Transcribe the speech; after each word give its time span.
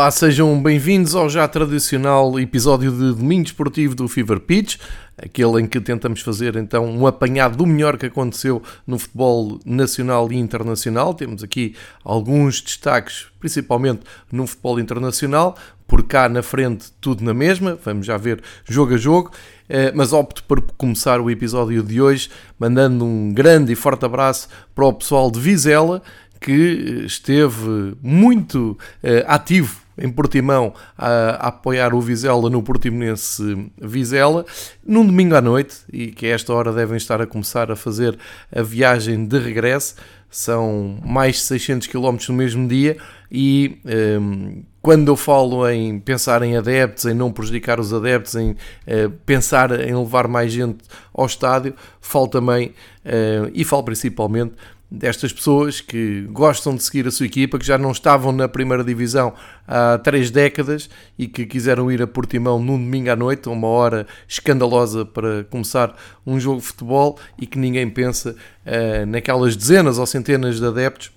Olá, 0.00 0.10
sejam 0.10 0.58
bem-vindos 0.62 1.14
ao 1.14 1.28
já 1.28 1.46
tradicional 1.46 2.40
episódio 2.40 2.90
de 2.90 3.12
Domingo 3.12 3.44
Esportivo 3.44 3.94
do 3.94 4.08
Fever 4.08 4.40
Pitch, 4.40 4.78
aquele 5.14 5.60
em 5.60 5.66
que 5.66 5.78
tentamos 5.78 6.22
fazer 6.22 6.56
então 6.56 6.86
um 6.86 7.06
apanhado 7.06 7.58
do 7.58 7.66
melhor 7.66 7.98
que 7.98 8.06
aconteceu 8.06 8.62
no 8.86 8.98
futebol 8.98 9.60
nacional 9.62 10.32
e 10.32 10.38
internacional. 10.38 11.12
Temos 11.12 11.44
aqui 11.44 11.74
alguns 12.02 12.62
destaques, 12.62 13.26
principalmente 13.38 14.00
no 14.32 14.46
futebol 14.46 14.80
internacional, 14.80 15.54
por 15.86 16.02
cá 16.04 16.30
na 16.30 16.42
frente 16.42 16.90
tudo 16.98 17.22
na 17.22 17.34
mesma, 17.34 17.78
vamos 17.84 18.06
já 18.06 18.16
ver 18.16 18.42
jogo 18.64 18.94
a 18.94 18.96
jogo, 18.96 19.32
eh, 19.68 19.92
mas 19.94 20.14
opto 20.14 20.42
por 20.44 20.62
começar 20.78 21.20
o 21.20 21.30
episódio 21.30 21.82
de 21.82 22.00
hoje 22.00 22.30
mandando 22.58 23.04
um 23.04 23.34
grande 23.34 23.74
e 23.74 23.76
forte 23.76 24.06
abraço 24.06 24.48
para 24.74 24.86
o 24.86 24.94
pessoal 24.94 25.30
de 25.30 25.38
Vizela, 25.38 26.00
que 26.40 27.04
esteve 27.04 27.94
muito 28.00 28.70
uh, 29.04 29.24
ativo 29.26 29.79
em 30.00 30.10
Portimão 30.10 30.72
a, 30.96 31.08
a, 31.08 31.48
apoiar 31.48 31.94
o 31.94 32.00
Vizela 32.00 32.48
no 32.48 32.62
Portimonense 32.62 33.70
Vizela, 33.80 34.44
num 34.84 35.04
domingo 35.04 35.34
à 35.34 35.40
noite, 35.40 35.76
e 35.92 36.08
que 36.08 36.26
a 36.26 36.30
esta 36.30 36.52
hora 36.52 36.72
devem 36.72 36.96
estar 36.96 37.20
a 37.20 37.26
começar 37.26 37.70
a 37.70 37.76
fazer 37.76 38.18
a 38.54 38.62
viagem 38.62 39.24
de 39.24 39.38
regresso. 39.38 39.94
São 40.30 40.98
mais 41.04 41.36
de 41.36 41.42
600 41.42 41.88
km 41.88 42.16
no 42.28 42.34
mesmo 42.36 42.68
dia 42.68 42.96
e 43.32 43.80
um, 44.20 44.62
quando 44.80 45.08
eu 45.08 45.16
falo 45.16 45.68
em 45.68 45.98
pensar 45.98 46.42
em 46.42 46.56
adeptos, 46.56 47.04
em 47.04 47.14
não 47.14 47.32
prejudicar 47.32 47.80
os 47.80 47.92
adeptos, 47.92 48.36
em 48.36 48.52
uh, 48.52 49.10
pensar 49.26 49.72
em 49.80 49.94
levar 49.94 50.28
mais 50.28 50.52
gente 50.52 50.78
ao 51.12 51.26
estádio, 51.26 51.74
falo 52.00 52.28
também 52.28 52.68
uh, 53.04 53.50
e 53.52 53.64
falo 53.64 53.82
principalmente 53.82 54.54
destas 54.90 55.32
pessoas 55.32 55.80
que 55.80 56.22
gostam 56.30 56.74
de 56.74 56.82
seguir 56.82 57.06
a 57.06 57.10
sua 57.10 57.26
equipa, 57.26 57.58
que 57.58 57.64
já 57.64 57.78
não 57.78 57.92
estavam 57.92 58.32
na 58.32 58.48
primeira 58.48 58.82
divisão 58.82 59.32
há 59.66 59.98
três 59.98 60.30
décadas 60.30 60.90
e 61.16 61.28
que 61.28 61.46
quiseram 61.46 61.92
ir 61.92 62.02
a 62.02 62.06
Portimão 62.08 62.58
num 62.58 62.76
domingo 62.76 63.10
à 63.10 63.14
noite, 63.14 63.48
uma 63.48 63.68
hora 63.68 64.06
escandalosa 64.26 65.04
para 65.04 65.44
começar 65.44 65.94
um 66.26 66.40
jogo 66.40 66.60
de 66.60 66.66
futebol 66.66 67.18
e 67.40 67.46
que 67.46 67.58
ninguém 67.58 67.88
pensa 67.88 68.34
uh, 68.34 69.06
naquelas 69.06 69.54
dezenas 69.54 69.96
ou 69.96 70.06
centenas 70.06 70.58
de 70.58 70.66
adeptos 70.66 71.12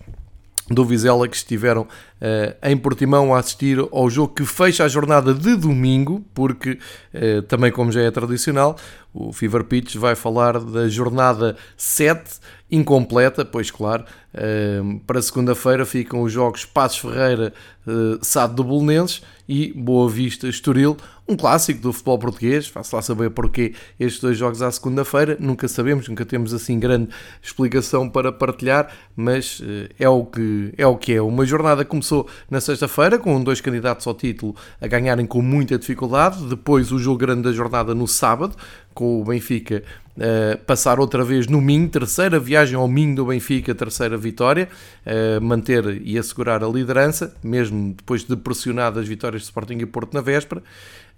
do 0.69 0.85
Vizela 0.85 1.27
que 1.27 1.35
estiveram 1.35 1.87
em 2.61 2.77
Portimão 2.77 3.33
a 3.33 3.39
assistir 3.39 3.77
ao 3.91 4.09
jogo 4.09 4.33
que 4.33 4.45
fecha 4.45 4.85
a 4.85 4.87
jornada 4.87 5.33
de 5.33 5.55
domingo, 5.55 6.23
porque 6.33 6.79
uh, 7.13 7.41
também 7.43 7.71
como 7.71 7.91
já 7.91 8.01
é 8.01 8.11
tradicional, 8.11 8.77
o 9.13 9.31
Fever 9.31 9.63
Pitch 9.65 9.95
vai 9.95 10.15
falar 10.15 10.59
da 10.59 10.87
jornada 10.87 11.55
7 11.77 12.39
incompleta, 12.71 13.45
pois 13.45 13.69
claro, 13.69 14.03
uh, 14.33 14.99
para 15.05 15.21
segunda-feira 15.21 15.85
ficam 15.85 16.21
os 16.21 16.31
jogos 16.31 16.65
Passos 16.65 16.99
Ferreira, 16.99 17.53
Sado 18.21 18.55
do 18.55 18.63
Bolonenses 18.63 19.21
e 19.45 19.73
Boa 19.73 20.09
Vista 20.09 20.47
Estoril, 20.47 20.95
um 21.27 21.35
clássico 21.35 21.81
do 21.81 21.91
futebol 21.91 22.17
português, 22.17 22.67
faço 22.67 22.95
lá 22.95 23.01
saber 23.01 23.29
porquê 23.29 23.73
estes 23.99 24.21
dois 24.21 24.37
jogos 24.37 24.61
à 24.61 24.71
segunda-feira, 24.71 25.35
nunca 25.37 25.67
sabemos, 25.67 26.07
nunca 26.07 26.25
temos 26.25 26.53
assim 26.53 26.79
grande 26.79 27.09
explicação 27.41 28.09
para 28.09 28.31
partilhar, 28.31 28.89
mas 29.15 29.61
é 29.99 30.07
o 30.07 30.25
que 30.25 30.73
é. 30.77 30.87
O 30.87 30.97
que 30.97 31.13
é. 31.13 31.21
Uma 31.21 31.45
jornada 31.45 31.83
começou 31.83 32.12
na 32.49 32.61
sexta-feira 32.61 33.17
com 33.17 33.43
dois 33.43 33.61
candidatos 33.61 34.05
ao 34.07 34.13
título 34.13 34.55
a 34.79 34.87
ganharem 34.87 35.25
com 35.25 35.41
muita 35.41 35.77
dificuldade, 35.77 36.43
depois 36.45 36.91
o 36.91 36.99
jogo 36.99 37.17
grande 37.17 37.43
da 37.43 37.51
jornada 37.51 37.95
no 37.95 38.07
sábado, 38.07 38.55
com 38.93 39.21
o 39.21 39.25
Benfica 39.25 39.83
Uh, 40.15 40.55
passar 40.65 40.99
outra 40.99 41.23
vez 41.23 41.47
no 41.47 41.59
Minho, 41.59 41.89
terceira 41.89 42.39
viagem 42.39 42.75
ao 42.75 42.87
Minho 42.87 43.15
do 43.15 43.25
Benfica, 43.25 43.73
terceira 43.73 44.15
vitória, 44.15 44.69
uh, 45.07 45.41
manter 45.43 46.03
e 46.05 46.19
assegurar 46.19 46.63
a 46.63 46.67
liderança, 46.67 47.35
mesmo 47.43 47.95
depois 47.97 48.23
de 48.23 48.35
pressionadas 48.35 49.07
vitórias 49.07 49.41
de 49.41 49.47
Sporting 49.47 49.79
e 49.79 49.87
Porto 49.87 50.13
na 50.13 50.21
véspera. 50.21 50.61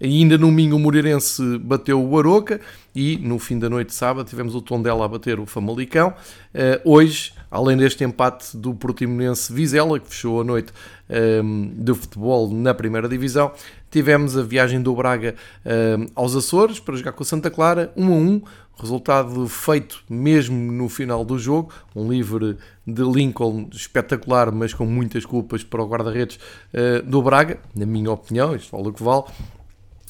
Ainda 0.01 0.37
no 0.37 0.49
Minho 0.49 0.77
o 0.77 0.79
Moreirense 0.79 1.57
bateu 1.57 2.01
o 2.01 2.17
Aroca 2.17 2.61
e 2.95 3.17
no 3.17 3.37
fim 3.37 3.59
da 3.59 3.69
noite 3.69 3.89
de 3.89 3.95
sábado 3.95 4.29
tivemos 4.29 4.55
o 4.55 4.61
Tondela 4.61 5.03
a 5.03 5.07
bater 5.09 5.41
o 5.41 5.45
Famalicão. 5.45 6.13
Uh, 6.53 6.89
hoje, 6.89 7.33
além 7.49 7.77
deste 7.77 8.03
empate 8.03 8.55
do 8.55 8.73
Portimonense 8.73 9.51
Vizela, 9.51 9.99
que 9.99 10.09
fechou 10.09 10.41
a 10.41 10.43
noite 10.43 10.71
um, 11.09 11.15
ehm, 11.15 11.83
de 11.83 11.93
futebol 11.93 12.49
na 12.51 12.73
primeira 12.73 13.07
divisão, 13.07 13.51
tivemos 13.89 14.37
a 14.37 14.43
viagem 14.43 14.81
do 14.81 14.93
Braga 14.95 15.35
um, 15.65 15.69
ehm, 15.69 16.07
aos 16.15 16.35
Açores 16.35 16.79
para 16.79 16.95
jogar 16.95 17.13
com 17.13 17.23
o 17.23 17.25
Santa 17.25 17.49
Clara, 17.49 17.91
1 17.95 18.13
a 18.13 18.15
1, 18.15 18.41
resultado 18.77 19.47
feito 19.47 20.03
mesmo 20.09 20.71
no 20.71 20.89
final 20.89 21.23
do 21.23 21.39
jogo, 21.39 21.71
um 21.95 22.09
livre 22.09 22.57
de 22.85 23.01
Lincoln 23.03 23.69
espetacular, 23.71 24.51
mas 24.51 24.73
com 24.73 24.85
muitas 24.85 25.25
culpas 25.25 25.63
para 25.63 25.81
o 25.81 25.87
guarda-redes 25.87 26.37
uh, 26.73 27.01
do 27.03 27.21
Braga, 27.21 27.59
na 27.73 27.85
minha 27.85 28.11
opinião, 28.11 28.55
isto 28.55 28.75
vale 28.75 28.89
o 28.89 28.93
que 28.93 29.01
vale, 29.01 29.23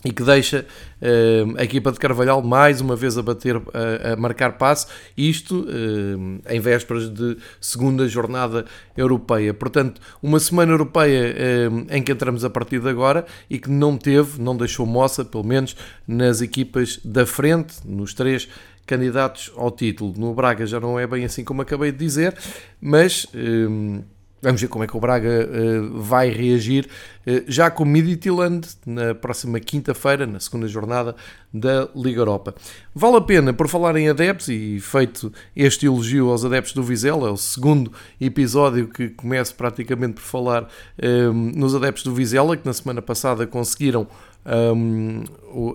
e 0.05 0.11
que 0.11 0.23
deixa 0.23 0.65
uh, 1.01 1.57
a 1.57 1.63
equipa 1.63 1.91
de 1.91 1.97
Carvalhal 1.97 2.41
mais 2.43 2.79
uma 2.79 2.95
vez 2.95 3.17
a 3.17 3.23
bater, 3.23 3.55
a, 3.55 4.13
a 4.13 4.15
marcar 4.15 4.51
passe, 4.53 4.85
isto 5.17 5.61
uh, 5.61 6.41
em 6.47 6.59
vésperas 6.59 7.09
de 7.09 7.37
segunda 7.59 8.07
jornada 8.07 8.65
europeia. 8.95 9.51
Portanto, 9.51 9.99
uma 10.21 10.39
semana 10.39 10.71
europeia 10.71 11.35
uh, 11.69 11.87
em 11.89 12.03
que 12.03 12.11
entramos 12.11 12.45
a 12.45 12.49
partir 12.51 12.79
de 12.79 12.87
agora 12.87 13.25
e 13.49 13.57
que 13.57 13.69
não 13.69 13.97
teve, 13.97 14.39
não 14.39 14.55
deixou 14.55 14.85
moça, 14.85 15.25
pelo 15.25 15.43
menos 15.43 15.75
nas 16.07 16.39
equipas 16.39 16.99
da 17.03 17.25
frente, 17.25 17.75
nos 17.83 18.13
três 18.13 18.47
candidatos 18.85 19.51
ao 19.57 19.71
título. 19.71 20.13
No 20.15 20.35
Braga 20.35 20.67
já 20.67 20.79
não 20.79 20.99
é 20.99 21.07
bem 21.07 21.25
assim 21.25 21.43
como 21.43 21.63
acabei 21.63 21.91
de 21.91 21.97
dizer, 21.97 22.37
mas 22.79 23.25
Vamos 24.45 24.61
ver 24.61 24.67
como 24.67 24.83
é 24.83 24.87
que 24.87 24.95
o 24.95 24.99
Braga 24.99 25.49
uh, 25.49 25.99
vai 25.99 26.29
reagir 26.29 26.87
uh, 27.25 27.43
já 27.47 27.71
com 27.71 27.81
o 27.81 27.85
Midtjylland 27.85 28.67
na 28.85 29.15
próxima 29.15 29.59
quinta-feira, 29.59 30.27
na 30.27 30.39
segunda 30.39 30.67
jornada 30.67 31.15
da 31.51 31.89
Liga 31.95 32.21
Europa. 32.21 32.53
Vale 32.93 33.17
a 33.17 33.21
pena, 33.21 33.53
por 33.53 33.67
falar 33.67 33.95
em 33.95 34.07
adeptos, 34.07 34.47
e 34.49 34.79
feito 34.79 35.33
este 35.55 35.87
elogio 35.87 36.29
aos 36.29 36.45
adeptos 36.45 36.73
do 36.73 36.83
Vizela, 36.83 37.27
é 37.27 37.31
o 37.31 37.37
segundo 37.37 37.91
episódio 38.21 38.87
que 38.87 39.09
começo 39.09 39.55
praticamente 39.55 40.13
por 40.13 40.21
falar 40.21 40.63
um, 40.63 40.67
ehm, 40.99 41.51
nos 41.55 41.73
adeptos 41.73 42.03
do 42.03 42.13
Vizela, 42.13 42.55
que 42.55 42.67
na 42.67 42.73
semana 42.73 43.01
passada 43.01 43.47
conseguiram 43.47 44.07
um, 44.45 45.23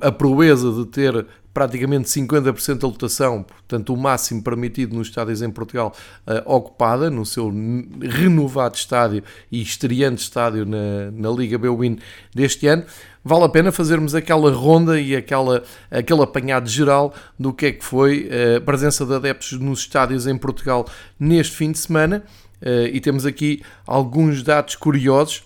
a 0.01 0.13
proeza 0.13 0.71
de 0.73 0.87
ter 0.87 1.27
praticamente 1.53 2.09
50% 2.09 2.79
da 2.79 2.87
lotação, 2.87 3.43
portanto 3.43 3.93
o 3.93 3.97
máximo 3.97 4.43
permitido 4.43 4.97
nos 4.97 5.09
estádios 5.09 5.43
em 5.43 5.51
Portugal, 5.51 5.95
uh, 6.27 6.55
ocupada 6.55 7.11
no 7.11 7.27
seu 7.27 7.53
renovado 8.01 8.77
estádio 8.77 9.23
e 9.51 9.61
estreante 9.61 10.23
estádio 10.23 10.65
na, 10.65 11.11
na 11.13 11.31
Liga 11.31 11.59
Bwin 11.59 11.99
deste 12.35 12.67
ano. 12.67 12.85
Vale 13.23 13.45
a 13.45 13.49
pena 13.49 13.71
fazermos 13.71 14.15
aquela 14.15 14.51
ronda 14.51 14.99
e 14.99 15.15
aquela, 15.15 15.63
aquele 15.91 16.23
apanhado 16.23 16.69
geral 16.69 17.15
do 17.39 17.53
que 17.53 17.67
é 17.67 17.73
que 17.73 17.85
foi 17.85 18.29
eh, 18.31 18.57
a 18.57 18.61
presença 18.63 19.05
de 19.05 19.15
adeptos 19.15 19.53
nos 19.53 19.81
estádios 19.81 20.27
em 20.27 20.39
Portugal 20.39 20.87
neste 21.19 21.55
fim 21.55 21.71
de 21.71 21.79
semana. 21.79 22.25
Uh, 22.63 22.89
e 22.93 23.01
temos 23.01 23.25
aqui 23.25 23.63
alguns 23.87 24.43
dados 24.43 24.75
curiosos 24.75 25.43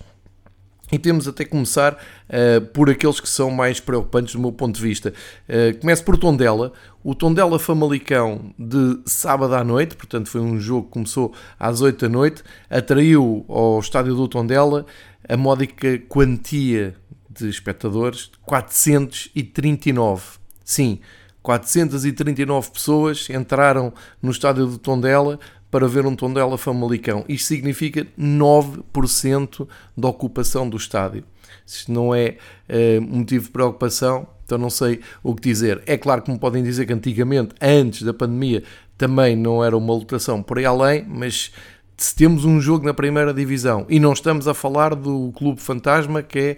e 0.93 0.99
temos 0.99 1.27
até 1.27 1.45
começar 1.45 1.95
uh, 1.95 2.61
por 2.73 2.91
aqueles 2.91 3.21
que 3.21 3.29
são 3.29 3.51
mais 3.51 3.81
preocupantes 3.81 4.35
do 4.35 4.41
meu 4.41 4.53
ponto 4.53 4.77
de 4.77 4.83
vista. 4.83 5.13
Uh, 5.49 5.79
começo 5.79 6.05
por 6.05 6.17
Tondela. 6.17 6.73
O 7.03 7.15
Tondela 7.15 7.59
Famalicão 7.59 8.53
de 8.59 9.01
sábado 9.07 9.55
à 9.55 9.65
noite, 9.65 9.97
portanto 9.97 10.29
foi 10.29 10.41
um 10.41 10.59
jogo 10.59 10.87
que 10.87 10.93
começou 10.93 11.33
às 11.59 11.81
8 11.81 12.01
da 12.01 12.09
noite, 12.09 12.43
atraiu 12.69 13.45
ao 13.49 13.79
estádio 13.79 14.15
do 14.15 14.29
Tondela 14.29 14.87
a 15.29 15.37
módica 15.37 15.99
quantia 16.09 16.95
de 17.29 17.49
espectadores, 17.49 18.31
439. 18.43 20.23
Sim, 20.65 21.01
439 21.43 22.71
pessoas 22.71 23.29
entraram 23.29 23.93
no 24.23 24.31
estádio 24.31 24.67
do 24.67 24.79
Tondela 24.79 25.39
para 25.75 25.89
ver 25.89 26.07
um 26.07 26.15
Tondela 26.15 26.57
Famalicão. 26.57 27.25
Isto 27.29 27.49
significa 27.49 28.07
9% 28.17 29.67
da 29.97 30.07
ocupação 30.07 30.69
do 30.69 30.77
estádio. 30.77 31.25
Isto 31.67 31.91
não 31.91 32.15
é 32.15 32.37
uh, 32.69 33.03
motivo 33.03 33.47
de 33.47 33.51
preocupação, 33.51 34.25
então 34.45 34.57
não 34.57 34.71
sei 34.71 35.01
o 35.21 35.35
que 35.35 35.43
dizer. 35.43 35.83
É 35.85 35.99
claro 35.99 36.23
que 36.23 36.31
me 36.31 36.39
podem 36.39 36.63
dizer 36.63 36.87
que 36.87 36.93
antigamente, 36.93 37.57
antes 37.61 38.03
da 38.03 38.15
pandemia, 38.15 38.63
também 38.97 39.35
não 39.35 39.65
era 39.65 39.77
uma 39.77 39.93
lotação 39.93 40.41
por 40.45 40.59
aí 40.59 40.65
além, 40.65 41.05
mas 41.09 41.51
se 41.97 42.15
temos 42.15 42.45
um 42.45 42.61
jogo 42.61 42.85
na 42.85 42.93
primeira 42.93 43.33
divisão 43.33 43.87
e 43.89 44.01
não 44.01 44.13
estamos 44.13 44.49
a 44.49 44.55
falar 44.55 44.95
do 44.95 45.33
clube 45.37 45.61
fantasma 45.61 46.23
que 46.23 46.39
é 46.39 46.57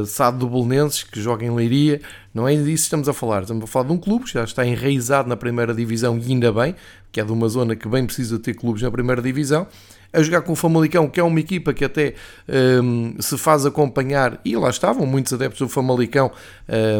uh, 0.00 0.06
Sado 0.06 0.38
do 0.38 0.48
Bolonenses, 0.48 1.02
que 1.02 1.20
joga 1.20 1.44
em 1.44 1.50
Leiria, 1.50 2.00
não 2.32 2.48
é 2.48 2.54
disso 2.54 2.64
que 2.64 2.72
estamos 2.74 3.08
a 3.08 3.12
falar. 3.12 3.42
Estamos 3.42 3.64
a 3.64 3.66
falar 3.66 3.86
de 3.86 3.92
um 3.92 3.98
clube 3.98 4.24
que 4.24 4.32
já 4.32 4.44
está 4.44 4.64
enraizado 4.64 5.28
na 5.28 5.36
primeira 5.36 5.74
divisão 5.74 6.16
e 6.18 6.30
ainda 6.30 6.52
bem, 6.52 6.74
que 7.10 7.20
é 7.20 7.24
de 7.24 7.32
uma 7.32 7.48
zona 7.48 7.74
que 7.74 7.88
bem 7.88 8.06
precisa 8.06 8.38
ter 8.38 8.54
clubes 8.54 8.82
na 8.82 8.90
primeira 8.90 9.20
divisão. 9.20 9.66
A 10.12 10.22
jogar 10.22 10.42
com 10.42 10.52
o 10.52 10.56
Famalicão, 10.56 11.08
que 11.08 11.18
é 11.18 11.22
uma 11.22 11.40
equipa 11.40 11.72
que 11.72 11.84
até 11.84 12.14
um, 12.82 13.14
se 13.18 13.38
faz 13.38 13.64
acompanhar, 13.64 14.40
e 14.44 14.54
lá 14.56 14.68
estavam 14.68 15.06
muitos 15.06 15.32
adeptos 15.32 15.60
do 15.60 15.68
Famalicão 15.68 16.30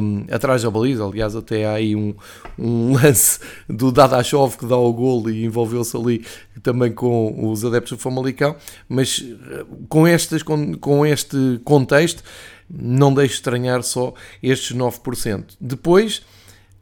um, 0.02 0.24
atrás 0.30 0.62
da 0.62 0.70
baliza, 0.70 1.04
aliás 1.04 1.36
até 1.36 1.66
há 1.66 1.72
aí 1.72 1.94
um, 1.94 2.14
um 2.58 2.94
lance 2.96 3.40
do 3.68 3.92
Dadashov 3.92 4.56
que 4.56 4.66
dá 4.66 4.76
o 4.76 4.92
gol 4.92 5.28
e 5.28 5.44
envolveu-se 5.44 5.96
ali 5.96 6.24
também 6.62 6.92
com 6.92 7.50
os 7.50 7.64
adeptos 7.64 7.92
do 7.92 7.98
Famalicão, 7.98 8.56
mas 8.88 9.24
eh, 9.50 9.64
com, 9.88 10.06
estas, 10.06 10.42
com, 10.42 10.74
com 10.74 11.04
este 11.04 11.60
contexto 11.64 12.22
não 12.70 13.12
deixe 13.12 13.34
estranhar 13.34 13.82
só 13.82 14.14
estes 14.42 14.76
9%. 14.76 15.44
Depois, 15.60 16.22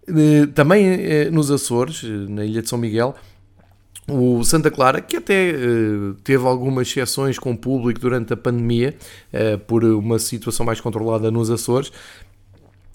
eh, 0.07 0.47
também 0.55 0.87
eh, 0.87 1.31
nos 1.31 1.51
Açores, 1.51 2.03
na 2.03 2.45
Ilha 2.45 2.63
de 2.63 2.69
São 2.69 2.79
Miguel, 2.79 3.15
o 4.11 4.45
Santa 4.45 4.71
Clara, 4.71 5.01
que 5.01 5.17
até 5.17 5.53
uh, 5.53 6.15
teve 6.25 6.47
algumas 6.47 6.89
exceções 6.89 7.39
com 7.39 7.53
o 7.53 7.57
público 7.57 8.01
durante 8.01 8.33
a 8.33 8.37
pandemia, 8.37 8.95
uh, 9.33 9.59
por 9.59 9.85
uma 9.85 10.19
situação 10.19 10.67
mais 10.67 10.81
controlada 10.81 11.31
nos 11.31 11.51
Açores. 11.51 11.93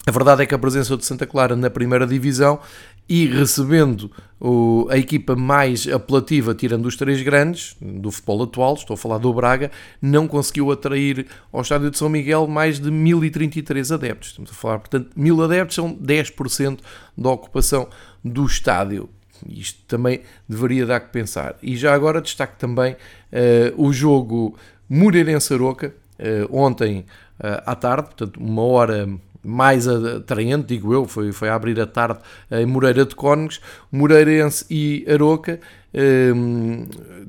A 0.06 0.10
verdade 0.12 0.42
é 0.42 0.46
que 0.46 0.54
a 0.54 0.58
presença 0.58 0.96
de 0.96 1.04
Santa 1.04 1.26
Clara 1.26 1.56
na 1.56 1.68
primeira 1.68 2.06
divisão 2.06 2.60
e 3.08 3.26
recebendo 3.26 4.10
o, 4.40 4.86
a 4.90 4.96
equipa 4.96 5.36
mais 5.36 5.86
apelativa, 5.86 6.54
tirando 6.54 6.86
os 6.86 6.96
três 6.96 7.22
grandes 7.22 7.76
do 7.80 8.10
futebol 8.10 8.42
atual, 8.42 8.74
estou 8.74 8.94
a 8.94 8.96
falar 8.96 9.18
do 9.18 9.32
Braga, 9.32 9.70
não 10.00 10.26
conseguiu 10.26 10.70
atrair 10.70 11.26
ao 11.52 11.60
estádio 11.60 11.90
de 11.90 11.98
São 11.98 12.08
Miguel 12.08 12.46
mais 12.46 12.80
de 12.80 12.90
1033 12.90 13.92
adeptos. 13.92 14.30
Estamos 14.30 14.50
a 14.50 14.54
falar, 14.54 14.78
portanto, 14.78 15.10
mil 15.16 15.42
adeptos 15.42 15.76
são 15.76 15.94
10% 15.94 16.80
da 17.16 17.30
ocupação 17.30 17.88
do 18.24 18.44
estádio. 18.44 19.08
Isto 19.48 19.80
também 19.86 20.20
deveria 20.48 20.86
dar 20.86 21.00
que 21.00 21.10
pensar. 21.10 21.56
E 21.62 21.76
já 21.76 21.94
agora 21.94 22.20
destaque 22.20 22.58
também 22.58 22.92
uh, 22.92 23.82
o 23.82 23.92
jogo 23.92 24.56
Moreirense-Aroca, 24.88 25.94
uh, 26.18 26.56
ontem 26.56 27.00
uh, 27.40 27.62
à 27.66 27.74
tarde, 27.74 28.08
portanto, 28.08 28.38
uma 28.38 28.62
hora 28.62 29.08
mais 29.42 29.86
atraente, 29.86 30.66
digo 30.66 30.92
eu, 30.92 31.06
foi, 31.06 31.30
foi 31.30 31.48
a 31.48 31.54
abrir 31.54 31.80
a 31.80 31.86
tarde 31.86 32.18
em 32.50 32.66
Moreira 32.66 33.06
de 33.06 33.14
Cónegos, 33.14 33.60
Moreirense 33.92 34.66
e 34.68 35.06
Aroca 35.08 35.60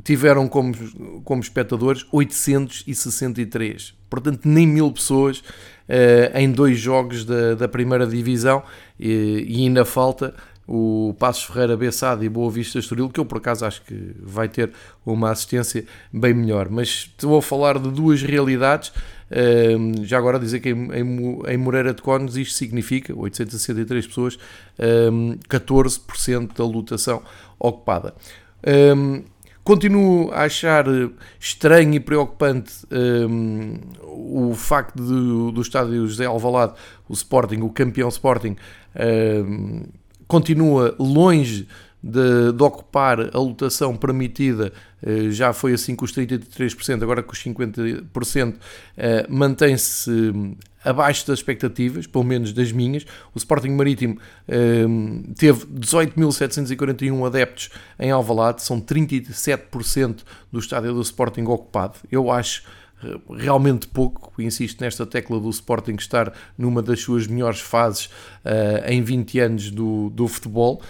tiveram 0.04 0.48
como, 0.48 0.74
como 1.24 1.42
espectadores 1.42 2.08
863, 2.12 3.94
portanto 4.10 4.42
nem 4.46 4.66
mil 4.66 4.92
pessoas 4.92 5.44
em 6.34 6.52
dois 6.52 6.80
jogos 6.80 7.24
da, 7.24 7.54
da 7.54 7.68
primeira 7.68 8.08
divisão 8.08 8.64
e, 9.00 9.46
e 9.48 9.64
ainda 9.64 9.86
falta 9.86 10.34
o 10.68 11.16
Passos 11.18 11.46
Ferreira 11.46 11.78
Bessado 11.78 12.26
e 12.26 12.30
Boa 12.30 12.52
Vista 12.52 12.78
Estoril, 12.78 13.10
que 13.10 13.20
eu 13.20 13.26
por 13.26 13.38
acaso 13.38 13.66
acho 13.66 13.82
que 13.84 14.16
vai 14.22 14.50
ter 14.50 14.72
uma 15.06 15.32
assistência 15.32 15.86
bem 16.12 16.34
melhor. 16.34 16.70
Mas 16.70 17.10
estou 17.10 17.38
a 17.38 17.42
falar 17.42 17.80
de 17.80 17.90
duas 17.90 18.22
realidades. 18.22 18.92
já 20.04 20.18
agora 20.18 20.38
dizer 20.38 20.60
que 20.60 20.70
em, 20.70 21.58
Moreira 21.58 21.94
de 21.94 22.02
Cónegos 22.02 22.36
isto 22.36 22.56
significa 22.56 23.18
863 23.18 24.08
pessoas, 24.08 24.38
14% 25.50 26.58
da 26.58 26.66
lotação 26.66 27.24
ocupada. 27.58 28.14
Continuo 29.68 30.32
a 30.32 30.44
achar 30.44 30.86
estranho 31.38 31.96
e 31.96 32.00
preocupante 32.00 32.72
um, 33.30 33.78
o 34.02 34.54
facto 34.56 34.96
de, 34.96 35.54
do 35.54 35.62
estádio 35.62 36.08
José 36.08 36.24
Alvalade, 36.24 36.72
o 37.10 37.12
Sporting, 37.12 37.58
o 37.58 37.70
campeão 37.70 38.08
Sporting, 38.08 38.56
um, 39.46 39.84
continua 40.28 40.96
longe 41.00 41.68
de, 42.04 42.52
de, 42.54 42.64
ocupar 42.64 43.20
a 43.20 43.40
lotação 43.40 43.96
permitida, 43.96 44.72
eh, 45.02 45.30
já 45.32 45.52
foi 45.52 45.74
assim 45.74 45.96
com 45.96 46.06
os 46.06 46.14
33%, 46.14 47.02
agora 47.02 47.24
com 47.24 47.34
os 47.34 47.44
50%, 47.44 48.56
eh, 48.96 49.26
mantém-se 49.28 50.10
hum, 50.10 50.56
abaixo 50.86 51.28
das 51.28 51.40
expectativas, 51.40 52.08
pelo 52.08 52.24
menos 52.24 52.54
das 52.54 52.72
minhas. 52.72 53.04
O 53.34 53.38
Sporting 53.38 53.70
Marítimo 53.70 54.20
hum, 54.88 55.34
teve 55.36 55.66
18.741 55.66 57.26
adeptos 57.26 57.70
em 58.00 58.12
Alvalade, 58.12 58.62
são 58.62 58.80
37% 58.80 60.20
do 60.52 60.60
estádio 60.60 60.94
do 60.94 61.02
Sporting 61.02 61.44
ocupado. 61.44 61.96
Eu 62.12 62.32
acho 62.32 62.64
realmente 63.38 63.88
pouco, 63.88 64.42
insisto 64.42 64.82
nesta 64.82 65.06
tecla 65.06 65.40
do 65.40 65.50
Sporting 65.50 65.96
estar 65.96 66.34
numa 66.58 66.82
das 66.82 67.02
suas 67.02 67.28
melhores 67.28 67.60
fases 67.60 68.06
uh, 68.06 68.88
em 68.88 69.02
20 69.02 69.40
anos 69.40 69.72
do, 69.72 70.10
do 70.10 70.28
futebol. 70.28 70.82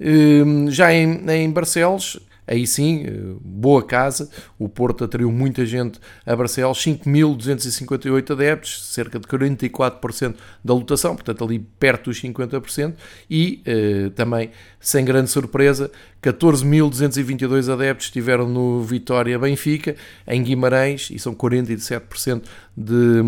Uh, 0.00 0.70
já 0.70 0.92
em, 0.92 1.24
em 1.30 1.50
Barcelos, 1.50 2.18
aí 2.52 2.66
sim, 2.66 3.04
boa 3.40 3.82
casa. 3.82 4.28
O 4.58 4.68
Porto 4.68 5.04
atraiu 5.04 5.32
muita 5.32 5.64
gente 5.64 5.98
a 6.24 6.36
Barcelos, 6.36 6.78
5.258 6.78 8.30
adeptos, 8.30 8.92
cerca 8.92 9.18
de 9.18 9.26
44% 9.26 10.34
da 10.62 10.74
lotação, 10.74 11.14
portanto 11.14 11.44
ali 11.44 11.58
perto 11.58 12.10
dos 12.10 12.20
50%, 12.20 12.94
e 13.30 13.62
eh, 13.64 14.10
também, 14.14 14.50
sem 14.78 15.04
grande 15.04 15.30
surpresa, 15.30 15.90
14.222 16.22 17.72
adeptos 17.72 18.06
estiveram 18.06 18.48
no 18.48 18.82
Vitória 18.82 19.38
Benfica, 19.38 19.96
em 20.26 20.42
Guimarães, 20.42 21.08
e 21.10 21.18
são 21.18 21.34
47% 21.34 22.42
de, 22.76 23.22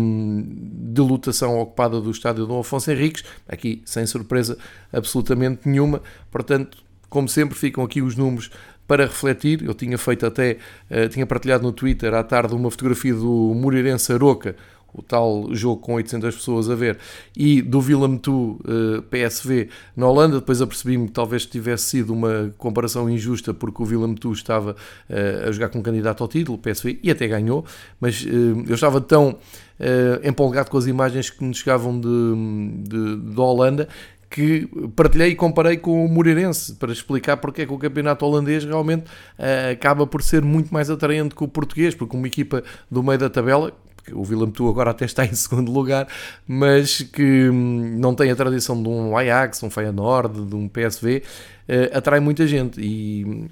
de 0.93 1.01
lotação 1.01 1.59
ocupada 1.59 1.99
do 1.99 2.11
estádio 2.11 2.45
Dom 2.45 2.59
Afonso 2.59 2.91
Henriques, 2.91 3.23
aqui 3.49 3.81
sem 3.85 4.05
surpresa 4.05 4.57
absolutamente 4.93 5.67
nenhuma, 5.67 6.01
portanto, 6.31 6.85
como 7.15 7.29
sempre, 7.29 7.57
ficam 7.57 7.81
aqui 7.81 8.01
os 8.01 8.17
números 8.17 8.49
para 8.87 9.05
refletir. 9.05 9.63
Eu 9.63 9.73
tinha 9.73 9.97
feito 9.97 10.25
até, 10.25 10.57
uh, 10.89 11.09
tinha 11.09 11.25
partilhado 11.25 11.63
no 11.63 11.71
Twitter 11.71 12.13
à 12.13 12.23
tarde 12.23 12.53
uma 12.53 12.69
fotografia 12.71 13.13
do 13.13 13.53
Moreirense 13.55 14.11
Aroca, 14.13 14.55
o 14.97 15.01
tal 15.01 15.53
jogo 15.53 15.81
com 15.81 15.95
800 15.95 16.35
pessoas 16.35 16.69
a 16.69 16.75
ver, 16.75 16.97
e 17.35 17.61
do 17.61 17.79
Willem 17.79 18.17
Tu 18.17 18.31
uh, 18.31 19.01
PSV 19.09 19.69
na 19.95 20.07
Holanda. 20.07 20.39
Depois 20.39 20.61
apercebi-me 20.61 21.07
que 21.07 21.11
talvez 21.11 21.45
tivesse 21.45 21.83
sido 21.83 22.13
uma 22.13 22.53
comparação 22.57 23.09
injusta, 23.09 23.53
porque 23.53 23.83
o 23.83 23.85
Willem 23.85 24.15
Tu 24.15 24.31
estava 24.31 24.71
uh, 24.71 25.47
a 25.49 25.51
jogar 25.51 25.69
com 25.69 25.79
um 25.79 25.83
candidato 25.83 26.23
ao 26.23 26.29
título, 26.29 26.57
PSV, 26.57 26.99
e 27.03 27.11
até 27.11 27.27
ganhou, 27.27 27.65
mas 27.99 28.23
uh, 28.23 28.63
eu 28.67 28.75
estava 28.75 29.01
tão 29.01 29.37
empolgado 30.23 30.71
com 30.71 30.77
as 30.77 30.87
imagens 30.87 31.29
que 31.29 31.43
me 31.43 31.53
chegavam 31.53 31.99
de, 31.99 32.87
de, 32.87 33.17
de 33.17 33.37
Holanda 33.41 33.89
que 34.35 34.67
partilhei 34.97 35.29
e 35.29 35.35
comparei 35.35 35.77
com 35.77 36.05
o 36.05 36.09
Moreirense 36.09 36.73
para 36.75 36.91
explicar 36.91 37.37
porque 37.37 37.61
é 37.61 37.65
que 37.65 37.71
o 37.71 37.77
campeonato 37.77 38.25
holandês 38.25 38.65
realmente 38.65 39.05
uh, 39.39 39.71
acaba 39.71 40.05
por 40.05 40.21
ser 40.21 40.41
muito 40.41 40.73
mais 40.73 40.89
atraente 40.89 41.33
que 41.33 41.41
o 41.41 41.47
português, 41.47 41.95
porque 41.95 42.17
uma 42.17 42.27
equipa 42.27 42.61
do 42.91 43.01
meio 43.01 43.17
da 43.17 43.29
tabela, 43.29 43.71
o 44.11 44.23
Willem 44.23 44.51
Tu 44.51 44.67
agora 44.67 44.91
até 44.91 45.05
está 45.05 45.23
em 45.25 45.33
segundo 45.33 45.71
lugar, 45.71 46.09
mas 46.45 47.01
que 47.01 47.49
hum, 47.49 47.95
não 47.97 48.13
tem 48.13 48.29
a 48.29 48.35
tradição 48.35 48.83
de 48.83 48.89
um 48.89 49.15
Ajax, 49.15 49.63
um 49.63 49.69
Feyenoord, 49.69 50.45
de 50.45 50.55
um 50.55 50.67
PSV, 50.67 51.19
uh, 51.19 51.21
eh, 51.69 51.91
atrai 51.93 52.19
muita 52.19 52.45
gente. 52.45 52.81
E 52.81 53.47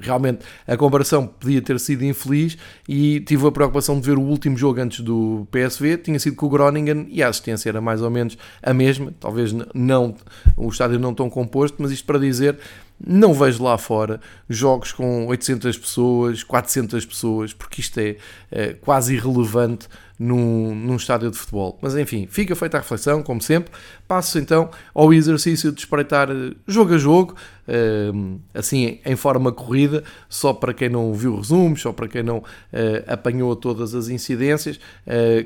realmente 0.00 0.40
a 0.66 0.76
comparação 0.76 1.26
podia 1.26 1.60
ter 1.60 1.78
sido 1.80 2.04
infeliz 2.04 2.56
e 2.88 3.20
tive 3.20 3.46
a 3.46 3.52
preocupação 3.52 3.98
de 4.00 4.06
ver 4.06 4.18
o 4.18 4.22
último 4.22 4.56
jogo 4.56 4.80
antes 4.80 5.00
do 5.00 5.46
PSV, 5.50 5.98
tinha 5.98 6.18
sido 6.18 6.36
com 6.36 6.46
o 6.46 6.48
Groningen 6.48 7.06
e 7.10 7.22
a 7.22 7.28
assistência 7.28 7.68
era 7.68 7.80
mais 7.80 8.02
ou 8.02 8.10
menos 8.10 8.36
a 8.62 8.72
mesma, 8.72 9.12
talvez 9.18 9.54
não 9.74 10.14
o 10.56 10.68
estádio 10.68 10.98
não 10.98 11.14
tão 11.14 11.28
composto, 11.28 11.76
mas 11.80 11.90
isto 11.90 12.04
para 12.04 12.18
dizer 12.18 12.58
não 13.04 13.32
vejo 13.32 13.62
lá 13.64 13.78
fora 13.78 14.20
jogos 14.48 14.92
com 14.92 15.26
800 15.26 15.78
pessoas, 15.78 16.42
400 16.42 17.06
pessoas, 17.06 17.52
porque 17.54 17.80
isto 17.80 17.98
é, 17.98 18.16
é 18.50 18.74
quase 18.74 19.14
irrelevante 19.14 19.88
num, 20.20 20.74
num 20.74 20.96
estádio 20.96 21.30
de 21.30 21.38
futebol. 21.38 21.78
Mas 21.80 21.96
enfim, 21.96 22.26
fica 22.28 22.54
feita 22.54 22.76
a 22.76 22.80
reflexão, 22.80 23.22
como 23.22 23.40
sempre. 23.40 23.72
Passo 24.06 24.38
então 24.38 24.70
ao 24.94 25.14
exercício 25.14 25.72
de 25.72 25.80
espreitar 25.80 26.30
eh, 26.30 26.52
jogo 26.66 26.94
a 26.94 26.98
jogo, 26.98 27.34
eh, 27.66 28.12
assim 28.52 29.00
em 29.06 29.16
forma 29.16 29.50
corrida, 29.50 30.04
só 30.28 30.52
para 30.52 30.74
quem 30.74 30.90
não 30.90 31.14
viu 31.14 31.36
resumos, 31.36 31.80
só 31.80 31.90
para 31.90 32.06
quem 32.06 32.22
não 32.22 32.44
eh, 32.70 33.02
apanhou 33.06 33.56
todas 33.56 33.94
as 33.94 34.08
incidências. 34.08 34.78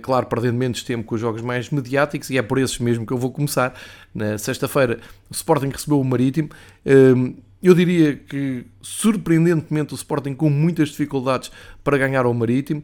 Claro, 0.03 0.27
perdendo 0.27 0.59
menos 0.59 0.83
tempo 0.83 1.05
com 1.05 1.15
os 1.15 1.21
jogos 1.21 1.41
mais 1.41 1.71
mediáticos, 1.71 2.29
e 2.31 2.37
é 2.37 2.43
por 2.43 2.59
esses 2.59 2.79
mesmo 2.81 3.07
que 3.07 3.13
eu 3.13 3.19
vou 3.19 3.31
começar. 3.31 3.75
Na 4.13 4.37
sexta-feira, 4.39 4.99
o 5.31 5.35
Sporting 5.35 5.69
recebeu 5.69 6.01
o 6.01 6.05
Marítimo. 6.05 6.49
Eu 7.63 7.75
diria 7.75 8.15
que, 8.17 8.67
surpreendentemente, 8.85 9.95
o 9.95 9.97
Sporting 9.97 10.35
com 10.35 10.51
muitas 10.51 10.91
dificuldades 10.91 11.51
para 11.83 11.99
ganhar 11.99 12.25
ao 12.25 12.35
Marítimo. 12.35 12.83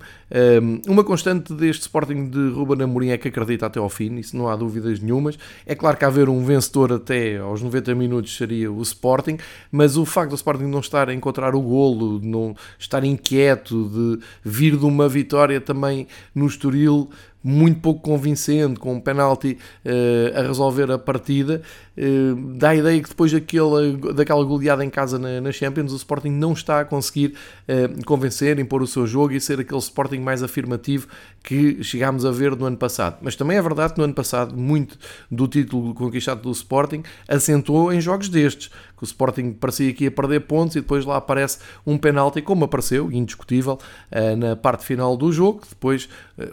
Uma 0.87 1.05
constante 1.05 1.53
deste 1.55 1.83
Sporting 1.83 2.29
de 2.29 2.51
Ruben 2.51 2.83
Amorim 2.83 3.11
é 3.11 3.19
que 3.19 3.29
acredita 3.29 3.67
até 3.67 3.79
ao 3.79 3.89
fim, 3.89 4.17
isso 4.17 4.37
não 4.37 4.49
há 4.49 4.57
dúvidas 4.57 5.01
nenhumas. 5.01 5.39
É 5.67 5.75
claro 5.75 5.97
que 5.97 6.05
haver 6.05 6.29
um 6.29 6.45
vencedor 6.45 6.93
até 6.93 7.39
aos 7.39 7.63
90 7.63 7.95
minutos 7.95 8.37
seria 8.37 8.73
o 8.73 8.81
Sporting, 8.83 9.39
mas 9.71 9.97
o 9.97 10.05
facto 10.05 10.31
do 10.31 10.37
Sporting 10.37 10.65
não 10.65 10.81
estar 10.81 11.09
a 11.09 11.15
encontrar 11.15 11.55
o 11.55 11.61
golo, 11.61 12.19
de 12.19 12.27
não 12.27 12.55
estar 12.79 13.05
inquieto, 13.05 13.89
de 13.89 14.25
vir 14.43 14.77
de 14.77 14.85
uma 14.85 15.09
vitória 15.09 15.61
também 15.61 16.07
no 16.35 16.47
Estoril 16.47 17.11
muito 17.43 17.81
pouco 17.81 18.01
convincente, 18.01 18.79
com 18.79 18.95
um 18.95 19.01
penalti 19.01 19.57
uh, 19.85 20.39
a 20.39 20.43
resolver 20.43 20.91
a 20.91 20.99
partida, 20.99 21.63
uh, 21.97 22.35
dá 22.57 22.71
a 22.71 22.77
ideia 22.77 23.03
que 23.03 23.09
depois 23.09 23.33
daquela, 23.33 23.93
daquela 24.15 24.45
goleada 24.45 24.85
em 24.85 24.91
casa 24.91 25.19
na, 25.19 25.41
na 25.41 25.53
Champions, 25.53 25.90
anos 25.91 25.93
o 25.93 25.97
Sporting 25.97 26.31
não 26.31 26.53
está 26.53 26.81
a 26.81 26.85
conseguir 26.85 27.35
uh, 27.69 28.05
convencer, 28.05 28.59
impor 28.59 28.83
o 28.83 28.87
seu 28.87 29.07
jogo 29.07 29.33
e 29.33 29.41
ser 29.41 29.61
aquele 29.61 29.81
Sporting 29.81 30.19
mais 30.19 30.43
afirmativo 30.43 31.09
que 31.43 31.83
chegámos 31.83 32.25
a 32.25 32.31
ver 32.31 32.57
no 32.57 32.67
ano 32.67 32.77
passado. 32.77 33.19
Mas 33.21 33.37
também 33.37 33.57
é 33.57 33.63
verdade 33.63 33.95
que 33.95 33.99
no 33.99 34.05
ano 34.05 34.15
passado 34.15 34.57
muito 34.57 34.99
do 35.31 35.47
título 35.49 35.95
conquistado 35.95 36.43
do 36.43 36.51
Sporting 36.51 37.03
assentou 37.29 37.93
em 37.93 38.01
jogos 38.01 38.29
destes, 38.29 38.71
que 39.01 39.05
o 39.05 39.07
Sporting 39.07 39.53
parecia 39.53 39.93
que 39.95 40.05
ia 40.05 40.11
perder 40.11 40.41
pontos 40.41 40.77
e 40.77 40.81
depois 40.83 41.07
lá 41.07 41.17
aparece 41.17 41.59
um 41.87 41.97
penalti, 41.97 42.43
como 42.43 42.67
apareceu, 42.67 43.11
indiscutível, 43.11 43.79
uh, 44.13 44.37
na 44.37 44.55
parte 44.55 44.85
final 44.85 45.17
do 45.17 45.33
jogo. 45.33 45.63
Depois 45.67 46.07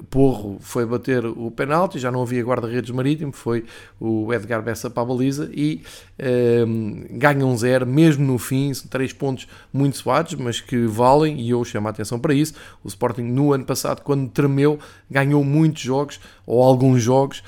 Porro 0.10 0.58
foi 0.60 0.86
bater 0.86 1.26
o 1.26 1.52
penalti, 1.52 2.00
já 2.00 2.12
não 2.12 2.22
havia 2.22 2.44
guarda-redes 2.44 2.92
marítimo, 2.92 3.32
foi 3.32 3.66
o 4.00 4.34
Edgar 4.34 4.62
Bessa 4.62 4.90
para 4.90 5.04
a 5.04 5.06
baliza 5.06 5.50
e 5.54 5.82
um, 6.68 7.06
ganha 7.12 7.46
um 7.46 7.56
zero, 7.58 7.86
mesmo 7.86 8.26
no 8.26 8.38
fim, 8.38 8.74
são 8.74 8.88
três 8.88 9.14
pontos 9.14 9.48
muito 9.72 9.98
suados, 9.98 10.34
mas 10.36 10.60
que 10.60 10.86
valem, 10.86 11.40
e 11.40 11.50
eu 11.50 11.64
chamo 11.64 11.88
a 11.88 11.92
atenção 11.92 12.20
para 12.20 12.34
isso. 12.34 12.54
O 12.84 12.88
Sporting, 12.88 13.24
no 13.24 13.54
ano 13.54 13.66
passado, 13.66 14.02
quando 14.02 14.30
tremeu, 14.30 14.80
ganhou 15.10 15.44
muitos 15.44 15.82
jogos, 15.82 16.20
ou 16.46 16.64
alguns 16.64 17.02
jogos, 17.02 17.44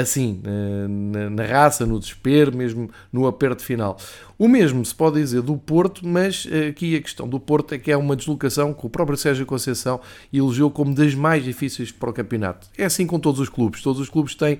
assim, 0.00 0.40
uh, 0.44 1.30
na, 1.30 1.44
raça, 1.44 1.86
no 1.86 1.98
desespero, 1.98 2.56
mesmo 2.56 2.90
no 3.12 3.26
aperto 3.26 3.62
final. 3.62 3.96
O 4.38 4.48
mesmo 4.48 4.84
se 4.84 4.94
pode 4.94 5.16
dizer 5.16 5.40
do 5.40 5.56
Porto, 5.56 6.06
mas 6.06 6.44
uh, 6.44 6.68
aqui 6.70 6.96
a 6.96 7.00
questão 7.00 7.28
do 7.28 7.40
Porto 7.40 7.74
é 7.74 7.78
que 7.78 7.90
é 7.90 7.96
uma 7.96 8.14
deslocação 8.14 8.74
que 8.74 8.84
o 8.84 8.90
próprio 8.90 9.16
Sérgio 9.16 9.46
Conceição 9.46 10.00
elogiou 10.32 10.70
como 10.70 10.94
das 10.94 11.14
mais 11.14 11.42
difíceis 11.42 11.90
para 11.90 12.10
o 12.10 12.12
campeonato. 12.12 12.66
É 12.76 12.84
assim 12.84 13.06
com 13.06 13.18
todos 13.18 13.40
os 13.40 13.48
clubes. 13.48 13.82
Todos 13.82 14.00
os 14.00 14.08
clubes 14.08 14.34
têm 14.34 14.58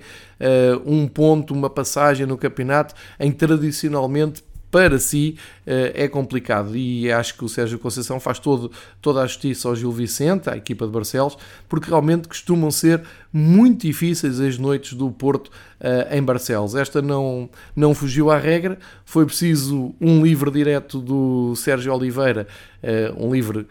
um 0.85 1.07
ponto, 1.07 1.53
uma 1.53 1.69
passagem 1.69 2.25
no 2.25 2.37
campeonato 2.37 2.93
em 3.19 3.31
tradicionalmente 3.31 4.43
para 4.77 4.99
si 4.99 5.35
eh, 5.65 6.03
é 6.03 6.07
complicado 6.07 6.77
e 6.77 7.11
acho 7.11 7.35
que 7.35 7.43
o 7.43 7.49
Sérgio 7.49 7.79
Conceição 7.79 8.19
faz 8.19 8.37
todo, 8.37 8.71
toda 9.01 9.23
a 9.23 9.25
justiça 9.25 9.67
ao 9.67 9.75
Gil 9.75 9.91
Vicente, 9.91 10.51
à 10.51 10.55
equipa 10.55 10.85
de 10.85 10.91
Barcelos, 10.91 11.35
porque 11.67 11.89
realmente 11.89 12.27
costumam 12.27 12.69
ser 12.69 13.01
muito 13.33 13.87
difíceis 13.87 14.39
as 14.39 14.59
noites 14.59 14.93
do 14.93 15.09
Porto 15.09 15.47
uh, 15.47 16.15
em 16.15 16.21
Barcelos. 16.21 16.75
Esta 16.75 17.01
não, 17.01 17.49
não 17.75 17.95
fugiu 17.95 18.29
à 18.29 18.37
regra, 18.37 18.77
foi 19.03 19.25
preciso 19.25 19.95
um 19.99 20.21
livre 20.21 20.51
direto 20.51 20.99
do 20.99 21.55
Sérgio 21.55 21.91
Oliveira, 21.91 22.45
uh, 22.83 23.25
um 23.25 23.33
livre 23.33 23.65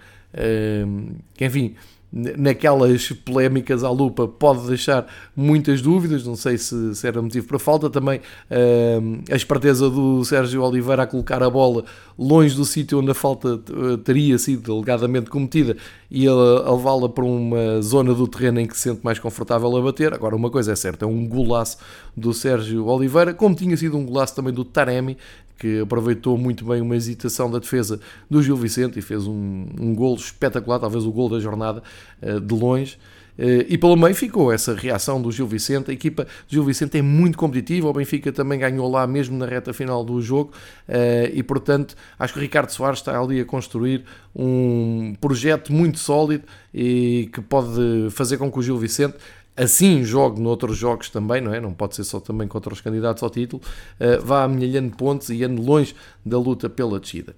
que, 1.35 1.47
enfim, 1.47 1.77
naquelas 2.13 3.11
polémicas 3.25 3.85
à 3.85 3.91
lupa 3.91 4.27
pode 4.27 4.67
deixar 4.69 5.07
muitas 5.35 5.83
dúvidas, 5.83 6.25
não 6.25 6.37
sei 6.37 6.57
se, 6.57 6.95
se 6.95 7.07
era 7.07 7.21
motivo 7.21 7.47
para 7.47 7.59
falta, 7.59 7.91
também 7.91 8.19
uh, 8.19 9.23
a 9.31 9.37
esperteza 9.37 9.91
do 9.91 10.25
Sérgio 10.25 10.63
Oliveira 10.63 11.03
a 11.03 11.07
colocar 11.07 11.43
a 11.43 11.51
bola 11.51 11.85
longe 12.19 12.55
do 12.55 12.65
sítio 12.65 13.01
onde 13.01 13.11
a 13.11 13.15
falta 13.15 13.55
uh, 13.55 13.99
teria 13.99 14.39
sido 14.39 14.73
alegadamente 14.73 15.29
cometida 15.29 15.77
e 16.11 16.27
a, 16.27 16.33
a 16.33 16.75
levá-la 16.75 17.09
para 17.09 17.25
uma 17.25 17.83
zona 17.83 18.15
do 18.15 18.27
terreno 18.27 18.61
em 18.61 18.67
que 18.67 18.77
se 18.77 18.85
sente 18.85 19.01
mais 19.05 19.19
confortável 19.19 19.77
a 19.77 19.83
bater. 19.83 20.15
Agora, 20.15 20.35
uma 20.35 20.51
coisa 20.51 20.73
é 20.73 20.77
certa, 20.77 21.05
é 21.05 21.09
um 21.09 21.27
golaço 21.27 21.79
do 22.17 22.33
Sérgio 22.33 22.87
Oliveira, 22.87 23.35
como 23.35 23.55
tinha 23.55 23.77
sido 23.77 23.97
um 23.97 24.07
golaço 24.07 24.35
também 24.35 24.55
do 24.55 24.65
Taremi, 24.65 25.17
que 25.59 25.81
aproveitou 25.81 26.37
muito 26.37 26.65
bem 26.65 26.81
uma 26.81 26.97
hesitação 26.97 27.51
da 27.51 27.59
defesa 27.59 28.01
do 28.29 28.43
Gil 28.43 28.57
Vicente 28.57 28.99
e 28.99 29.03
fez 29.03 29.27
um, 29.27 29.67
um 29.81 30.15
espetacular, 30.15 30.79
talvez 30.79 31.05
o 31.05 31.13
gol 31.13 31.29
da 31.29 31.41
jornada, 31.41 31.83
eh, 32.21 32.39
de 32.39 32.55
longe. 32.55 32.99
Eh, 33.39 33.67
e 33.69 33.79
pelo 33.79 33.97
meio 33.97 34.15
ficou 34.15 34.53
essa 34.53 34.75
reação 34.75 35.21
do 35.21 35.31
Gil 35.31 35.47
Vicente. 35.47 35.91
A 35.91 35.95
equipa 35.95 36.25
do 36.25 36.53
Gil 36.53 36.65
Vicente 36.65 36.99
é 36.99 37.03
muito 37.03 37.37
competitiva. 37.37 37.89
O 37.89 37.93
Benfica 37.93 38.33
também 38.33 38.59
ganhou 38.59 38.91
lá 38.91 39.07
mesmo 39.07 39.37
na 39.37 39.47
reta 39.47 39.73
final 39.73 40.05
do 40.05 40.21
jogo. 40.21 40.53
Eh, 40.89 41.33
e 41.35 41.43
portanto, 41.43 41.95
acho 42.19 42.33
que 42.33 42.39
o 42.39 42.43
Ricardo 42.43 42.71
Soares 42.71 42.99
está 42.99 43.19
ali 43.19 43.41
a 43.41 43.45
construir 43.45 44.05
um 44.35 45.15
projeto 45.21 45.73
muito 45.73 45.99
sólido 45.99 46.45
e 46.73 47.29
que 47.33 47.41
pode 47.41 48.11
fazer 48.11 48.37
com 48.37 48.51
que 48.51 48.59
o 48.59 48.63
Gil 48.63 48.79
Vicente 48.79 49.17
assim 49.57 50.05
jogue 50.05 50.41
noutros 50.41 50.77
jogos 50.77 51.09
também, 51.09 51.41
não 51.41 51.55
é? 51.55 51.61
Não 51.61 51.73
pode 51.73 51.97
ser 51.97 52.05
só 52.05 52.21
também 52.21 52.47
contra 52.47 52.73
os 52.73 52.81
candidatos 52.81 53.23
ao 53.23 53.31
título, 53.31 53.63
uh, 54.01 54.25
vá 54.25 54.45
amelhando 54.45 54.95
pontos 54.97 55.31
e 55.31 55.43
ande 55.43 55.63
longe 55.63 55.95
da 56.25 56.39
luta 56.39 56.69
pela 56.69 57.01
descida. 57.01 57.35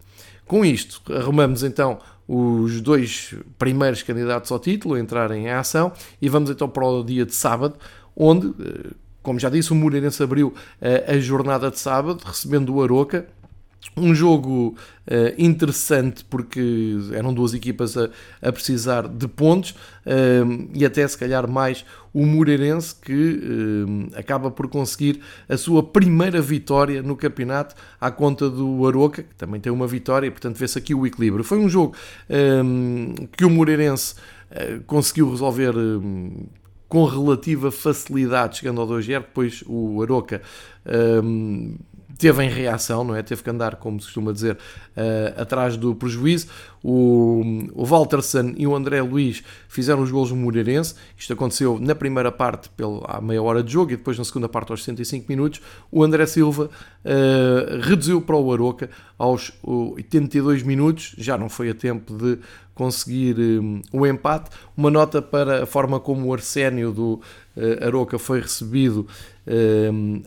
Com 0.47 0.65
isto, 0.65 1.01
arrumamos 1.13 1.63
então 1.63 1.99
os 2.27 2.81
dois 2.81 3.35
primeiros 3.59 4.03
candidatos 4.03 4.53
ao 4.53 4.59
título 4.59 4.95
a 4.95 5.01
entrarem 5.01 5.45
em 5.45 5.51
ação 5.51 5.93
e 6.21 6.29
vamos 6.29 6.51
então 6.51 6.69
para 6.69 6.87
o 6.87 7.03
dia 7.03 7.25
de 7.25 7.35
sábado, 7.35 7.77
onde, 8.15 8.49
eh, 8.49 8.91
como 9.23 9.39
já 9.39 9.49
disse, 9.49 9.73
o 9.73 9.75
Moreirense 9.75 10.23
abriu 10.23 10.53
eh, 10.81 11.05
a 11.09 11.19
jornada 11.19 11.71
de 11.71 11.79
sábado, 11.79 12.23
recebendo 12.25 12.75
o 12.75 12.83
Aroca, 12.83 13.27
um 13.97 14.15
jogo 14.15 14.77
uh, 15.07 15.35
interessante 15.37 16.25
porque 16.25 16.97
eram 17.13 17.33
duas 17.33 17.55
equipas 17.55 17.97
a, 17.97 18.09
a 18.41 18.53
precisar 18.53 19.09
de 19.09 19.27
pontos 19.29 19.71
uh, 19.71 20.69
e 20.75 20.85
até 20.85 21.07
se 21.07 21.17
calhar 21.17 21.49
mais 21.49 21.85
o 22.13 22.25
Moreirense 22.25 22.95
que 22.95 23.13
uh, 23.13 24.19
acaba 24.19 24.51
por 24.51 24.69
conseguir 24.69 25.21
a 25.49 25.57
sua 25.57 25.83
primeira 25.83 26.41
vitória 26.41 27.03
no 27.03 27.17
campeonato 27.17 27.75
à 28.01 28.11
conta 28.11 28.49
do 28.49 28.87
Aroca, 28.87 29.23
que 29.23 29.35
também 29.35 29.61
tem 29.61 29.73
uma 29.73 29.87
vitória 29.87 30.27
e 30.27 30.31
portanto 30.31 30.57
vê-se 30.57 30.79
aqui 30.79 30.95
o 30.95 31.07
equilíbrio. 31.07 31.45
Foi 31.45 31.59
um 31.59 31.69
jogo 31.69 31.95
que 33.37 33.45
o 33.45 33.51
Moreirense 33.51 34.15
conseguiu 34.87 35.31
resolver 35.31 35.75
com 36.89 37.05
relativa 37.05 37.71
facilidade, 37.71 38.59
chegando 38.59 38.81
ao 38.81 38.87
2-0, 38.87 39.21
depois 39.21 39.63
o 39.67 40.03
Aroca 40.03 40.41
teve 42.19 42.45
em 42.45 42.51
reação, 42.51 43.05
não 43.05 43.15
é? 43.15 43.23
Teve 43.23 43.43
que 43.43 43.49
andar, 43.49 43.77
como 43.77 44.01
se 44.01 44.07
costuma 44.07 44.33
dizer, 44.33 44.55
uh, 44.57 45.41
atrás 45.41 45.77
do 45.77 45.95
prejuízo. 45.95 46.49
O, 46.83 47.43
o 47.73 47.85
Walterson 47.85 48.55
e 48.57 48.67
o 48.67 48.75
André 48.75 49.01
Luiz 49.01 49.43
fizeram 49.69 50.03
os 50.03 50.11
gols 50.11 50.31
no 50.31 50.37
Moreirense. 50.37 50.97
Isto 51.17 51.33
aconteceu 51.33 51.79
na 51.81 51.95
primeira 51.95 52.33
parte, 52.33 52.69
pela, 52.71 53.05
à 53.07 53.21
meia 53.21 53.43
hora 53.43 53.63
de 53.63 53.73
jogo, 53.73 53.93
e 53.93 53.97
depois 53.97 54.19
na 54.19 54.25
segunda 54.25 54.49
parte, 54.49 54.73
aos 54.73 54.81
65 54.83 55.27
minutos. 55.29 55.61
O 55.93 56.03
André 56.03 56.27
Silva 56.27 56.65
uh, 57.05 57.81
reduziu 57.81 58.21
para 58.21 58.37
o 58.37 58.53
Aroca 58.53 58.91
aos 59.17 59.53
82 59.63 60.65
minutos. 60.65 61.15
Já 61.17 61.39
não 61.39 61.49
foi 61.49 61.71
a 61.71 61.75
tempo 61.75 62.13
de 62.15 62.39
conseguir 62.75 63.39
um, 63.39 63.83
o 63.93 64.07
empate. 64.07 64.51
Uma 64.77 64.91
nota 64.91 65.21
para 65.21 65.65
a 65.65 65.67
forma 65.67 65.99
como 65.99 66.27
o 66.27 66.33
Arsénio 66.33 66.93
do 66.93 67.21
uh, 67.57 67.85
Aroca 67.85 68.19
foi 68.19 68.41
recebido 68.41 69.07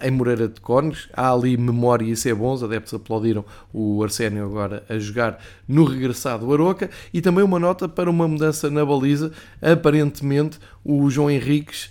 em 0.01 0.12
Moreira 0.12 0.48
de 0.48 0.60
Cónegos. 0.60 1.10
Há 1.13 1.32
ali 1.32 1.56
memória 1.58 2.06
e 2.06 2.12
isso 2.12 2.28
é 2.28 2.34
bom. 2.34 2.54
Os 2.54 2.63
adeptos 2.63 2.94
aplaudiram 2.94 3.46
o 3.74 4.04
Arsénio 4.04 4.46
agora 4.46 4.84
a 4.90 4.98
jogar 4.98 5.40
no 5.68 5.84
regressado 5.84 6.51
Aroca. 6.54 6.90
E 7.13 7.22
também 7.22 7.44
uma 7.44 7.60
nota 7.60 7.88
para 7.88 8.10
uma 8.10 8.28
mudança 8.28 8.70
na 8.70 8.86
baliza. 8.86 9.32
Aparentemente, 9.62 10.60
o 10.84 11.10
João 11.10 11.30
Henriques 11.30 11.90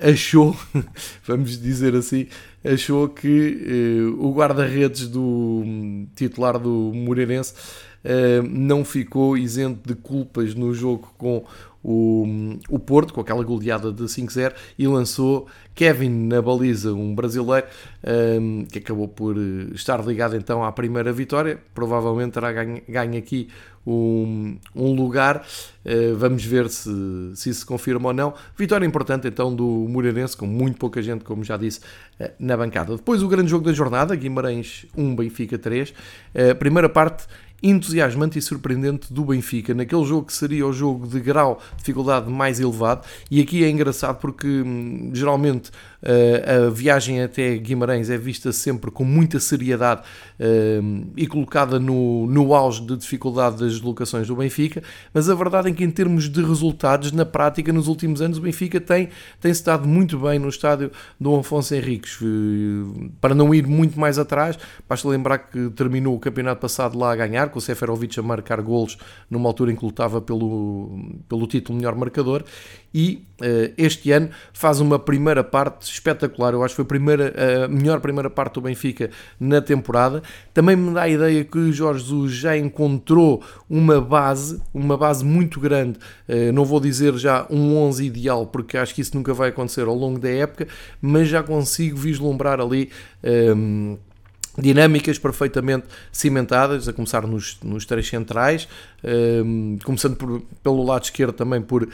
achou, 0.00 0.56
vamos 1.24 1.60
dizer 1.60 1.94
assim, 1.94 2.26
achou 2.64 3.08
que 3.08 4.08
uh, 4.18 4.26
o 4.26 4.32
guarda-redes 4.32 5.06
do 5.06 5.22
um, 5.22 6.06
titular 6.14 6.58
do 6.58 6.92
Moreirense 6.94 7.54
não 8.50 8.84
ficou 8.84 9.36
isento 9.36 9.86
de 9.86 9.94
culpas 9.94 10.54
no 10.54 10.72
jogo 10.72 11.12
com 11.18 11.44
o, 11.82 12.26
o 12.68 12.78
Porto, 12.78 13.14
com 13.14 13.20
aquela 13.20 13.42
goleada 13.42 13.92
de 13.92 14.02
5-0, 14.02 14.52
e 14.78 14.86
lançou 14.86 15.46
Kevin 15.74 16.26
na 16.26 16.42
baliza, 16.42 16.92
um 16.92 17.14
brasileiro, 17.14 17.66
um, 18.40 18.64
que 18.64 18.78
acabou 18.78 19.06
por 19.06 19.36
eh, 19.36 19.74
estar 19.74 20.04
ligado 20.04 20.36
então 20.36 20.64
à 20.64 20.72
primeira 20.72 21.12
vitória. 21.12 21.58
Provavelmente 21.72 22.32
terá 22.32 22.52
ganho, 22.52 22.82
ganho 22.88 23.16
aqui 23.16 23.48
um, 23.86 24.58
um 24.74 24.92
lugar. 24.92 25.46
Uh, 25.84 26.16
vamos 26.16 26.44
ver 26.44 26.68
se, 26.68 26.90
se 27.34 27.48
isso 27.48 27.60
se 27.60 27.66
confirma 27.66 28.08
ou 28.08 28.12
não. 28.12 28.34
Vitória 28.56 28.84
importante 28.84 29.28
então 29.28 29.54
do 29.54 29.64
Moreirense, 29.88 30.36
com 30.36 30.46
muito 30.46 30.78
pouca 30.78 31.00
gente, 31.00 31.24
como 31.24 31.44
já 31.44 31.56
disse, 31.56 31.80
na 32.38 32.56
bancada. 32.56 32.96
Depois 32.96 33.22
o 33.22 33.28
grande 33.28 33.50
jogo 33.50 33.64
da 33.64 33.72
jornada, 33.72 34.14
Guimarães 34.16 34.84
1, 34.96 35.14
Benfica 35.14 35.56
3. 35.56 35.90
Uh, 35.90 36.54
primeira 36.58 36.88
parte 36.88 37.26
entusiasmante 37.62 38.38
e 38.38 38.42
surpreendente 38.42 39.12
do 39.12 39.24
Benfica, 39.24 39.74
naquele 39.74 40.04
jogo 40.04 40.26
que 40.26 40.32
seria 40.32 40.66
o 40.66 40.72
jogo 40.72 41.06
de 41.06 41.20
grau 41.20 41.60
de 41.72 41.78
dificuldade 41.78 42.30
mais 42.30 42.60
elevado. 42.60 43.04
E 43.30 43.40
aqui 43.40 43.64
é 43.64 43.70
engraçado 43.70 44.18
porque 44.18 44.46
hum, 44.46 45.10
geralmente 45.12 45.70
a 46.00 46.70
viagem 46.70 47.22
até 47.22 47.56
Guimarães 47.56 48.08
é 48.08 48.16
vista 48.16 48.52
sempre 48.52 48.90
com 48.90 49.04
muita 49.04 49.40
seriedade 49.40 50.02
uh, 50.38 51.06
e 51.16 51.26
colocada 51.26 51.80
no, 51.80 52.26
no 52.26 52.54
auge 52.54 52.82
de 52.82 52.96
dificuldade 52.96 53.58
das 53.58 53.72
deslocações 53.72 54.28
do 54.28 54.36
Benfica, 54.36 54.82
mas 55.12 55.28
a 55.28 55.34
verdade 55.34 55.68
é 55.68 55.72
que, 55.72 55.82
em 55.82 55.90
termos 55.90 56.28
de 56.28 56.42
resultados, 56.42 57.10
na 57.10 57.24
prática, 57.24 57.72
nos 57.72 57.88
últimos 57.88 58.22
anos, 58.22 58.38
o 58.38 58.40
Benfica 58.40 58.80
tem, 58.80 59.08
tem 59.40 59.50
estado 59.50 59.88
muito 59.88 60.18
bem 60.18 60.38
no 60.38 60.48
estádio 60.48 60.90
do 61.20 61.34
Afonso 61.36 61.74
Henriques. 61.74 62.20
Uh, 62.20 63.10
para 63.20 63.34
não 63.34 63.52
ir 63.52 63.66
muito 63.66 63.98
mais 63.98 64.18
atrás, 64.18 64.58
basta 64.88 65.08
lembrar 65.08 65.38
que 65.38 65.70
terminou 65.70 66.14
o 66.14 66.20
campeonato 66.20 66.60
passado 66.60 66.96
lá 66.96 67.12
a 67.12 67.16
ganhar, 67.16 67.48
com 67.48 67.58
o 67.58 67.62
Seferovic 67.62 68.18
a 68.18 68.22
marcar 68.22 68.60
golos 68.62 68.96
numa 69.28 69.48
altura 69.48 69.72
em 69.72 69.76
que 69.76 69.84
lutava 69.84 70.20
pelo, 70.20 71.16
pelo 71.28 71.46
título 71.46 71.76
melhor 71.76 71.94
marcador, 71.94 72.44
e 72.92 73.22
este 73.76 74.10
ano 74.10 74.30
faz 74.52 74.80
uma 74.80 74.98
primeira 74.98 75.44
parte 75.44 75.82
espetacular. 75.82 76.54
Eu 76.54 76.64
acho 76.64 76.72
que 76.72 76.76
foi 76.76 76.84
a, 76.84 76.88
primeira, 76.88 77.34
a 77.64 77.68
melhor 77.68 78.00
primeira 78.00 78.28
parte 78.28 78.54
do 78.54 78.62
Benfica 78.62 79.10
na 79.38 79.60
temporada. 79.60 80.22
Também 80.52 80.74
me 80.74 80.92
dá 80.92 81.02
a 81.02 81.08
ideia 81.08 81.44
que 81.44 81.56
o 81.56 81.72
Jorge 81.72 82.08
Jesus 82.08 82.32
já 82.32 82.56
encontrou 82.56 83.42
uma 83.68 84.00
base, 84.00 84.60
uma 84.72 84.96
base 84.96 85.24
muito 85.24 85.60
grande. 85.60 85.98
Uh, 86.28 86.52
não 86.52 86.64
vou 86.64 86.80
dizer 86.80 87.14
já 87.16 87.46
um 87.50 87.76
11 87.76 88.04
ideal, 88.06 88.46
porque 88.46 88.76
acho 88.76 88.94
que 88.94 89.00
isso 89.00 89.16
nunca 89.16 89.32
vai 89.32 89.50
acontecer 89.50 89.82
ao 89.82 89.94
longo 89.94 90.18
da 90.18 90.30
época, 90.30 90.66
mas 91.00 91.28
já 91.28 91.42
consigo 91.42 91.96
vislumbrar 91.96 92.60
ali. 92.60 92.90
Ehm, 93.22 93.96
dinâmicas 94.58 95.18
perfeitamente 95.18 95.86
cimentadas, 96.10 96.88
a 96.88 96.92
começar 96.92 97.26
nos, 97.26 97.58
nos 97.62 97.86
três 97.86 98.08
centrais, 98.08 98.68
ehm, 99.04 99.78
começando 99.84 100.16
por, 100.16 100.42
pelo 100.62 100.82
lado 100.82 101.04
esquerdo 101.04 101.32
também 101.32 101.62
por 101.62 101.84
uh, 101.84 101.88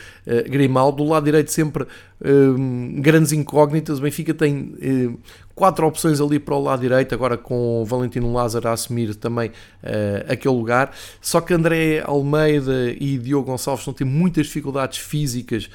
Grimaldo, 0.46 1.04
do 1.04 1.10
lado 1.10 1.24
direito 1.24 1.50
sempre 1.50 1.86
um, 2.24 3.00
grandes 3.00 3.32
incógnitas, 3.32 3.98
o 3.98 4.02
Benfica 4.02 4.32
tem 4.32 4.74
uh, 4.82 5.18
quatro 5.54 5.86
opções 5.86 6.20
ali 6.20 6.38
para 6.38 6.54
o 6.54 6.62
lado 6.62 6.80
direito, 6.80 7.14
agora 7.14 7.36
com 7.36 7.82
o 7.82 7.84
Valentino 7.84 8.32
Lázaro 8.32 8.68
a 8.68 8.72
assumir 8.72 9.14
também 9.14 9.50
uh, 9.50 10.32
aquele 10.32 10.54
lugar, 10.54 10.92
só 11.20 11.42
que 11.42 11.52
André 11.52 12.02
Almeida 12.04 12.92
e 12.98 13.18
Diogo 13.18 13.50
Gonçalves 13.50 13.86
não 13.86 13.92
têm 13.92 14.06
muitas 14.06 14.46
dificuldades 14.46 14.98
físicas 14.98 15.68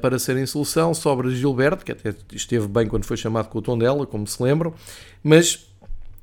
para 0.00 0.18
serem 0.18 0.44
solução, 0.46 0.92
sobra 0.92 1.30
Gilberto, 1.30 1.84
que 1.84 1.92
até 1.92 2.14
esteve 2.32 2.66
bem 2.68 2.86
quando 2.86 3.04
foi 3.04 3.16
chamado 3.16 3.48
com 3.48 3.58
o 3.58 3.62
tom 3.62 3.76
dela, 3.78 4.06
como 4.06 4.26
se 4.26 4.42
lembram, 4.42 4.72
mas 5.22 5.67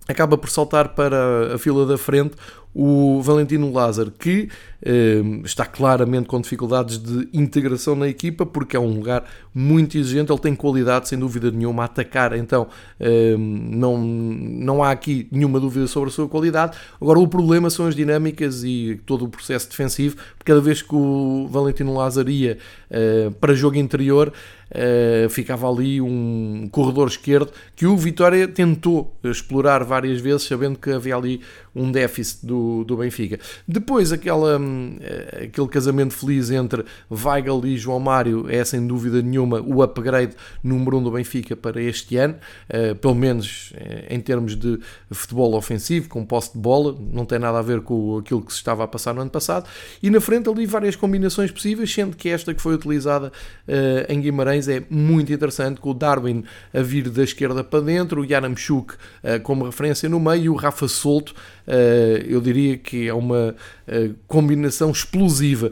acaba 0.07 0.37
por 0.37 0.49
saltar 0.49 0.95
para 0.95 1.55
a 1.55 1.57
fila 1.57 1.85
da 1.85 1.97
frente 1.97 2.35
o 2.77 3.21
Valentino 3.21 3.71
Lázaro, 3.71 4.11
que 4.11 4.49
eh, 4.81 5.21
está 5.45 5.65
claramente 5.65 6.27
com 6.27 6.41
dificuldades 6.41 6.97
de 6.97 7.29
integração 7.31 7.95
na 7.95 8.05
equipa, 8.05 8.45
porque 8.45 8.75
é 8.75 8.79
um 8.79 8.95
lugar 8.95 9.23
muito 9.53 9.97
exigente, 9.97 10.29
ele 10.29 10.41
tem 10.41 10.53
qualidade, 10.53 11.07
sem 11.07 11.17
dúvida 11.17 11.49
nenhuma, 11.49 11.83
a 11.83 11.85
atacar, 11.85 12.37
então 12.37 12.67
eh, 12.99 13.37
não, 13.37 13.97
não 13.97 14.83
há 14.83 14.91
aqui 14.91 15.25
nenhuma 15.31 15.57
dúvida 15.57 15.87
sobre 15.87 16.09
a 16.09 16.11
sua 16.11 16.27
qualidade. 16.27 16.77
Agora, 16.99 17.17
o 17.17 17.27
problema 17.29 17.69
são 17.69 17.87
as 17.87 17.95
dinâmicas 17.95 18.65
e 18.65 18.99
todo 19.05 19.23
o 19.23 19.29
processo 19.29 19.69
defensivo, 19.69 20.17
porque 20.37 20.51
cada 20.51 20.59
vez 20.59 20.81
que 20.81 20.93
o 20.93 21.47
Valentino 21.49 21.93
Lázaro 21.93 22.29
ia 22.29 22.57
eh, 22.91 23.31
para 23.39 23.53
jogo 23.53 23.77
interior, 23.77 24.33
Uh, 24.65 25.29
ficava 25.29 25.69
ali 25.69 26.01
um 26.01 26.67
corredor 26.71 27.07
esquerdo 27.07 27.51
que 27.75 27.85
o 27.85 27.95
Vitória 27.95 28.47
tentou 28.47 29.15
explorar 29.23 29.83
várias 29.83 30.19
vezes, 30.19 30.41
sabendo 30.41 30.79
que 30.79 30.89
havia 30.89 31.15
ali 31.15 31.39
um 31.75 31.91
déficit 31.91 32.47
do, 32.47 32.64
do 32.85 32.97
Benfica. 32.97 33.39
Depois, 33.67 34.11
aquela, 34.11 34.59
hum, 34.59 34.97
eh, 35.01 35.45
aquele 35.45 35.67
casamento 35.67 36.13
feliz 36.13 36.51
entre 36.51 36.85
Weigl 37.11 37.65
e 37.65 37.77
João 37.77 37.99
Mário 37.99 38.45
é 38.49 38.63
sem 38.63 38.85
dúvida 38.85 39.21
nenhuma 39.21 39.61
o 39.61 39.81
upgrade 39.81 40.35
número 40.63 40.97
um 40.97 41.03
do 41.03 41.11
Benfica 41.11 41.55
para 41.55 41.81
este 41.81 42.17
ano, 42.17 42.35
uh, 42.69 42.95
pelo 42.95 43.15
menos 43.15 43.73
em 44.09 44.19
termos 44.19 44.55
de 44.55 44.79
futebol 45.11 45.55
ofensivo, 45.55 46.09
com 46.09 46.25
posse 46.25 46.53
de 46.53 46.59
bola, 46.59 46.95
não 47.11 47.25
tem 47.25 47.39
nada 47.39 47.59
a 47.59 47.61
ver 47.61 47.81
com 47.81 48.17
aquilo 48.17 48.41
que 48.41 48.51
se 48.51 48.57
estava 48.57 48.83
a 48.83 48.87
passar 48.87 49.13
no 49.13 49.21
ano 49.21 49.29
passado. 49.29 49.67
E 50.01 50.09
na 50.09 50.19
frente 50.19 50.49
ali 50.49 50.65
várias 50.65 50.95
combinações 50.95 51.51
possíveis, 51.51 51.91
sendo 51.91 52.15
que 52.15 52.29
esta 52.29 52.53
que 52.53 52.61
foi 52.61 52.75
utilizada 52.75 53.31
em 54.07 54.21
Guimarães 54.21 54.67
é 54.67 54.83
muito 54.89 55.31
interessante, 55.31 55.79
com 55.79 55.91
o 55.91 55.93
Darwin 55.93 56.43
a 56.73 56.81
vir 56.81 57.09
da 57.09 57.23
esquerda 57.23 57.63
para 57.63 57.81
dentro, 57.81 58.21
o 58.21 58.25
Yaramchuk 58.25 58.95
como 59.43 59.65
referência 59.65 60.07
no 60.09 60.19
meio 60.19 60.43
e 60.43 60.49
o 60.49 60.55
Rafa 60.55 60.87
Solto, 60.87 61.33
eu 62.27 62.41
diria 62.41 62.54
que 62.83 63.07
é 63.07 63.13
uma 63.13 63.55
uh, 63.87 64.15
combinação 64.27 64.91
explosiva. 64.91 65.71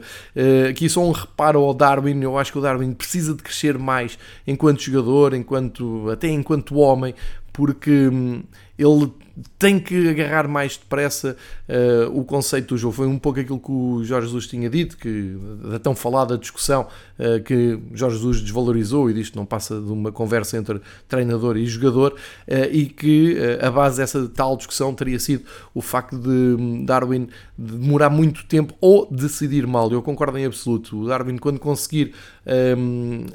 aqui 0.68 0.88
só 0.88 1.04
um 1.04 1.12
reparo 1.12 1.60
ao 1.60 1.74
Darwin, 1.74 2.22
eu 2.22 2.38
acho 2.38 2.52
que 2.52 2.58
o 2.58 2.62
Darwin 2.62 2.92
precisa 2.92 3.34
de 3.34 3.42
crescer 3.42 3.78
mais 3.78 4.18
enquanto 4.46 4.82
jogador, 4.82 5.34
enquanto 5.34 6.10
até 6.10 6.28
enquanto 6.28 6.76
homem, 6.76 7.14
porque 7.52 8.08
hum, 8.08 8.42
ele 8.78 9.12
tem 9.58 9.80
que 9.80 10.08
agarrar 10.08 10.46
mais 10.46 10.76
depressa 10.76 11.36
uh, 11.68 12.18
o 12.18 12.24
conceito 12.24 12.74
do 12.74 12.78
jogo. 12.78 12.94
Foi 12.94 13.06
um 13.06 13.18
pouco 13.18 13.40
aquilo 13.40 13.58
que 13.58 13.70
o 13.70 14.04
Jorge 14.04 14.28
Jesus 14.28 14.46
tinha 14.46 14.70
dito, 14.70 14.96
que 14.96 15.36
da 15.70 15.78
tão 15.78 15.94
falada 15.94 16.38
discussão 16.38 16.86
uh, 17.18 17.42
que 17.42 17.78
Jorge 17.92 18.16
Jesus 18.16 18.40
desvalorizou 18.40 19.10
e 19.10 19.14
disto 19.14 19.34
não 19.34 19.44
passa 19.44 19.80
de 19.80 19.90
uma 19.90 20.12
conversa 20.12 20.56
entre 20.56 20.80
treinador 21.08 21.56
e 21.56 21.66
jogador, 21.66 22.12
uh, 22.12 22.54
e 22.70 22.86
que 22.86 23.36
a 23.60 23.70
base 23.70 23.96
dessa 23.96 24.28
tal 24.28 24.56
discussão 24.56 24.94
teria 24.94 25.18
sido 25.18 25.44
o 25.74 25.80
facto 25.80 26.16
de 26.16 26.84
Darwin 26.84 27.28
demorar 27.58 28.10
muito 28.10 28.44
tempo 28.46 28.74
ou 28.80 29.08
decidir 29.10 29.66
mal. 29.66 29.90
Eu 29.90 30.02
concordo 30.02 30.38
em 30.38 30.44
absoluto. 30.44 31.00
O 31.00 31.08
Darwin, 31.08 31.38
quando 31.38 31.58
conseguir 31.58 32.14
um, 32.46 33.26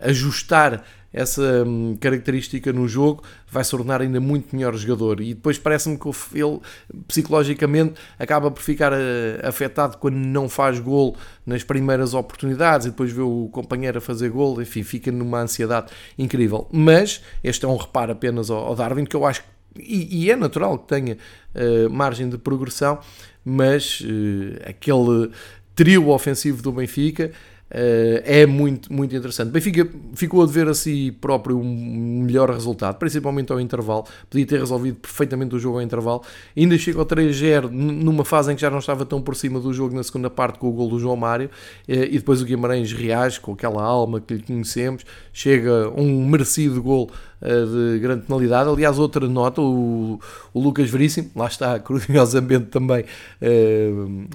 ajustar 0.00 0.84
essa 1.12 1.64
hum, 1.66 1.96
característica 2.00 2.72
no 2.72 2.86
jogo, 2.86 3.22
vai 3.50 3.64
se 3.64 3.70
tornar 3.70 4.00
ainda 4.00 4.20
muito 4.20 4.54
melhor 4.54 4.76
jogador. 4.76 5.20
E 5.20 5.34
depois 5.34 5.58
parece-me 5.58 5.98
que 5.98 6.08
ele 6.34 6.60
psicologicamente 7.08 7.94
acaba 8.18 8.50
por 8.50 8.62
ficar 8.62 8.92
eh, 8.92 9.40
afetado 9.42 9.98
quando 9.98 10.16
não 10.16 10.48
faz 10.48 10.78
gol 10.78 11.16
nas 11.44 11.62
primeiras 11.62 12.14
oportunidades 12.14 12.86
e 12.86 12.90
depois 12.90 13.12
vê 13.12 13.22
o 13.22 13.48
companheiro 13.52 13.98
a 13.98 14.00
fazer 14.00 14.30
gol, 14.30 14.60
enfim, 14.60 14.82
fica 14.82 15.10
numa 15.10 15.40
ansiedade 15.40 15.92
incrível. 16.18 16.68
Mas 16.70 17.22
este 17.42 17.64
é 17.64 17.68
um 17.68 17.76
reparo 17.76 18.12
apenas 18.12 18.50
ao 18.50 18.74
Darwin, 18.74 19.04
que 19.04 19.16
eu 19.16 19.24
acho 19.24 19.42
e, 19.78 20.24
e 20.24 20.30
é 20.30 20.36
natural 20.36 20.78
que 20.78 20.88
tenha 20.88 21.16
uh, 21.54 21.90
margem 21.90 22.28
de 22.28 22.38
progressão, 22.38 22.98
mas 23.44 24.00
uh, 24.00 24.68
aquele 24.68 25.30
trio 25.74 26.08
ofensivo 26.08 26.62
do 26.62 26.72
Benfica 26.72 27.32
é 27.68 28.46
muito, 28.46 28.92
muito 28.92 29.14
interessante. 29.14 29.50
Benfica 29.50 29.88
ficou 30.14 30.42
a 30.42 30.46
dever 30.46 30.68
a 30.68 30.74
si 30.74 31.10
próprio 31.20 31.58
um 31.58 32.22
melhor 32.22 32.50
resultado, 32.50 32.96
principalmente 32.96 33.50
ao 33.50 33.60
intervalo. 33.60 34.04
Podia 34.30 34.46
ter 34.46 34.60
resolvido 34.60 34.98
perfeitamente 34.98 35.54
o 35.54 35.58
jogo 35.58 35.78
ao 35.78 35.82
intervalo. 35.82 36.22
Ainda 36.56 36.78
chega 36.78 36.98
ao 36.98 37.06
3-0 37.06 37.68
numa 37.68 38.24
fase 38.24 38.52
em 38.52 38.54
que 38.54 38.60
já 38.60 38.70
não 38.70 38.78
estava 38.78 39.04
tão 39.04 39.20
por 39.20 39.34
cima 39.34 39.58
do 39.58 39.72
jogo 39.72 39.94
na 39.94 40.02
segunda 40.02 40.30
parte 40.30 40.58
com 40.58 40.68
o 40.68 40.72
gol 40.72 40.88
do 40.88 40.98
João 40.98 41.16
Mário. 41.16 41.50
Uh, 41.88 42.04
e 42.04 42.18
depois 42.18 42.40
o 42.40 42.44
Guimarães 42.44 42.92
reage 42.92 43.40
com 43.40 43.52
aquela 43.52 43.82
alma 43.82 44.20
que 44.20 44.34
lhe 44.34 44.42
conhecemos. 44.42 45.04
Chega 45.32 45.90
um 45.96 46.24
merecido 46.26 46.80
gol 46.82 47.10
de 47.40 47.98
grande 47.98 48.22
penalidade. 48.22 48.68
Aliás, 48.68 48.98
outra 48.98 49.28
nota, 49.28 49.60
o, 49.60 50.20
o 50.54 50.60
Lucas 50.60 50.88
Veríssimo, 50.90 51.30
lá 51.36 51.46
está, 51.46 51.78
curiosamente 51.80 52.66
também 52.66 53.04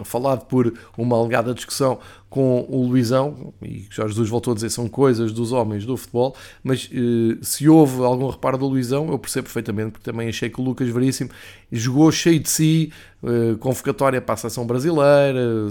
falado 0.03 0.45
por 0.45 0.73
uma 0.97 1.17
alegada 1.17 1.53
discussão 1.53 1.99
com 2.31 2.65
o 2.69 2.87
Luizão, 2.87 3.53
e 3.61 3.85
Jorge 3.89 4.13
Jesus 4.13 4.29
voltou 4.29 4.53
a 4.53 4.55
dizer 4.55 4.69
são 4.69 4.87
coisas 4.87 5.33
dos 5.33 5.51
homens 5.51 5.85
do 5.85 5.97
futebol, 5.97 6.33
mas 6.63 6.89
eh, 6.89 7.37
se 7.41 7.67
houve 7.67 8.01
algum 8.05 8.29
reparo 8.29 8.57
do 8.57 8.67
Luizão, 8.67 9.11
eu 9.11 9.19
percebo 9.19 9.47
perfeitamente, 9.47 9.91
porque 9.91 10.09
também 10.09 10.29
achei 10.29 10.49
que 10.49 10.61
o 10.61 10.63
Lucas 10.63 10.87
Veríssimo 10.87 11.29
jogou 11.69 12.09
cheio 12.09 12.39
de 12.39 12.49
si, 12.49 12.93
eh, 13.21 13.57
convocatória 13.59 14.21
para 14.21 14.35
a 14.35 14.37
seleção 14.37 14.65
brasileira, 14.65 15.67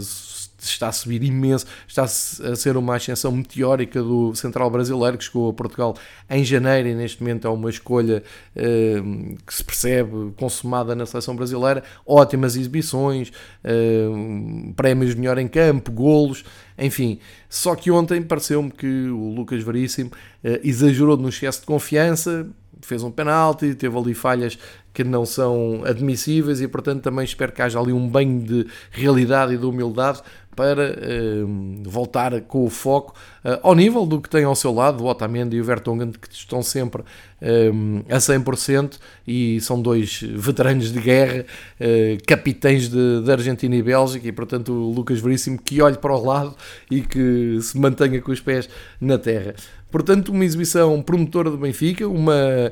está 0.64 0.88
a 0.88 0.92
subir 0.92 1.22
imenso, 1.22 1.66
está 1.86 2.04
a 2.04 2.06
ser 2.08 2.76
uma 2.76 2.96
ascensão 2.96 3.32
meteórica 3.32 4.02
do 4.02 4.34
central 4.34 4.70
brasileiro 4.70 5.18
que 5.18 5.24
chegou 5.24 5.50
a 5.50 5.52
Portugal 5.52 5.96
em 6.28 6.44
janeiro 6.44 6.88
e 6.88 6.94
neste 6.94 7.22
momento 7.22 7.46
é 7.46 7.50
uma 7.50 7.70
escolha 7.70 8.22
uh, 8.56 9.36
que 9.46 9.54
se 9.54 9.64
percebe 9.64 10.32
consumada 10.36 10.94
na 10.94 11.06
seleção 11.06 11.34
brasileira. 11.34 11.82
Ótimas 12.06 12.56
exibições, 12.56 13.30
uh, 13.64 14.72
prémios 14.74 15.14
de 15.14 15.20
melhor 15.20 15.38
em 15.38 15.48
campo, 15.48 15.90
golos, 15.90 16.44
enfim. 16.78 17.18
Só 17.48 17.74
que 17.74 17.90
ontem 17.90 18.22
pareceu-me 18.22 18.70
que 18.70 18.86
o 18.86 19.34
Lucas 19.34 19.62
Veríssimo 19.62 20.10
uh, 20.10 20.60
exagerou 20.62 21.16
no 21.16 21.28
excesso 21.28 21.60
de 21.60 21.66
confiança, 21.66 22.46
fez 22.82 23.02
um 23.02 23.10
penalti, 23.10 23.74
teve 23.74 23.96
ali 23.96 24.14
falhas 24.14 24.58
que 24.92 25.04
não 25.04 25.24
são 25.24 25.82
admissíveis 25.84 26.60
e, 26.60 26.68
portanto, 26.68 27.02
também 27.02 27.24
espero 27.24 27.52
que 27.52 27.62
haja 27.62 27.78
ali 27.78 27.92
um 27.92 28.08
banho 28.08 28.40
de 28.40 28.66
realidade 28.90 29.54
e 29.54 29.58
de 29.58 29.64
humildade 29.64 30.22
para 30.54 30.90
uh, 30.90 31.82
voltar 31.84 32.40
com 32.42 32.64
o 32.64 32.70
foco 32.70 33.14
uh, 33.44 33.58
ao 33.62 33.74
nível 33.74 34.04
do 34.04 34.20
que 34.20 34.28
tem 34.28 34.44
ao 34.44 34.54
seu 34.54 34.72
lado, 34.72 35.02
o 35.02 35.06
Otamendi 35.06 35.56
e 35.56 35.60
o 35.60 35.64
Vertonghen, 35.64 36.10
que 36.10 36.34
estão 36.34 36.62
sempre 36.62 37.02
uh, 37.02 38.04
a 38.08 38.16
100% 38.16 38.98
e 39.26 39.60
são 39.60 39.80
dois 39.80 40.22
veteranos 40.22 40.92
de 40.92 41.00
guerra, 41.00 41.44
uh, 41.80 42.26
capitães 42.26 42.88
de, 42.88 43.30
Argentina 43.30 43.74
e 43.74 43.82
Bélgica, 43.82 44.26
e 44.26 44.32
portanto 44.32 44.72
o 44.72 44.92
Lucas 44.92 45.20
Veríssimo 45.20 45.58
que 45.58 45.80
olhe 45.80 45.96
para 45.96 46.14
o 46.14 46.24
lado 46.24 46.54
e 46.90 47.00
que 47.00 47.58
se 47.60 47.78
mantenha 47.78 48.20
com 48.20 48.32
os 48.32 48.40
pés 48.40 48.68
na 49.00 49.18
terra. 49.18 49.54
Portanto, 49.90 50.30
uma 50.30 50.44
exibição 50.44 51.02
promotora 51.02 51.50
do 51.50 51.58
Benfica, 51.58 52.06
uma 52.06 52.70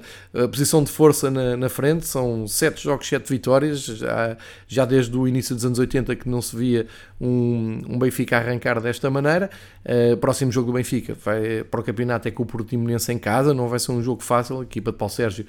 posição 0.53 0.85
de 0.85 0.91
força 0.93 1.29
na, 1.29 1.57
na, 1.57 1.69
frente, 1.69 2.07
são 2.07 2.47
7 2.47 2.81
jogos, 2.81 3.09
7 3.09 3.29
vitórias, 3.29 3.81
já, 3.81 4.37
já 4.69 4.85
desde 4.85 5.17
o 5.17 5.27
início 5.27 5.53
dos 5.53 5.64
anos 5.64 5.81
80 5.81 6.14
que 6.14 6.29
não 6.29 6.41
se 6.41 6.55
via 6.55 6.87
um, 7.21 7.81
um 7.89 7.99
Benfica 7.99 8.37
arrancar 8.37 8.81
desta 8.81 9.11
maneira. 9.11 9.51
Uh, 9.85 10.17
próximo 10.17 10.53
jogo 10.53 10.69
do 10.69 10.73
Benfica 10.75 11.15
vai 11.15 11.65
para 11.65 11.81
o 11.81 11.83
campeonato 11.83 12.29
é 12.29 12.31
com 12.31 12.43
o 12.43 12.47
Portimonense 12.47 13.13
em 13.13 13.19
casa, 13.19 13.53
não 13.53 13.69
vai 13.69 13.79
ser 13.79 13.93
um 13.93 14.03
jogo 14.03 14.23
fácil, 14.23 14.61
a 14.61 14.63
equipa 14.63 14.93
de 14.93 14.99
Paulo 14.99 15.13
Sérgio 15.13 15.45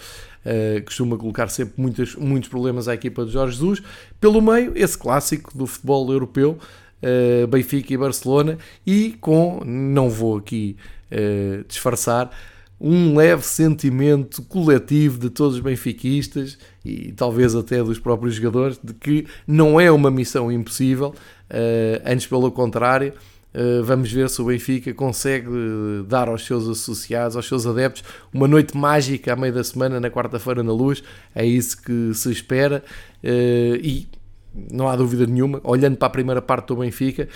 uh, 0.45 0.83
costuma 0.83 1.17
colocar 1.17 1.47
sempre 1.49 1.73
muitas, 1.77 2.15
muitos 2.15 2.49
problemas 2.49 2.87
à 2.87 2.93
equipa 2.93 3.25
de 3.25 3.31
Jorge 3.31 3.53
Jesus. 3.53 3.81
Pelo 4.19 4.41
meio, 4.41 4.73
esse 4.75 4.97
clássico 4.97 5.57
do 5.57 5.67
futebol 5.67 6.11
europeu, 6.11 6.57
uh, 7.03 7.47
Benfica 7.47 7.93
e 7.93 7.97
Barcelona, 7.97 8.57
e 8.85 9.15
com, 9.19 9.61
não 9.65 10.09
vou 10.09 10.37
aqui 10.37 10.75
uh, 11.11 11.63
disfarçar, 11.67 12.31
um 12.79 13.15
leve 13.15 13.43
sentimento 13.43 14.41
coletivo 14.43 15.19
de 15.19 15.29
todos 15.29 15.55
os 15.55 15.61
benfiquistas 15.61 16.57
e 16.85 17.11
talvez 17.11 17.53
até 17.53 17.83
dos 17.83 17.99
próprios 17.99 18.35
jogadores 18.35 18.79
de 18.81 18.93
que 18.93 19.27
não 19.45 19.79
é 19.79 19.91
uma 19.91 20.09
missão 20.09 20.49
impossível, 20.49 21.13
antes 22.05 22.27
pelo 22.27 22.51
contrário. 22.51 23.13
Uh, 23.51 23.83
vamos 23.83 24.11
ver 24.11 24.29
se 24.29 24.39
o 24.43 24.45
Benfica 24.45 24.93
consegue 24.93 25.49
dar 26.07 26.27
aos 26.27 26.45
seus 26.45 26.69
associados, 26.69 27.35
aos 27.35 27.47
seus 27.47 27.65
adeptos, 27.65 28.03
uma 28.31 28.47
noite 28.47 28.77
mágica 28.77 29.33
à 29.33 29.35
meio 29.35 29.51
da 29.51 29.63
semana, 29.63 29.99
na 29.99 30.09
quarta-feira 30.09 30.61
na 30.61 30.71
luz. 30.71 31.01
É 31.33 31.43
isso 31.43 31.81
que 31.81 32.13
se 32.13 32.31
espera. 32.31 32.83
E 33.23 34.07
não 34.71 34.87
há 34.87 34.95
dúvida 34.95 35.25
nenhuma, 35.25 35.59
olhando 35.63 35.97
para 35.97 36.07
a 36.07 36.11
primeira 36.11 36.41
parte 36.43 36.67
do 36.67 36.75
Benfica, 36.75 37.27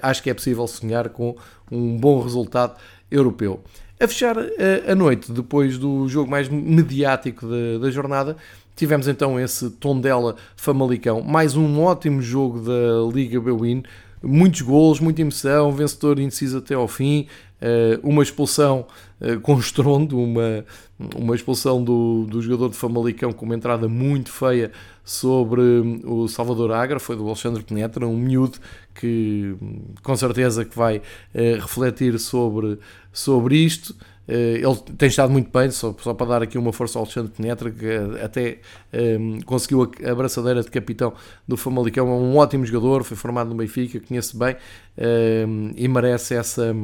acho 0.00 0.22
que 0.22 0.30
é 0.30 0.34
possível 0.34 0.66
sonhar 0.66 1.10
com 1.10 1.36
um 1.70 1.98
bom 1.98 2.22
resultado 2.22 2.74
europeu. 3.10 3.62
A 4.00 4.08
fechar 4.08 4.36
a 4.38 4.94
noite, 4.94 5.30
depois 5.30 5.76
do 5.76 6.08
jogo 6.08 6.30
mais 6.30 6.48
mediático 6.48 7.46
da 7.80 7.90
jornada, 7.90 8.36
tivemos 8.78 9.08
então 9.08 9.40
esse 9.40 9.70
Tondela 9.70 10.36
Famalicão, 10.54 11.20
mais 11.20 11.56
um 11.56 11.82
ótimo 11.82 12.22
jogo 12.22 12.60
da 12.60 13.12
Liga 13.12 13.40
Bwin, 13.40 13.82
muitos 14.22 14.62
golos, 14.62 15.00
muita 15.00 15.20
emoção, 15.20 15.72
vencedor 15.72 16.20
indeciso 16.20 16.58
até 16.58 16.74
ao 16.74 16.86
fim, 16.86 17.26
eh, 17.60 17.98
uma 18.04 18.22
expulsão 18.22 18.86
eh, 19.20 19.34
com 19.34 19.58
estrondo, 19.58 20.16
uma, 20.16 20.64
uma 21.16 21.34
expulsão 21.34 21.82
do, 21.82 22.24
do 22.30 22.40
jogador 22.40 22.68
de 22.68 22.76
Famalicão 22.76 23.32
com 23.32 23.46
uma 23.46 23.56
entrada 23.56 23.88
muito 23.88 24.30
feia 24.30 24.70
sobre 25.04 25.60
o 26.04 26.28
Salvador 26.28 26.70
Agra, 26.70 27.00
foi 27.00 27.16
do 27.16 27.26
Alexandre 27.26 27.64
Penetra, 27.64 28.06
um 28.06 28.16
miúdo 28.16 28.58
que 28.94 29.56
com 30.04 30.16
certeza 30.16 30.64
que 30.64 30.76
vai 30.76 31.02
eh, 31.34 31.58
refletir 31.60 32.16
sobre, 32.20 32.78
sobre 33.12 33.56
isto. 33.56 33.92
Ele 34.28 34.76
tem 34.98 35.08
estado 35.08 35.32
muito 35.32 35.50
bem, 35.50 35.70
só, 35.70 35.94
só 35.98 36.12
para 36.12 36.26
dar 36.26 36.42
aqui 36.42 36.58
uma 36.58 36.72
força 36.72 36.98
ao 36.98 37.04
Alexandre 37.04 37.32
Penetra, 37.34 37.70
que 37.70 37.86
até 38.22 38.58
um, 39.18 39.40
conseguiu 39.40 39.90
a, 40.04 40.14
braçadeira 40.14 40.62
de 40.62 40.70
capitão 40.70 41.14
do 41.46 41.56
Famalicão, 41.56 42.06
é 42.06 42.12
um 42.12 42.36
ótimo 42.36 42.66
jogador, 42.66 43.04
foi 43.04 43.16
formado 43.16 43.48
no 43.48 43.56
Benfica, 43.56 43.98
conhece 44.00 44.36
bem 44.36 44.56
um, 45.46 45.72
e 45.74 45.88
merece 45.88 46.34
essa 46.34 46.74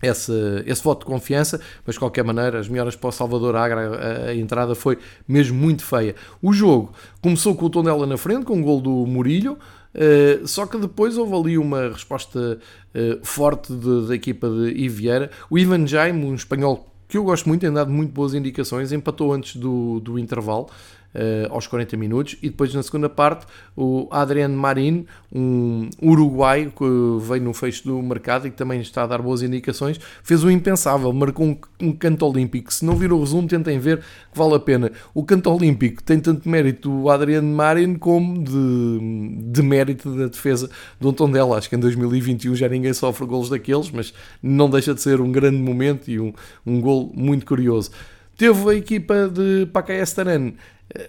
esse, 0.00 0.32
esse 0.64 0.82
voto 0.82 1.00
de 1.00 1.06
confiança, 1.06 1.60
mas 1.84 1.96
de 1.96 1.98
qualquer 1.98 2.24
maneira, 2.24 2.60
as 2.60 2.68
melhoras 2.68 2.94
para 2.94 3.08
o 3.08 3.12
Salvador 3.12 3.56
Agra, 3.56 3.80
a, 3.80 4.28
a, 4.28 4.34
entrada 4.36 4.74
foi 4.74 4.98
mesmo 5.26 5.58
muito 5.58 5.84
feia. 5.84 6.14
O 6.40 6.52
jogo 6.52 6.92
começou 7.20 7.54
com 7.54 7.66
o 7.66 7.70
Tondela 7.70 8.06
na 8.06 8.16
frente, 8.16 8.44
com 8.44 8.54
o 8.54 8.56
um 8.58 8.62
gol 8.62 8.80
do 8.80 8.90
Murilho, 8.90 9.58
uh, 9.98 10.46
só 10.46 10.66
que 10.66 10.78
depois 10.78 11.18
houve 11.18 11.34
ali 11.34 11.58
uma 11.58 11.88
resposta 11.88 12.58
uh, 12.94 13.26
forte 13.26 13.72
da 13.72 14.14
equipa 14.14 14.48
de 14.48 14.70
Ivieira. 14.70 15.30
O 15.50 15.58
Ivan 15.58 15.86
Jaime, 15.86 16.24
um 16.24 16.34
espanhol 16.34 16.86
que 17.08 17.16
eu 17.16 17.24
gosto 17.24 17.48
muito, 17.48 17.62
tem 17.62 17.72
dado 17.72 17.90
muito 17.90 18.12
boas 18.12 18.34
indicações, 18.34 18.92
empatou 18.92 19.32
antes 19.32 19.56
do, 19.56 19.98
do 20.00 20.18
intervalo 20.18 20.68
uh, 21.14 21.52
aos 21.52 21.66
40 21.66 21.96
minutos. 21.96 22.36
E 22.42 22.48
depois 22.48 22.72
na 22.74 22.82
segunda 22.82 23.08
parte, 23.08 23.46
o 23.76 24.08
Adriano 24.10 24.56
Marin, 24.56 25.06
um 25.32 25.88
uruguaio 26.02 26.70
que 26.70 26.84
veio 27.26 27.42
no 27.42 27.52
fecho 27.52 27.84
do 27.84 28.02
mercado 28.02 28.46
e 28.46 28.50
que 28.50 28.56
também 28.56 28.80
está 28.80 29.02
a 29.02 29.06
dar 29.06 29.22
boas 29.22 29.42
indicações, 29.42 29.98
fez 30.22 30.42
o 30.44 30.50
impensável, 30.50 31.12
marcou 31.12 31.46
um, 31.46 31.56
um 31.80 31.92
canto 31.92 32.26
olímpico. 32.26 32.72
Se 32.72 32.84
não 32.84 32.96
viram 32.96 33.16
o 33.16 33.20
resumo, 33.20 33.48
tentem 33.48 33.78
ver 33.78 33.98
que 33.98 34.38
vale 34.38 34.54
a 34.54 34.60
pena. 34.60 34.92
O 35.14 35.24
canto 35.24 35.50
olímpico 35.50 36.02
tem 36.02 36.18
tanto 36.20 36.48
mérito 36.48 36.88
do 36.88 37.10
Adriano 37.10 37.54
Marin 37.54 37.94
como 37.96 38.42
de, 38.42 39.50
de 39.50 39.62
mérito 39.62 40.14
da 40.16 40.26
defesa 40.26 40.70
do 41.00 41.12
Tondela. 41.12 41.58
Acho 41.58 41.68
que 41.68 41.76
em 41.76 41.80
2021 41.80 42.54
já 42.54 42.68
ninguém 42.68 42.92
sofre 42.92 43.26
golos 43.26 43.48
daqueles, 43.48 43.90
mas 43.90 44.12
não 44.42 44.68
deixa 44.68 44.94
de 44.94 45.00
ser 45.00 45.20
um 45.20 45.30
grande 45.30 45.58
momento 45.58 46.10
e 46.10 46.20
um, 46.20 46.32
um 46.66 46.80
gol 46.80 47.12
muito 47.14 47.46
curioso. 47.46 47.90
Teve 48.38 48.70
a 48.70 48.74
equipa 48.74 49.28
de 49.28 49.66
Pacaestaran 49.66 50.52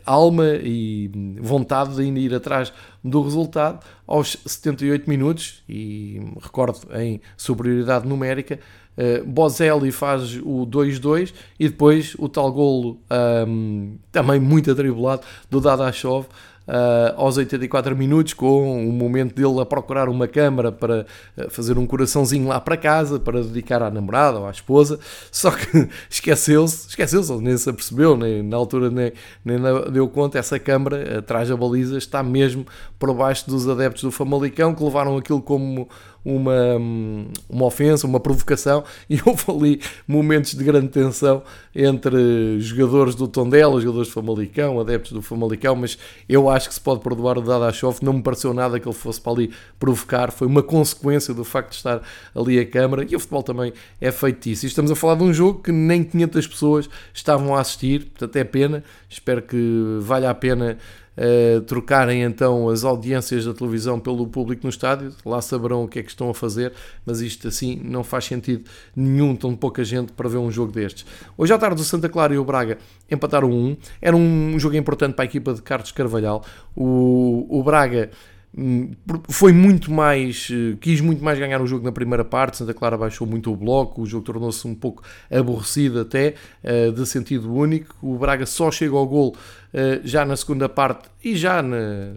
alma 0.06 0.56
e 0.62 1.10
vontade 1.40 1.96
de 1.96 2.20
ir 2.20 2.34
atrás 2.34 2.74
do 3.04 3.22
resultado 3.22 3.80
aos 4.06 4.36
78 4.46 5.10
minutos 5.10 5.64
e 5.70 6.20
recordo 6.42 6.80
em 6.96 7.22
superioridade 7.38 8.08
numérica 8.08 8.60
uh, 8.98 9.26
Bozelli 9.26 9.92
faz 9.92 10.38
o 10.38 10.66
2-2 10.66 11.34
e 11.60 11.70
depois 11.70 12.16
o 12.20 12.28
tal 12.28 12.52
golo 12.52 13.00
um, 13.48 13.98
também 14.12 14.40
muito 14.40 14.70
atribulado 14.72 15.22
do 15.50 15.62
Dadashov 15.62 16.28
uh, 16.70 17.14
aos 17.18 17.38
84 17.38 17.96
minutos, 17.96 18.34
com 18.34 18.88
o 18.88 18.92
momento 18.94 19.34
dele 19.34 19.60
a 19.60 19.66
procurar 19.66 20.08
uma 20.08 20.28
câmara 20.28 20.72
para 20.72 21.06
ah, 21.38 21.50
fazer 21.50 21.78
um 21.78 21.86
coraçãozinho 21.86 22.48
lá 22.48 22.62
para 22.62 22.78
casa, 22.78 23.20
para 23.20 23.42
dedicar 23.42 23.82
à 23.82 23.90
namorada 23.90 24.40
ou 24.40 24.48
à 24.48 24.52
esposa, 24.52 25.00
só 25.32 25.52
que 25.52 25.90
esqueceu-se, 26.10 26.90
esqueceu-se, 26.90 27.34
nem 27.42 27.58
se 27.58 27.70
apercebeu, 27.70 28.16
nem 28.16 28.44
na 28.44 28.56
altura 28.56 28.90
nem, 28.90 29.12
nem 29.44 29.58
deu 29.92 30.08
conta, 30.08 30.38
essa 30.38 30.60
câmara 30.60 31.20
atrás 31.20 31.50
da 31.50 31.58
baliza 31.58 31.98
está 31.98 32.22
mesmo 32.22 32.66
por 33.00 33.14
baixo 33.14 33.50
dos 33.50 33.68
adeptos 33.68 34.04
do 34.04 34.12
Famalicão, 34.12 34.76
que 34.76 34.84
levaram 34.84 35.18
aquilo 35.18 35.42
como 35.42 35.90
uma, 36.24 36.76
uma 37.50 37.66
ofensa, 37.66 38.06
uma 38.06 38.20
provocação, 38.20 38.84
e 39.10 39.20
houve 39.26 39.44
ali 39.48 39.82
momentos 40.08 40.54
de 40.54 40.64
grande 40.64 40.90
tensão 40.90 41.44
entre 41.76 42.60
jogadores 42.60 43.16
do 43.16 43.28
Tondela, 43.28 43.80
jogadores 43.80 44.10
do 44.10 44.14
Famalicão, 44.14 44.80
adeptos 44.80 45.12
do 45.12 45.22
Famalicão, 45.22 45.76
mas 45.76 45.98
eu 46.28 46.50
acho 46.50 46.68
que 46.68 46.74
se 46.74 46.82
pode 46.82 47.02
perdoar 47.02 47.38
o 47.38 47.42
Dadashov, 47.42 48.00
não 48.02 48.14
me 48.14 48.22
pareceu 48.22 48.54
nada 48.54 48.80
que 48.80 48.88
ele 48.88 48.96
fosse 48.96 49.20
para 49.22 49.32
ali 49.32 49.54
provocar, 49.80 50.32
foi 50.32 50.48
uma 50.48 50.64
consequência 50.64 51.34
do 51.34 51.44
facto 51.44 51.72
de 51.72 51.78
estar 51.78 52.02
ali 52.36 52.60
a 52.60 52.66
câmara, 52.66 53.06
e 53.10 53.16
o 53.16 53.20
futebol 53.20 53.44
também 53.44 53.74
é 54.00 54.12
feito. 54.12 54.48
E 54.48 54.52
estamos 54.52 54.92
a 54.92 54.96
falar 54.96 55.16
de 55.16 55.24
um 55.24 55.34
jogo 55.34 55.62
que 55.62 55.72
nem 55.72 56.04
500 56.04 56.48
pessoas 56.48 56.90
estavam 57.14 57.56
a 57.56 57.62
assistir, 57.62 58.06
portanto 58.06 58.36
é 58.36 58.44
pena, 58.44 58.84
espero 59.10 59.42
que 59.42 59.98
valha 60.02 60.30
a 60.30 60.34
pena 60.34 60.78
uh, 61.20 61.62
trocarem 61.62 62.24
então 62.24 62.70
as 62.70 62.84
audiências 62.84 63.46
da 63.46 63.54
televisão 63.54 64.00
pelo 64.00 64.26
público 64.26 64.62
no 64.64 64.70
estádio, 64.70 65.14
lá 65.26 65.42
saberão 65.42 65.84
o 65.84 65.88
que 65.88 66.00
é 66.00 66.04
que 66.04 66.10
estão 66.10 66.30
a 66.30 66.34
fazer, 66.34 66.74
mas 67.06 67.20
isto 67.20 67.48
assim 67.48 67.80
não 67.84 68.04
faz 68.04 68.26
sentido 68.26 68.64
nenhum, 68.96 69.36
tão 69.36 69.56
pouca 69.56 69.84
gente 69.84 70.14
para 70.14 70.30
ver 70.30 70.38
um 70.38 70.50
jogo 70.50 70.72
destes. 70.72 71.06
Hoje 71.38 71.54
à 71.54 71.58
tarde 71.58 71.82
o 71.82 71.84
Santa 71.84 72.08
Clara 72.08 72.34
e 72.34 72.38
o 72.38 72.46
Braga 72.46 72.78
empataram 73.12 73.52
um, 73.52 73.76
era 74.02 74.16
um 74.16 74.58
jogo 74.58 74.76
importante 74.76 75.14
para 75.14 75.26
a 75.26 75.28
equipa 75.28 75.54
de 75.54 75.62
Carlos 75.62 75.92
Carvalhal, 75.92 76.44
o, 76.76 77.46
o 77.50 77.64
Braga 77.64 78.10
foi 79.30 79.54
muito 79.54 79.92
mais, 79.92 80.50
eh, 80.52 80.76
quis 80.82 81.02
muito 81.02 81.24
mais 81.24 81.38
ganhar 81.38 81.62
o 81.62 81.68
jogo 81.68 81.86
na 81.86 81.92
primeira 81.92 82.26
parte, 82.26 82.58
Santa 82.58 82.74
Clara 82.74 82.98
baixou 82.98 83.28
muito 83.28 83.52
o 83.52 83.56
bloco, 83.56 84.02
o 84.02 84.06
jogo 84.06 84.26
tornou-se 84.26 84.68
um 84.68 84.74
pouco 84.74 85.04
aborrecido 85.32 86.02
até, 86.02 86.34
eh, 86.64 86.90
de 86.90 87.06
sentido 87.06 87.54
único, 87.54 87.96
o 88.02 88.18
Braga 88.18 88.46
só 88.46 88.72
chega 88.72 88.96
ao 88.96 89.08
gol 89.08 89.36
eh, 89.74 90.02
já 90.04 90.26
na 90.26 90.36
segunda 90.36 90.68
parte 90.68 91.10
e 91.24 91.36
já, 91.36 91.62
na, 91.62 92.14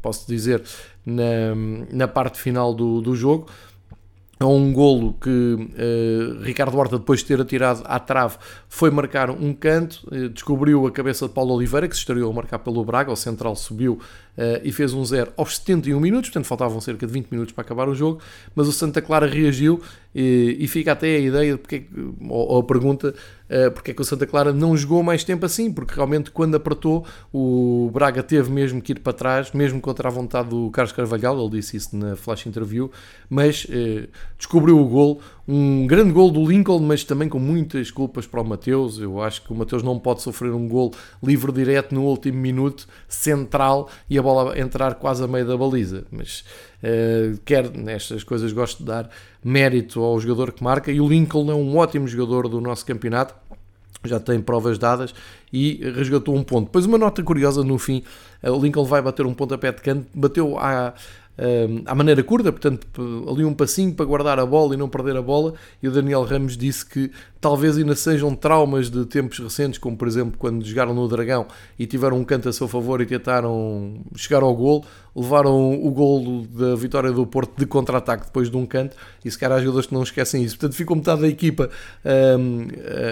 posso 0.00 0.26
dizer, 0.28 0.62
na, 1.04 1.54
na 1.92 2.06
parte 2.06 2.40
final 2.40 2.72
do, 2.72 3.00
do 3.00 3.16
jogo, 3.16 3.48
a 4.38 4.46
um 4.46 4.72
golo 4.72 5.14
que 5.14 5.30
uh, 5.30 6.42
Ricardo 6.42 6.76
Horta, 6.76 6.98
depois 6.98 7.20
de 7.20 7.26
ter 7.26 7.40
atirado 7.40 7.82
à 7.84 7.98
trave, 7.98 8.36
foi 8.68 8.90
marcar 8.90 9.30
um 9.30 9.54
canto, 9.54 10.06
descobriu 10.32 10.86
a 10.86 10.90
cabeça 10.90 11.28
de 11.28 11.32
Paulo 11.32 11.54
Oliveira, 11.54 11.88
que 11.88 11.94
se 11.94 12.00
estreou 12.00 12.30
a 12.30 12.34
marcar 12.34 12.58
pelo 12.58 12.84
Braga, 12.84 13.12
o 13.12 13.16
central 13.16 13.54
subiu 13.54 13.98
uh, 14.36 14.60
e 14.62 14.72
fez 14.72 14.92
um 14.92 15.04
zero 15.04 15.32
aos 15.36 15.56
71 15.56 15.98
minutos, 16.00 16.30
portanto 16.30 16.46
faltavam 16.46 16.80
cerca 16.80 17.06
de 17.06 17.12
20 17.12 17.28
minutos 17.30 17.52
para 17.52 17.62
acabar 17.62 17.88
o 17.88 17.94
jogo, 17.94 18.20
mas 18.54 18.68
o 18.68 18.72
Santa 18.72 19.00
Clara 19.00 19.26
reagiu 19.26 19.80
e, 20.14 20.56
e 20.60 20.68
fica 20.68 20.92
até 20.92 21.16
a 21.16 21.18
ideia, 21.18 21.52
de 21.52 21.58
porque, 21.58 21.86
ou, 22.28 22.48
ou 22.48 22.60
a 22.60 22.62
pergunta, 22.62 23.14
uh, 23.48 23.70
porque 23.72 23.90
é 23.90 23.94
que 23.94 24.00
o 24.00 24.04
Santa 24.04 24.26
Clara 24.26 24.52
não 24.52 24.76
jogou 24.76 25.02
mais 25.02 25.24
tempo 25.24 25.44
assim, 25.44 25.72
porque 25.72 25.94
realmente 25.94 26.30
quando 26.30 26.54
apertou 26.54 27.04
o 27.32 27.90
Braga 27.92 28.22
teve 28.22 28.50
mesmo 28.50 28.80
que 28.80 28.92
ir 28.92 29.00
para 29.00 29.12
trás, 29.12 29.50
mesmo 29.52 29.80
contra 29.80 30.08
a 30.08 30.12
vontade 30.12 30.50
do 30.50 30.70
Carlos 30.70 30.92
Carvalhal, 30.92 31.40
ele 31.40 31.50
disse 31.50 31.76
isso 31.76 31.96
na 31.96 32.14
flash 32.14 32.46
interview, 32.46 32.90
mas 33.28 33.64
uh, 33.64 34.08
descobriu 34.38 34.78
o 34.78 34.86
gol, 34.86 35.20
um 35.46 35.86
grande 35.86 36.12
gol 36.12 36.30
do 36.30 36.44
Lincoln, 36.46 36.78
mas 36.80 37.04
também 37.04 37.28
com 37.28 37.38
muitas 37.38 37.90
culpas 37.90 38.26
para 38.26 38.40
o 38.40 38.44
Mateus. 38.44 38.98
Eu 38.98 39.20
acho 39.20 39.42
que 39.42 39.52
o 39.52 39.56
Mateus 39.56 39.82
não 39.82 39.98
pode 39.98 40.22
sofrer 40.22 40.52
um 40.52 40.66
gol 40.66 40.92
livre 41.22 41.52
direto 41.52 41.94
no 41.94 42.04
último 42.04 42.38
minuto, 42.38 42.86
central, 43.08 43.90
e 44.08 44.16
a 44.16 44.22
bola 44.24 44.58
entrar 44.58 44.94
quase 44.94 45.22
a 45.22 45.28
meio 45.28 45.46
da 45.46 45.56
baliza. 45.56 46.04
Mas 46.10 46.44
uh, 46.82 47.38
quer 47.44 47.70
nestas 47.70 48.24
coisas 48.24 48.52
gosto 48.52 48.78
de 48.78 48.86
dar 48.86 49.08
mérito 49.44 50.02
ao 50.02 50.18
jogador 50.18 50.52
que 50.52 50.64
marca, 50.64 50.90
e 50.90 51.00
o 51.00 51.06
Lincoln 51.06 51.50
é 51.50 51.54
um 51.54 51.76
ótimo 51.76 52.08
jogador 52.08 52.48
do 52.48 52.60
nosso 52.60 52.84
campeonato. 52.84 53.34
Já 54.04 54.20
tem 54.20 54.40
provas 54.40 54.76
dadas 54.76 55.14
e 55.52 55.80
resgatou 55.94 56.34
um 56.34 56.42
ponto. 56.42 56.66
Depois, 56.66 56.84
uma 56.84 56.98
nota 56.98 57.22
curiosa 57.22 57.62
no 57.62 57.78
fim: 57.78 58.02
o 58.42 58.58
Lincoln 58.58 58.84
vai 58.84 59.00
bater 59.00 59.24
um 59.24 59.32
pontapé 59.32 59.72
de 59.72 59.80
canto, 59.80 60.06
bateu 60.14 60.58
à, 60.58 60.92
à 61.86 61.94
maneira 61.94 62.22
curta, 62.22 62.52
portanto, 62.52 62.86
ali 63.30 63.46
um 63.46 63.54
passinho 63.54 63.94
para 63.94 64.04
guardar 64.04 64.38
a 64.38 64.44
bola 64.44 64.74
e 64.74 64.76
não 64.76 64.90
perder 64.90 65.16
a 65.16 65.22
bola. 65.22 65.54
E 65.82 65.88
o 65.88 65.90
Daniel 65.90 66.22
Ramos 66.24 66.54
disse 66.54 66.84
que 66.84 67.10
talvez 67.44 67.76
ainda 67.76 67.94
sejam 67.94 68.34
traumas 68.34 68.88
de 68.88 69.04
tempos 69.04 69.38
recentes, 69.38 69.78
como 69.78 69.98
por 69.98 70.08
exemplo 70.08 70.38
quando 70.38 70.64
jogaram 70.64 70.94
no 70.94 71.06
Dragão 71.06 71.46
e 71.78 71.86
tiveram 71.86 72.16
um 72.16 72.24
canto 72.24 72.48
a 72.48 72.52
seu 72.54 72.66
favor 72.66 73.02
e 73.02 73.06
tentaram 73.06 74.00
chegar 74.16 74.42
ao 74.42 74.54
gol, 74.54 74.82
levaram 75.14 75.74
o 75.74 75.90
gol 75.90 76.46
da 76.46 76.74
vitória 76.74 77.12
do 77.12 77.26
Porto 77.26 77.52
de 77.58 77.66
contra-ataque 77.66 78.24
depois 78.24 78.50
de 78.50 78.56
um 78.56 78.64
canto 78.64 78.96
e 79.22 79.30
se 79.30 79.38
calhar 79.38 79.58
há 79.58 79.60
jogadores 79.60 79.86
que 79.86 79.94
não 79.94 80.02
esquecem 80.02 80.42
isso. 80.42 80.56
Portanto, 80.56 80.74
ficou 80.74 80.96
metade 80.96 81.20
da 81.20 81.28
equipa 81.28 81.68
um, 82.38 82.66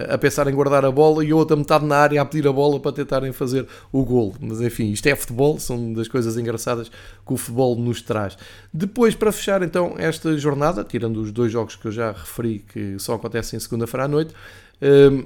a 0.08 0.16
pensar 0.16 0.48
em 0.48 0.54
guardar 0.54 0.84
a 0.84 0.90
bola 0.90 1.24
e 1.24 1.30
a 1.30 1.36
outra 1.36 1.54
metade 1.54 1.84
na 1.84 1.96
área 1.96 2.22
a 2.22 2.24
pedir 2.24 2.48
a 2.48 2.52
bola 2.52 2.80
para 2.80 2.92
tentarem 2.92 3.32
fazer 3.32 3.66
o 3.92 4.02
gol. 4.04 4.34
Mas 4.40 4.60
enfim, 4.62 4.90
isto 4.90 5.06
é 5.06 5.14
futebol, 5.14 5.58
são 5.58 5.92
das 5.92 6.08
coisas 6.08 6.38
engraçadas 6.38 6.88
que 6.88 7.32
o 7.32 7.36
futebol 7.36 7.76
nos 7.76 8.00
traz. 8.00 8.36
Depois, 8.72 9.14
para 9.14 9.30
fechar 9.30 9.62
então 9.62 9.94
esta 9.98 10.36
jornada, 10.38 10.82
tirando 10.82 11.18
os 11.18 11.30
dois 11.30 11.52
jogos 11.52 11.76
que 11.76 11.86
eu 11.86 11.92
já 11.92 12.12
referi 12.12 12.64
que 12.72 12.98
só 12.98 13.14
acontecem 13.14 13.60
segunda-feira 13.60 14.06
à 14.06 14.08
noite, 14.08 14.21
um, 14.30 15.24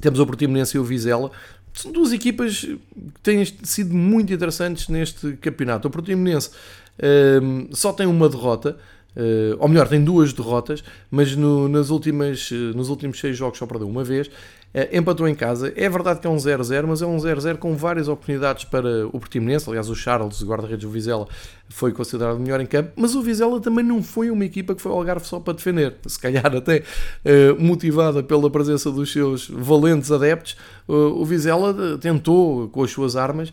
temos 0.00 0.18
o 0.20 0.26
Portimonense 0.26 0.76
e 0.76 0.80
o 0.80 0.84
Vizela 0.84 1.30
são 1.72 1.92
duas 1.92 2.12
equipas 2.12 2.60
que 2.60 2.80
têm 3.22 3.44
sido 3.44 3.94
muito 3.94 4.32
interessantes 4.32 4.88
neste 4.88 5.32
campeonato. 5.36 5.88
O 5.88 5.90
Portimonense 5.90 6.48
uh, 6.48 7.76
só 7.76 7.92
tem 7.92 8.06
uma 8.06 8.28
derrota, 8.28 8.78
uh, 9.14 9.56
ou 9.58 9.68
melhor, 9.68 9.86
tem 9.86 10.02
duas 10.02 10.32
derrotas, 10.32 10.82
mas 11.10 11.36
no, 11.36 11.68
nas 11.68 11.90
últimas, 11.90 12.50
nos 12.74 12.88
últimos 12.88 13.20
seis 13.20 13.36
jogos 13.36 13.58
só 13.58 13.66
perdeu 13.66 13.88
uma 13.88 14.02
vez. 14.02 14.30
Uh, 14.74 14.96
empatou 14.96 15.26
em 15.26 15.34
casa. 15.34 15.72
É 15.74 15.88
verdade 15.88 16.20
que 16.20 16.26
é 16.26 16.30
um 16.30 16.36
0-0, 16.36 16.86
mas 16.86 17.00
é 17.00 17.06
um 17.06 17.16
0-0 17.16 17.56
com 17.56 17.74
várias 17.74 18.08
oportunidades 18.08 18.64
para 18.64 19.06
o 19.06 19.18
Portimonense. 19.18 19.68
Aliás, 19.68 19.88
o 19.88 19.94
Charles, 19.94 20.42
guarda-redes 20.42 20.84
do 20.84 20.90
Vizela, 20.90 21.26
foi 21.68 21.92
considerado 21.92 22.38
melhor 22.38 22.60
em 22.60 22.66
campo, 22.66 22.92
mas 22.96 23.14
o 23.14 23.22
Vizela 23.22 23.60
também 23.60 23.84
não 23.84 24.02
foi 24.02 24.30
uma 24.30 24.44
equipa 24.44 24.74
que 24.74 24.80
foi 24.80 24.92
ao 24.92 24.98
Algarve 24.98 25.26
só 25.26 25.40
para 25.40 25.54
defender, 25.54 25.96
se 26.06 26.18
calhar 26.18 26.54
até 26.54 26.78
uh, 27.24 27.60
motivada 27.60 28.22
pela 28.22 28.50
presença 28.50 28.90
dos 28.90 29.12
seus 29.12 29.48
valentes 29.48 30.12
adeptos, 30.12 30.56
uh, 30.88 30.92
o 30.92 31.24
Vizela 31.24 31.98
tentou, 31.98 32.68
com 32.68 32.82
as 32.82 32.90
suas 32.90 33.16
armas, 33.16 33.52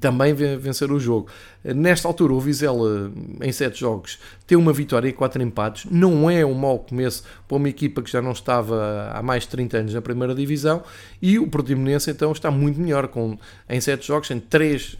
também 0.00 0.34
vencer 0.34 0.90
o 0.90 0.98
jogo. 0.98 1.28
Nesta 1.62 2.08
altura, 2.08 2.32
o 2.32 2.40
Vizela, 2.40 3.12
em 3.40 3.52
7 3.52 3.78
jogos, 3.78 4.18
tem 4.52 4.58
uma 4.58 4.72
vitória 4.74 5.08
e 5.08 5.14
4 5.14 5.42
empates, 5.42 5.90
não 5.90 6.28
é 6.28 6.44
um 6.44 6.52
mau 6.52 6.78
começo 6.78 7.24
para 7.48 7.56
uma 7.56 7.70
equipa 7.70 8.02
que 8.02 8.10
já 8.10 8.20
não 8.20 8.32
estava 8.32 9.10
há 9.10 9.22
mais 9.22 9.44
de 9.44 9.48
30 9.48 9.78
anos 9.78 9.94
na 9.94 10.02
primeira 10.02 10.34
divisão, 10.34 10.82
e 11.22 11.38
o 11.38 11.46
Portimonense 11.46 12.10
então 12.10 12.30
está 12.32 12.50
muito 12.50 12.78
melhor, 12.78 13.08
com, 13.08 13.38
em 13.66 13.80
7 13.80 14.06
jogos, 14.06 14.28
tem 14.28 14.38
3 14.38 14.98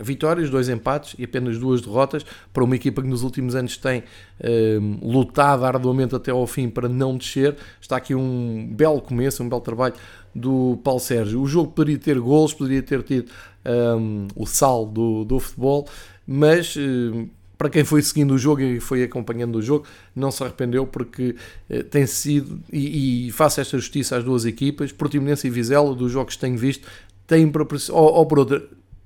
vitórias, 0.00 0.50
2 0.50 0.70
empates, 0.70 1.14
e 1.16 1.22
apenas 1.22 1.56
duas 1.56 1.82
derrotas 1.82 2.26
para 2.52 2.64
uma 2.64 2.74
equipa 2.74 3.00
que 3.00 3.06
nos 3.06 3.22
últimos 3.22 3.54
anos 3.54 3.76
tem 3.76 4.02
um, 4.42 4.98
lutado 5.08 5.64
arduamente 5.64 6.16
até 6.16 6.32
ao 6.32 6.44
fim 6.44 6.68
para 6.68 6.88
não 6.88 7.16
descer. 7.16 7.54
Está 7.80 7.98
aqui 7.98 8.12
um 8.12 8.68
belo 8.72 9.00
começo, 9.00 9.40
um 9.40 9.48
belo 9.48 9.60
trabalho 9.60 9.94
do 10.34 10.80
Paulo 10.82 10.98
Sérgio. 10.98 11.40
O 11.40 11.46
jogo 11.46 11.70
poderia 11.70 12.00
ter 12.00 12.18
gols, 12.18 12.52
poderia 12.52 12.82
ter 12.82 13.04
tido 13.04 13.30
um, 13.64 14.26
o 14.34 14.46
sal 14.46 14.84
do, 14.84 15.24
do 15.24 15.38
futebol, 15.38 15.86
mas 16.26 16.76
um, 16.76 17.28
para 17.64 17.70
quem 17.70 17.82
foi 17.82 18.02
seguindo 18.02 18.34
o 18.34 18.38
jogo 18.38 18.60
e 18.60 18.78
foi 18.78 19.02
acompanhando 19.02 19.56
o 19.56 19.62
jogo, 19.62 19.86
não 20.14 20.30
se 20.30 20.42
arrependeu 20.42 20.86
porque 20.86 21.34
uh, 21.70 21.82
tem 21.84 22.06
sido, 22.06 22.60
e, 22.70 23.28
e 23.28 23.30
faço 23.32 23.58
esta 23.58 23.78
justiça 23.78 24.18
às 24.18 24.22
duas 24.22 24.44
equipas, 24.44 24.92
Portimonense 24.92 25.46
e 25.46 25.50
Vizela, 25.50 25.94
dos 25.94 26.12
jogos 26.12 26.34
que 26.34 26.40
tenho 26.42 26.58
visto, 26.58 26.86
têm 27.26 27.50
ou, 27.88 28.12
ou 28.12 28.26
por 28.26 28.40
outra, 28.40 28.62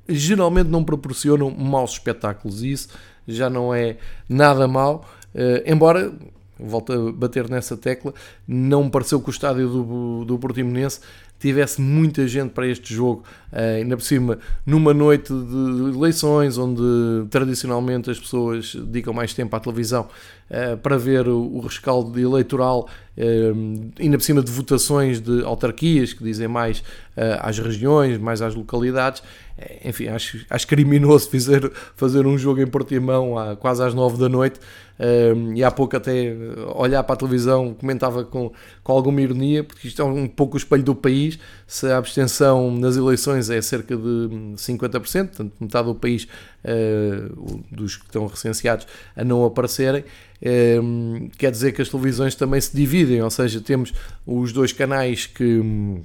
geralmente 0.09 0.67
não 0.67 0.83
proporcionam 0.83 1.53
maus 1.53 1.93
espetáculos. 1.93 2.65
Isso 2.65 2.89
já 3.29 3.49
não 3.49 3.73
é 3.73 3.97
nada 4.29 4.67
mau, 4.67 5.09
uh, 5.37 5.63
embora, 5.65 6.13
volto 6.59 6.93
a 6.93 7.13
bater 7.13 7.49
nessa 7.49 7.77
tecla, 7.77 8.13
não 8.45 8.83
me 8.83 8.91
pareceu 8.91 9.21
que 9.21 9.29
o 9.29 9.31
estádio 9.31 9.69
do, 9.69 10.25
do 10.25 10.37
Portimonense 10.37 10.99
tivesse 11.39 11.81
muita 11.81 12.27
gente 12.27 12.51
para 12.51 12.67
este 12.67 12.93
jogo, 12.95 13.25
uh, 13.53 13.77
ainda 13.79 13.97
por 13.97 14.03
cima, 14.03 14.39
numa 14.67 14.93
noite 14.93 15.33
de 15.33 15.97
eleições, 15.97 16.59
onde 16.59 16.83
tradicionalmente 17.31 18.11
as 18.11 18.19
pessoas 18.19 18.75
dedicam 18.75 19.13
mais 19.13 19.33
tempo 19.33 19.55
à 19.55 19.61
televisão 19.61 20.09
para 20.83 20.97
ver 20.97 21.29
o, 21.29 21.61
rescaldo 21.61 22.19
eleitoral, 22.19 22.89
uh, 23.17 23.91
ainda 24.01 24.17
por 24.17 24.25
cima 24.25 24.43
de 24.43 24.51
votações 24.51 25.21
de 25.21 25.45
autarquias 25.45 26.13
que 26.13 26.25
dizem 26.25 26.49
mais 26.49 26.83
às 27.41 27.59
regiões, 27.59 28.17
mais 28.17 28.41
às 28.41 28.55
localidades. 28.55 29.23
Enfim, 29.85 30.07
acho, 30.07 30.47
acho 30.49 30.67
criminoso 30.69 31.29
fazer, 31.33 31.73
fazer 31.97 32.27
um 32.27 32.39
jogo 32.39 32.61
em 32.61 32.67
Portimão 32.67 33.37
à, 33.37 33.57
quase 33.57 33.83
às 33.83 33.93
nove 33.93 34.17
da 34.17 34.29
noite. 34.29 34.61
e 35.55 35.65
há 35.65 35.71
pouco 35.71 35.97
até 35.97 36.37
olhar 36.77 37.03
para 37.03 37.15
a 37.15 37.19
televisão 37.19 37.75
comentava 37.75 38.25
com, 38.25 38.53
com 38.85 38.93
alguma 38.93 39.21
ironia, 39.21 39.65
porque 39.65 39.89
isto 39.89 40.01
é 40.01 40.05
um 40.05 40.29
pouco 40.29 40.55
o 40.55 40.59
espelho 40.59 40.85
do 40.85 40.95
país 40.95 41.41
se 41.69 41.87
a 41.87 41.99
abstenção 41.99 42.71
nas 42.71 42.97
eleições 42.97 43.51
é 43.51 43.61
cerca 43.61 43.95
de 43.95 44.29
50%, 44.57 45.27
portanto, 45.27 45.53
metade 45.61 45.87
do 45.87 45.95
país, 45.95 46.27
uh, 46.65 47.65
dos 47.71 47.97
que 47.97 48.05
estão 48.05 48.27
recenseados, 48.27 48.87
a 49.17 49.25
não 49.25 49.45
aparecerem, 49.45 50.05
uh, 50.43 51.31
quer 51.37 51.51
dizer 51.51 51.73
que 51.73 51.83
as 51.83 51.89
televisões 51.89 52.35
também 52.35 52.61
se 52.61 52.77
dividem, 52.77 53.23
ou 53.23 53.31
seja, 53.31 53.61
temos 53.61 53.93
os 54.27 54.53
dois 54.53 54.73
canais 54.73 55.27
que 55.27 55.59
um, 55.59 56.03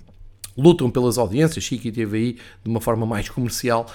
lutam 0.58 0.89
pelas 0.89 1.18
audiências, 1.18 1.63
Chico 1.63 1.88
e 1.88 1.92
TVI, 1.92 2.34
de 2.63 2.70
uma 2.70 2.82
forma 2.82 3.06
mais 3.06 3.30
comercial, 3.30 3.88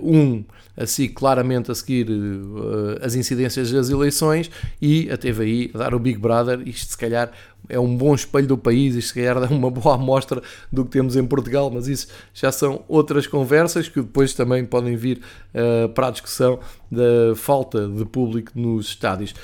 um 0.00 0.44
assim 0.80 1.08
claramente 1.08 1.70
a 1.70 1.74
seguir 1.74 2.08
uh, 2.10 3.04
as 3.04 3.14
incidências 3.14 3.70
das 3.70 3.90
eleições 3.90 4.50
e 4.80 5.10
a 5.10 5.16
TVI 5.16 5.70
a 5.74 5.78
dar 5.78 5.94
o 5.94 5.98
Big 5.98 6.18
Brother, 6.18 6.66
isto 6.66 6.92
se 6.92 6.96
calhar 6.96 7.30
é 7.68 7.78
um 7.78 7.96
bom 7.96 8.14
espelho 8.14 8.46
do 8.46 8.56
país, 8.56 8.94
isto 8.94 9.08
se 9.08 9.14
calhar 9.14 9.38
dá 9.38 9.46
uma 9.46 9.70
boa 9.70 9.94
amostra 9.94 10.42
do 10.72 10.84
que 10.84 10.90
temos 10.90 11.16
em 11.16 11.26
Portugal, 11.26 11.70
mas 11.70 11.86
isso 11.86 12.08
já 12.32 12.50
são 12.50 12.82
outras 12.88 13.26
conversas 13.26 13.88
que 13.88 14.00
depois 14.00 14.32
também 14.32 14.64
podem 14.64 14.96
vir 14.96 15.20
uh, 15.54 15.88
para 15.90 16.08
a 16.08 16.10
discussão 16.10 16.58
da 16.90 17.36
falta 17.36 17.86
de 17.86 18.04
público 18.06 18.52
nos 18.54 18.86
estádios. 18.86 19.34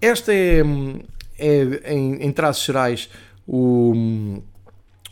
Esta 0.00 0.34
é, 0.34 0.62
é 1.38 1.94
em, 1.94 2.16
em 2.16 2.32
traços 2.32 2.64
gerais 2.64 3.08
o, 3.46 4.42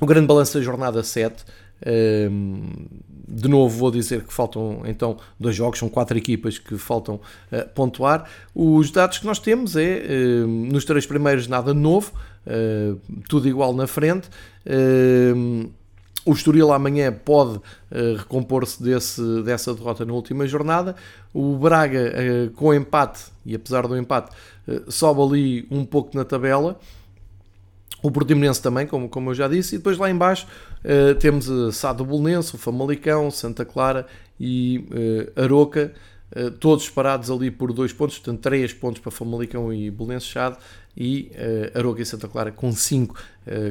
o 0.01 0.07
grande 0.07 0.27
balanço 0.27 0.59
da 0.59 0.65
jornada 0.65 1.03
7 1.03 1.45
de 3.33 3.49
novo 3.49 3.79
vou 3.79 3.91
dizer 3.91 4.25
que 4.25 4.33
faltam 4.33 4.83
então 4.85 5.17
dois 5.41 5.57
jogos, 5.57 5.79
são 5.79 5.89
quatro 5.89 6.17
equipas 6.19 6.59
que 6.59 6.77
faltam 6.77 7.15
uh, 7.51 7.69
pontuar. 7.75 8.29
Os 8.55 8.91
dados 8.91 9.19
que 9.19 9.27
nós 9.27 9.39
temos 9.39 9.75
é 9.75 10.03
uh, 10.05 10.47
nos 10.47 10.85
três 10.85 11.07
primeiros 11.07 11.49
nada 11.49 11.73
novo, 11.73 12.13
uh, 12.47 13.01
tudo 13.29 13.49
igual 13.49 13.73
na 13.73 13.87
frente. 13.87 14.29
o 16.27 16.33
Estoril 16.33 16.73
amanhã 16.73 17.11
pode 17.11 17.59
recompor-se 18.19 18.83
desse, 18.83 19.43
dessa 19.43 19.75
derrota 19.75 20.05
na 20.05 20.13
última 20.13 20.47
jornada. 20.47 20.95
O 21.33 21.57
Braga 21.57 22.53
com 22.55 22.73
empate, 22.75 23.23
e 23.47 23.55
apesar 23.55 23.89
do 23.89 23.97
empate, 23.97 24.31
sobe 24.89 25.23
ali 25.23 25.67
um 25.71 25.85
pouco 25.85 26.17
na 26.17 26.25
tabela. 26.25 26.79
O 28.03 28.11
Portimonense 28.11 28.61
também, 28.61 28.87
como, 28.87 29.09
como 29.09 29.31
eu 29.31 29.35
já 29.35 29.47
disse, 29.47 29.77
e 29.77 29.79
depois 29.79 29.97
lá 29.97 30.11
embaixo 30.11 30.47
uh, 30.85 31.15
temos 31.15 31.49
a 31.49 31.71
Sado 31.71 32.05
Bolonense, 32.05 32.55
o 32.55 32.59
Famalicão, 32.59 33.31
Santa 33.31 33.65
Clara 33.65 34.07
e 34.41 34.85
uh, 35.37 35.41
Aroca, 35.41 35.93
uh, 36.37 36.51
todos 36.51 36.91
parados 36.91 37.31
ali 37.31 37.49
por 37.49 37.73
dois 37.73 37.93
pontos, 37.93 38.19
portanto 38.19 38.41
três 38.41 38.73
pontos 38.73 39.01
para 39.01 39.13
Famalicão 39.13 39.73
e 39.73 39.89
Bolonense 39.89 40.27
Chade, 40.27 40.57
e 40.97 41.31
uh, 41.75 41.79
Aroca 41.79 42.03
e 42.03 42.05
Santa 42.05 42.27
Clara 42.27 42.51
com 42.51 42.73
cinco, 42.73 43.17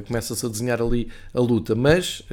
começa-se 0.07 0.45
a 0.45 0.49
desenhar 0.49 0.81
ali 0.81 1.09
a 1.33 1.39
luta, 1.39 1.75
mas 1.75 2.23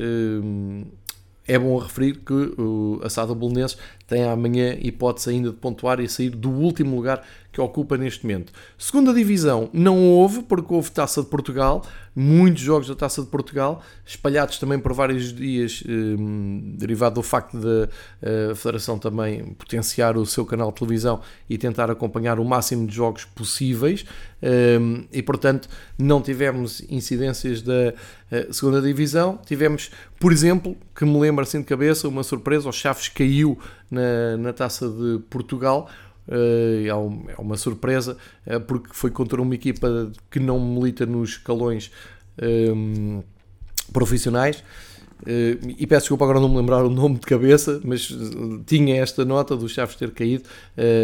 é 1.46 1.58
bom 1.58 1.78
referir 1.78 2.18
que 2.18 2.32
o 2.32 3.00
Assado 3.02 3.34
Bolonense 3.34 3.76
tem 4.08 4.24
amanhã 4.24 4.74
hipótese 4.80 5.30
ainda 5.30 5.50
de 5.50 5.56
pontuar 5.56 6.00
e 6.00 6.08
sair 6.08 6.30
do 6.30 6.50
último 6.50 6.96
lugar 6.96 7.22
que 7.52 7.60
ocupa 7.60 7.96
neste 7.96 8.24
momento. 8.24 8.52
Segunda 8.78 9.12
divisão 9.12 9.68
não 9.72 10.10
houve, 10.10 10.42
porque 10.42 10.72
houve 10.72 10.90
Taça 10.90 11.22
de 11.22 11.28
Portugal, 11.28 11.82
muitos 12.14 12.62
jogos 12.62 12.88
da 12.88 12.94
Taça 12.94 13.20
de 13.22 13.28
Portugal, 13.28 13.82
espalhados 14.06 14.58
também 14.58 14.78
por 14.78 14.92
vários 14.92 15.32
dias, 15.32 15.82
eh, 15.86 15.92
derivado 16.76 17.16
do 17.16 17.22
facto 17.22 17.58
da 17.58 17.88
eh, 18.22 18.54
Federação 18.54 18.98
também 18.98 19.44
potenciar 19.54 20.16
o 20.16 20.24
seu 20.24 20.46
canal 20.46 20.68
de 20.70 20.76
televisão 20.76 21.20
e 21.48 21.58
tentar 21.58 21.90
acompanhar 21.90 22.38
o 22.38 22.44
máximo 22.44 22.86
de 22.86 22.94
jogos 22.94 23.24
possíveis, 23.24 24.04
eh, 24.40 24.78
e 25.12 25.22
portanto 25.22 25.68
não 25.98 26.22
tivemos 26.22 26.80
incidências 26.88 27.60
da 27.60 27.92
eh, 28.30 28.48
segunda 28.50 28.80
divisão. 28.80 29.38
Tivemos, 29.44 29.90
por 30.20 30.32
exemplo, 30.32 30.76
que 30.94 31.04
me 31.04 31.18
lembra 31.18 31.44
assim 31.44 31.60
de 31.60 31.66
cabeça, 31.66 32.06
uma 32.08 32.22
surpresa, 32.22 32.68
o 32.68 32.72
Chaves 32.72 33.08
caiu 33.08 33.58
na, 33.90 34.36
na 34.36 34.52
Taça 34.52 34.88
de 34.88 35.18
Portugal, 35.30 35.88
Uh, 36.28 36.84
é 36.86 37.40
uma 37.40 37.56
surpresa 37.56 38.14
uh, 38.46 38.60
porque 38.60 38.90
foi 38.92 39.10
contra 39.10 39.40
uma 39.40 39.54
equipa 39.54 40.12
que 40.30 40.38
não 40.38 40.60
milita 40.60 41.06
nos 41.06 41.30
escalões 41.30 41.90
um, 42.42 43.22
profissionais. 43.94 44.62
Uh, 45.22 45.74
e 45.78 45.86
peço 45.86 46.02
desculpa 46.02 46.24
agora 46.24 46.38
não 46.38 46.50
me 46.50 46.56
lembrar 46.56 46.84
o 46.84 46.90
nome 46.90 47.14
de 47.14 47.22
cabeça, 47.22 47.80
mas 47.82 48.14
tinha 48.66 49.00
esta 49.00 49.24
nota 49.24 49.56
do 49.56 49.66
Chaves 49.70 49.96
ter 49.96 50.10
caído 50.10 50.44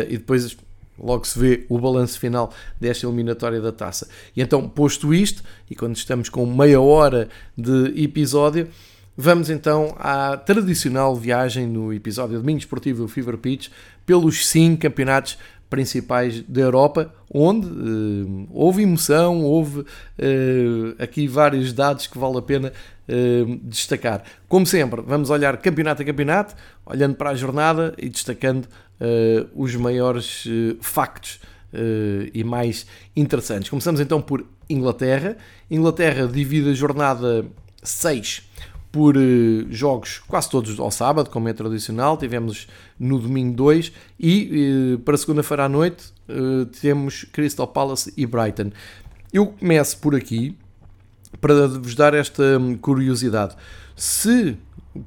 e 0.08 0.18
depois 0.18 0.56
logo 0.98 1.24
se 1.26 1.38
vê 1.38 1.64
o 1.68 1.78
balanço 1.78 2.20
final 2.20 2.52
desta 2.78 3.06
eliminatória 3.06 3.60
da 3.60 3.72
taça. 3.72 4.06
E 4.36 4.42
então, 4.42 4.68
posto 4.68 5.12
isto, 5.12 5.42
e 5.70 5.74
quando 5.74 5.96
estamos 5.96 6.28
com 6.28 6.46
meia 6.46 6.80
hora 6.80 7.28
de 7.56 8.04
episódio, 8.04 8.68
vamos 9.16 9.50
então 9.50 9.94
à 9.98 10.36
tradicional 10.36 11.14
viagem 11.14 11.66
no 11.66 11.92
episódio 11.92 12.36
de 12.36 12.40
Domingo 12.42 12.58
Esportivo 12.58 13.02
do 13.02 13.08
Fever 13.08 13.38
Pitch 13.38 13.68
pelos 14.04 14.46
cinco 14.46 14.82
campeonatos 14.82 15.38
principais 15.74 16.40
da 16.42 16.60
Europa, 16.60 17.12
onde 17.28 17.66
uh, 17.66 18.48
houve 18.52 18.82
emoção, 18.82 19.42
houve 19.42 19.80
uh, 19.80 19.84
aqui 21.00 21.26
vários 21.26 21.72
dados 21.72 22.06
que 22.06 22.16
vale 22.16 22.38
a 22.38 22.42
pena 22.42 22.72
uh, 23.08 23.60
destacar. 23.62 24.22
Como 24.48 24.64
sempre, 24.64 25.02
vamos 25.02 25.30
olhar 25.30 25.56
campeonato 25.56 26.02
a 26.02 26.04
campeonato, 26.04 26.54
olhando 26.86 27.16
para 27.16 27.30
a 27.30 27.34
jornada 27.34 27.92
e 27.98 28.08
destacando 28.08 28.68
os 29.54 29.74
maiores 29.74 30.44
factos 30.80 31.40
e 32.32 32.44
mais 32.44 32.86
interessantes. 33.14 33.68
Começamos 33.68 34.00
então 34.00 34.22
por 34.22 34.46
Inglaterra. 34.70 35.36
Inglaterra 35.68 36.28
divide 36.28 36.70
a 36.70 36.74
jornada 36.74 37.44
6 37.82 38.48
por 38.94 39.16
uh, 39.16 39.66
jogos 39.70 40.20
quase 40.20 40.48
todos 40.48 40.78
ao 40.78 40.88
sábado, 40.88 41.28
como 41.28 41.48
é 41.48 41.52
tradicional. 41.52 42.16
Tivemos 42.16 42.68
no 42.96 43.18
domingo 43.18 43.52
2 43.56 43.92
e 44.20 44.94
uh, 44.94 44.98
para 45.00 45.16
segunda-feira 45.16 45.64
à 45.64 45.68
noite 45.68 46.12
uh, 46.28 46.64
temos 46.80 47.24
Crystal 47.32 47.66
Palace 47.66 48.14
e 48.16 48.24
Brighton. 48.24 48.70
Eu 49.32 49.48
começo 49.48 49.98
por 49.98 50.14
aqui 50.14 50.56
para 51.40 51.66
vos 51.66 51.96
dar 51.96 52.14
esta 52.14 52.56
hum, 52.56 52.76
curiosidade. 52.76 53.56
Se 53.96 54.56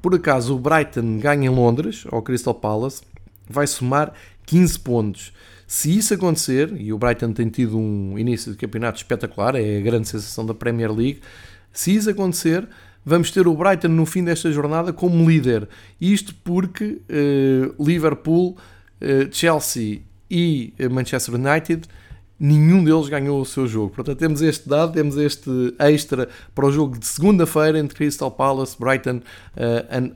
por 0.02 0.14
acaso 0.14 0.54
o 0.54 0.58
Brighton 0.58 1.18
ganha 1.18 1.46
em 1.46 1.48
Londres, 1.48 2.04
ao 2.12 2.20
Crystal 2.20 2.54
Palace, 2.54 3.00
vai 3.48 3.66
somar 3.66 4.12
15 4.44 4.78
pontos. 4.80 5.32
Se 5.66 5.96
isso 5.96 6.12
acontecer, 6.12 6.78
e 6.78 6.92
o 6.92 6.98
Brighton 6.98 7.32
tem 7.32 7.48
tido 7.48 7.78
um 7.78 8.18
início 8.18 8.52
de 8.52 8.58
campeonato 8.58 8.98
espetacular, 8.98 9.54
é 9.54 9.78
a 9.78 9.80
grande 9.80 10.08
sensação 10.08 10.44
da 10.44 10.52
Premier 10.52 10.92
League, 10.92 11.22
se 11.72 11.94
isso 11.94 12.10
acontecer, 12.10 12.68
vamos 13.04 13.30
ter 13.30 13.46
o 13.46 13.54
Brighton 13.54 13.88
no 13.88 14.06
fim 14.06 14.24
desta 14.24 14.50
jornada 14.52 14.92
como 14.92 15.28
líder. 15.28 15.68
Isto 16.00 16.34
porque 16.44 17.00
uh, 17.08 17.82
Liverpool, 17.82 18.56
uh, 19.00 19.30
Chelsea 19.30 20.02
e 20.30 20.74
uh, 20.78 20.90
Manchester 20.90 21.34
United 21.34 21.88
nenhum 22.38 22.84
deles 22.84 23.08
ganhou 23.08 23.40
o 23.40 23.44
seu 23.44 23.66
jogo. 23.66 23.94
Portanto, 23.94 24.18
temos 24.18 24.40
este 24.40 24.68
dado, 24.68 24.92
temos 24.92 25.16
este 25.16 25.50
extra 25.78 26.28
para 26.54 26.66
o 26.66 26.70
jogo 26.70 26.96
de 26.96 27.06
segunda-feira 27.06 27.78
entre 27.78 27.96
Crystal 27.96 28.30
Palace, 28.30 28.76
Brighton 28.78 29.22
uh, 29.56 29.86
and 29.90 30.12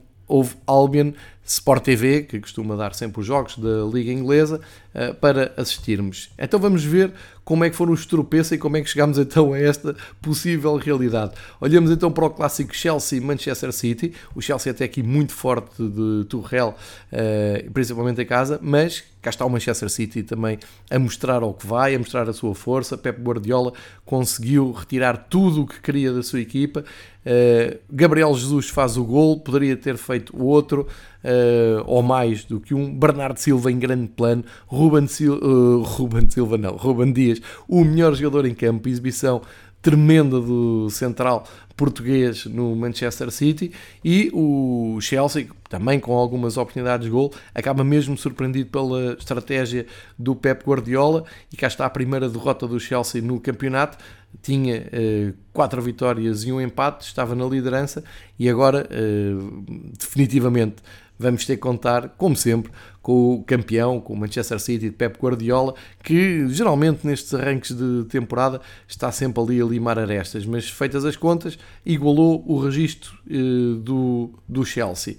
Albion. 0.67 1.15
Sport 1.45 1.83
TV, 1.85 2.23
que 2.23 2.41
costuma 2.41 2.77
dar 2.77 2.95
sempre 2.95 3.21
os 3.21 3.27
jogos 3.27 3.59
da 3.59 3.85
Liga 3.93 4.13
Inglesa, 4.13 4.61
uh, 4.95 5.15
para 5.15 5.53
assistirmos. 5.57 6.31
Então 6.39 6.59
vamos 6.61 6.85
ver 6.85 7.13
como 7.45 7.65
é 7.65 7.71
que 7.71 7.77
foram 7.77 7.93
os 7.93 8.07
tropeços 8.07 8.53
e 8.53 8.59
como 8.59 8.77
é 8.77 8.83
que 8.83 8.89
chegamos 8.89 9.19
então 9.19 9.53
a 9.53 9.59
esta 9.59 9.97
possível 10.21 10.77
realidade. 10.77 11.33
Olhamos 11.61 11.91
então 11.91 12.11
para 12.13 12.25
o 12.25 12.31
clássico 12.31 12.75
Chelsea-Manchester 12.75 13.73
City, 13.73 14.15
o 14.35 14.41
Chelsea 14.41 14.71
até 14.71 14.85
aqui 14.85 15.03
muito 15.03 15.33
forte 15.33 15.83
de 15.83 16.25
Tuchel, 16.29 16.77
uh, 17.13 17.71
principalmente 17.73 18.23
em 18.23 18.27
casa, 18.27 18.59
mas 18.63 19.05
cá 19.21 19.31
está 19.31 19.45
o 19.45 19.51
Manchester 19.51 19.89
City 19.89 20.23
também 20.23 20.59
a 20.91 20.99
mostrar 20.99 21.43
ao 21.43 21.55
que 21.55 21.67
vai, 21.67 21.95
a 21.95 21.99
mostrar 21.99 22.29
a 22.29 22.33
sua 22.33 22.55
força. 22.55 22.97
Pep 22.99 23.21
Guardiola 23.21 23.73
conseguiu 24.05 24.73
retirar 24.73 25.17
tudo 25.29 25.63
o 25.63 25.67
que 25.67 25.81
queria 25.81 26.13
da 26.13 26.23
sua 26.23 26.41
equipa. 26.41 26.85
Uh, 27.25 27.79
Gabriel 27.91 28.35
Jesus 28.35 28.69
faz 28.69 28.97
o 28.97 29.05
gol, 29.05 29.39
poderia 29.41 29.77
ter 29.77 29.97
feito 29.97 30.37
outro 30.41 30.89
uh, 31.25 31.83
ou 31.87 32.03
mais 32.03 32.45
do 32.45 32.61
que 32.61 32.75
um. 32.75 32.93
Bernardo 32.95 33.39
Silva 33.39 33.71
em 33.71 33.79
grande 33.79 34.09
plano, 34.09 34.45
Ruben, 34.67 35.07
Sil 35.09 35.39
uh, 35.43 35.83
Ruben 35.83 36.29
Silva 36.29 36.59
não, 36.59 36.77
Ruben 36.77 37.13
Dias, 37.13 37.41
o 37.69 37.85
melhor 37.85 38.15
jogador 38.15 38.47
em 38.47 38.55
campo, 38.55 38.89
exibição 38.89 39.43
tremenda 39.83 40.41
do 40.41 40.89
central 40.91 41.45
português 41.77 42.47
no 42.47 42.77
Manchester 42.77 43.31
City 43.31 43.73
e 44.05 44.31
o 44.33 44.99
Chelsea, 45.01 45.49
também 45.69 45.99
com 45.99 46.13
algumas 46.13 46.57
oportunidades 46.57 47.07
de 47.07 47.11
gol, 47.11 47.33
acaba 47.53 47.83
mesmo 47.83 48.17
surpreendido 48.17 48.71
pela 48.71 49.15
estratégia 49.15 49.87
do 50.17 50.37
Pep 50.37 50.65
Guardiola 50.65 51.25
e 51.53 51.57
cá 51.57 51.67
está 51.67 51.85
a 51.85 51.91
primeira 51.91 52.29
derrota 52.29 52.69
do 52.69 52.79
Chelsea 52.79 53.21
no 53.21 53.41
campeonato, 53.41 53.99
tinha 54.41 54.83
uh, 54.83 55.35
quatro 55.53 55.83
vitórias 55.83 56.45
e 56.45 56.53
um 56.53 56.61
empate, 56.61 57.07
estava 57.07 57.35
na 57.35 57.45
liderança 57.45 58.05
e 58.39 58.49
agora 58.49 58.89
uh, 58.89 59.93
definitivamente 59.99 60.77
vamos 61.19 61.45
ter 61.45 61.57
que 61.57 61.63
contar, 61.63 62.11
como 62.17 62.35
sempre, 62.37 62.73
com 63.01 63.35
o 63.35 63.45
campeão, 63.45 64.01
com 64.01 64.13
o 64.13 64.17
Manchester 64.17 64.59
City 64.59 64.87
de 64.87 64.93
Pep 64.93 65.19
Guardiola, 65.19 65.75
que 66.03 66.47
geralmente 66.49 67.07
nestes 67.07 67.33
arranques 67.35 67.77
de 67.77 68.05
temporada 68.09 68.61
está 68.87 69.11
sempre 69.11 69.43
ali 69.43 69.61
a 69.61 69.65
limar 69.65 69.99
arestas, 69.99 70.47
mas 70.47 70.69
feitas 70.69 71.05
as 71.05 71.17
contas, 71.17 71.59
igualou 71.85 72.45
o 72.47 72.59
registro 72.59 73.19
eh, 73.29 73.35
do, 73.81 74.31
do 74.49 74.65
Chelsea. 74.65 75.17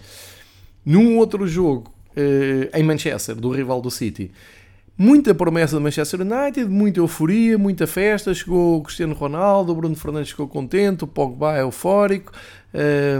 Num 0.85 1.17
outro 1.17 1.47
jogo, 1.47 1.93
eh, 2.15 2.69
em 2.73 2.83
Manchester, 2.83 3.35
do 3.35 3.49
rival 3.49 3.81
do 3.81 3.91
City, 3.91 4.31
Muita 4.95 5.33
promessa 5.33 5.75
do 5.75 5.81
Manchester 5.81 6.21
United, 6.21 6.65
muita 6.65 6.99
euforia, 6.99 7.57
muita 7.57 7.87
festa. 7.87 8.31
Chegou 8.31 8.77
o 8.77 8.83
Cristiano 8.83 9.15
Ronaldo, 9.15 9.71
o 9.71 9.75
Bruno 9.75 9.95
Fernandes 9.95 10.29
ficou 10.29 10.47
contente, 10.47 11.03
o 11.03 11.07
Pogba 11.07 11.57
é 11.57 11.61
eufórico, 11.61 12.31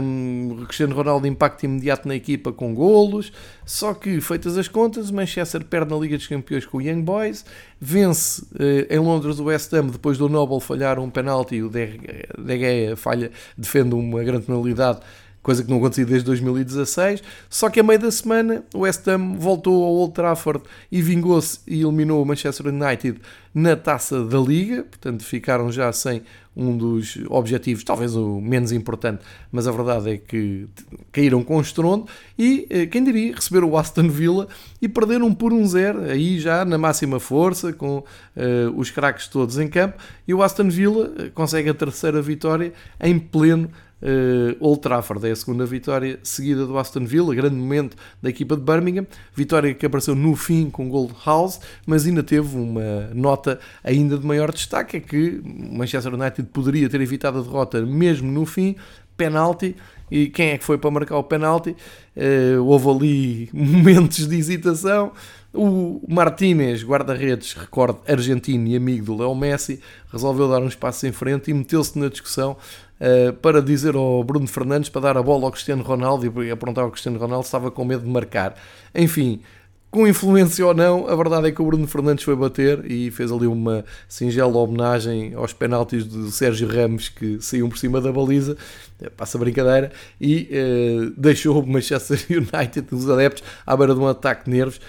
um, 0.00 0.58
o 0.62 0.66
Cristiano 0.66 0.94
Ronaldo 0.94 1.26
impacto 1.26 1.64
imediato 1.64 2.06
na 2.06 2.14
equipa 2.14 2.52
com 2.52 2.72
golos. 2.72 3.32
Só 3.66 3.92
que, 3.92 4.20
feitas 4.20 4.56
as 4.56 4.68
contas, 4.68 5.10
o 5.10 5.14
Manchester 5.14 5.64
perde 5.64 5.92
na 5.92 6.00
Liga 6.00 6.16
dos 6.16 6.28
Campeões 6.28 6.64
com 6.64 6.78
o 6.78 6.80
Young 6.80 7.02
Boys, 7.02 7.44
vence 7.80 8.42
uh, 8.54 8.86
em 8.88 8.98
Londres 9.00 9.40
o 9.40 9.44
West 9.44 9.72
Ham 9.74 9.88
depois 9.88 10.16
do 10.16 10.28
Noble 10.28 10.60
falhar 10.60 11.00
um 11.00 11.10
penalti, 11.10 11.60
o 11.60 11.68
De 11.68 11.98
Gea 12.46 12.96
falha, 12.96 13.32
defende 13.58 13.96
uma 13.96 14.22
grande 14.22 14.46
penalidade 14.46 15.00
coisa 15.44 15.62
que 15.62 15.70
não 15.70 15.76
acontecia 15.76 16.06
desde 16.06 16.24
2016. 16.24 17.22
Só 17.48 17.68
que 17.70 17.78
a 17.78 17.82
meio 17.82 18.00
da 18.00 18.10
semana 18.10 18.64
o 18.74 18.80
West 18.80 19.06
Ham 19.06 19.34
voltou 19.36 19.84
ao 19.84 19.92
Old 19.92 20.14
Trafford 20.14 20.64
e 20.90 21.00
vingou-se 21.00 21.60
e 21.68 21.82
eliminou 21.82 22.20
o 22.20 22.26
Manchester 22.26 22.66
United 22.66 23.20
na 23.54 23.76
taça 23.76 24.24
da 24.24 24.38
Liga, 24.40 24.82
portanto 24.82 25.22
ficaram 25.22 25.70
já 25.70 25.92
sem 25.92 26.22
um 26.56 26.76
dos 26.76 27.18
objetivos, 27.28 27.84
talvez 27.84 28.14
o 28.14 28.40
menos 28.40 28.72
importante, 28.72 29.22
mas 29.50 29.66
a 29.66 29.72
verdade 29.72 30.10
é 30.10 30.16
que 30.16 30.66
caíram 31.12 31.42
com 31.42 31.60
estrondo 31.60 32.06
e, 32.38 32.66
eh, 32.70 32.86
quem 32.86 33.02
diria, 33.02 33.34
receberam 33.34 33.70
o 33.70 33.76
Aston 33.76 34.08
Villa 34.08 34.48
e 34.80 34.88
perderam 34.88 35.32
por 35.34 35.52
um 35.52 35.66
zero, 35.66 36.02
aí 36.02 36.38
já 36.38 36.64
na 36.64 36.78
máxima 36.78 37.18
força, 37.18 37.72
com 37.72 37.98
uh, 37.98 38.04
os 38.76 38.90
craques 38.90 39.26
todos 39.26 39.58
em 39.58 39.66
campo, 39.66 39.98
e 40.26 40.34
o 40.34 40.42
Aston 40.42 40.68
Villa 40.68 41.12
eh, 41.18 41.30
consegue 41.34 41.70
a 41.70 41.74
terceira 41.74 42.22
vitória 42.22 42.72
em 43.00 43.18
pleno 43.18 43.68
uh, 44.02 44.56
Old 44.60 44.80
Trafford. 44.80 45.26
É 45.28 45.32
a 45.32 45.36
segunda 45.36 45.64
vitória 45.66 46.18
seguida 46.22 46.66
do 46.66 46.78
Aston 46.78 47.04
Villa, 47.04 47.34
grande 47.34 47.56
momento 47.56 47.96
da 48.22 48.30
equipa 48.30 48.56
de 48.56 48.62
Birmingham. 48.62 49.06
Vitória 49.34 49.74
que 49.74 49.86
apareceu 49.86 50.14
no 50.14 50.34
fim 50.36 50.70
com 50.70 50.88
Gold 50.88 51.14
House, 51.24 51.60
mas 51.86 52.06
ainda 52.06 52.22
teve 52.22 52.56
uma 52.56 53.08
nota 53.14 53.58
ainda 53.82 54.18
de 54.18 54.26
maior 54.26 54.52
destaque: 54.52 54.96
é 54.96 55.00
que 55.00 55.42
o 55.44 55.78
Manchester 55.78 56.14
United 56.14 56.48
poderia 56.52 56.88
ter 56.88 57.00
evitado 57.00 57.38
a 57.38 57.42
derrota 57.42 57.80
mesmo 57.82 58.30
no 58.30 58.46
fim. 58.46 58.76
Penalti, 59.16 59.76
e 60.10 60.28
quem 60.28 60.50
é 60.50 60.58
que 60.58 60.64
foi 60.64 60.76
para 60.76 60.90
marcar 60.90 61.16
o 61.16 61.22
penalti? 61.22 61.76
Uh, 62.16 62.62
houve 62.64 62.88
ali 62.88 63.50
momentos 63.54 64.26
de 64.26 64.36
hesitação. 64.36 65.12
O 65.52 66.00
Martínez, 66.08 66.82
guarda-redes, 66.82 67.52
recorde 67.52 67.98
argentino 68.08 68.66
e 68.66 68.76
amigo 68.76 69.06
do 69.06 69.16
Léo 69.16 69.34
Messi, 69.36 69.80
resolveu 70.10 70.48
dar 70.48 70.60
um 70.60 70.66
espaço 70.66 71.06
em 71.06 71.12
frente 71.12 71.52
e 71.52 71.54
meteu-se 71.54 71.96
na 71.96 72.08
discussão 72.08 72.56
para 73.42 73.60
dizer 73.60 73.94
ao 73.94 74.22
Bruno 74.24 74.46
Fernandes 74.46 74.88
para 74.88 75.02
dar 75.02 75.16
a 75.16 75.22
bola 75.22 75.44
ao 75.44 75.52
Cristiano 75.52 75.82
Ronaldo 75.82 76.42
e 76.44 76.50
apontar 76.50 76.84
ao 76.84 76.90
Cristiano 76.90 77.18
Ronaldo 77.18 77.44
estava 77.44 77.70
com 77.70 77.84
medo 77.84 78.04
de 78.04 78.10
marcar. 78.10 78.54
Enfim, 78.94 79.40
com 79.94 80.08
influência 80.08 80.66
ou 80.66 80.74
não, 80.74 81.06
a 81.06 81.14
verdade 81.14 81.46
é 81.46 81.52
que 81.52 81.62
o 81.62 81.64
Bruno 81.64 81.86
Fernandes 81.86 82.24
foi 82.24 82.34
bater 82.34 82.84
e 82.90 83.12
fez 83.12 83.30
ali 83.30 83.46
uma 83.46 83.84
singela 84.08 84.56
homenagem 84.56 85.34
aos 85.34 85.52
penaltis 85.52 86.04
do 86.04 86.32
Sérgio 86.32 86.66
Ramos 86.66 87.08
que 87.08 87.40
saíam 87.40 87.68
por 87.68 87.78
cima 87.78 88.00
da 88.00 88.10
baliza, 88.10 88.56
eh, 89.00 89.08
passa 89.08 89.38
brincadeira, 89.38 89.92
e 90.20 90.50
uh, 90.50 91.14
deixou 91.16 91.62
o 91.62 91.64
Manchester 91.64 92.18
United, 92.28 92.88
os 92.90 93.08
adeptos, 93.08 93.44
à 93.64 93.76
beira 93.76 93.94
de 93.94 94.00
um 94.00 94.08
ataque 94.08 94.46
de 94.46 94.56
nervos. 94.56 94.80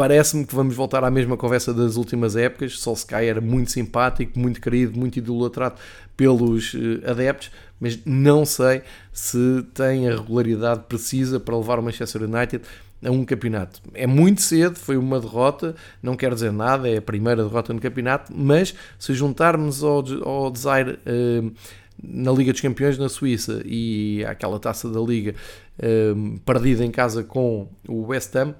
Parece-me 0.00 0.46
que 0.46 0.54
vamos 0.54 0.74
voltar 0.74 1.04
à 1.04 1.10
mesma 1.10 1.36
conversa 1.36 1.74
das 1.74 1.96
últimas 1.96 2.34
épocas. 2.34 2.78
Solskjaer 2.78 3.28
era 3.28 3.40
muito 3.42 3.70
simpático, 3.70 4.38
muito 4.38 4.58
querido, 4.58 4.98
muito 4.98 5.18
idolatrado 5.18 5.74
pelos 6.16 6.74
eh, 6.74 7.10
adeptos, 7.10 7.50
mas 7.78 7.98
não 8.06 8.46
sei 8.46 8.80
se 9.12 9.62
tem 9.74 10.08
a 10.08 10.16
regularidade 10.16 10.84
precisa 10.88 11.38
para 11.38 11.54
levar 11.54 11.78
o 11.78 11.82
Manchester 11.82 12.22
United 12.22 12.64
a 13.04 13.10
um 13.10 13.26
campeonato. 13.26 13.82
É 13.92 14.06
muito 14.06 14.40
cedo, 14.40 14.76
foi 14.76 14.96
uma 14.96 15.20
derrota, 15.20 15.76
não 16.02 16.16
quer 16.16 16.32
dizer 16.32 16.50
nada, 16.50 16.88
é 16.88 16.96
a 16.96 17.02
primeira 17.02 17.44
derrota 17.44 17.74
no 17.74 17.78
campeonato, 17.78 18.32
mas 18.34 18.74
se 18.98 19.12
juntarmos 19.12 19.84
ao, 19.84 20.02
ao 20.26 20.50
Desire 20.50 20.98
uh, 21.04 21.52
na 22.02 22.32
Liga 22.32 22.52
dos 22.52 22.62
Campeões 22.62 22.96
na 22.96 23.10
Suíça 23.10 23.60
e 23.66 24.24
aquela 24.26 24.58
taça 24.58 24.88
da 24.88 25.00
Liga 25.00 25.34
uh, 25.78 26.38
perdida 26.38 26.86
em 26.86 26.90
casa 26.90 27.22
com 27.22 27.68
o 27.86 28.06
West 28.06 28.34
Ham, 28.34 28.54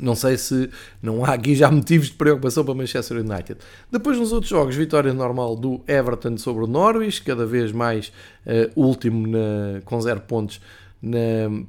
não 0.00 0.14
sei 0.14 0.36
se 0.36 0.70
não 1.02 1.24
há 1.24 1.34
aqui 1.34 1.54
já 1.54 1.70
motivos 1.70 2.08
de 2.08 2.14
preocupação 2.14 2.64
para 2.64 2.74
Manchester 2.74 3.18
United. 3.18 3.58
Depois 3.90 4.18
nos 4.18 4.32
outros 4.32 4.50
jogos, 4.50 4.76
vitória 4.76 5.12
normal 5.12 5.56
do 5.56 5.80
Everton 5.86 6.36
sobre 6.36 6.64
o 6.64 6.66
Norwich, 6.66 7.22
cada 7.22 7.46
vez 7.46 7.72
mais 7.72 8.12
uh, 8.46 8.70
último 8.80 9.26
na, 9.26 9.80
com 9.84 10.00
0 10.00 10.20
pontos 10.22 10.60
na 11.02 11.18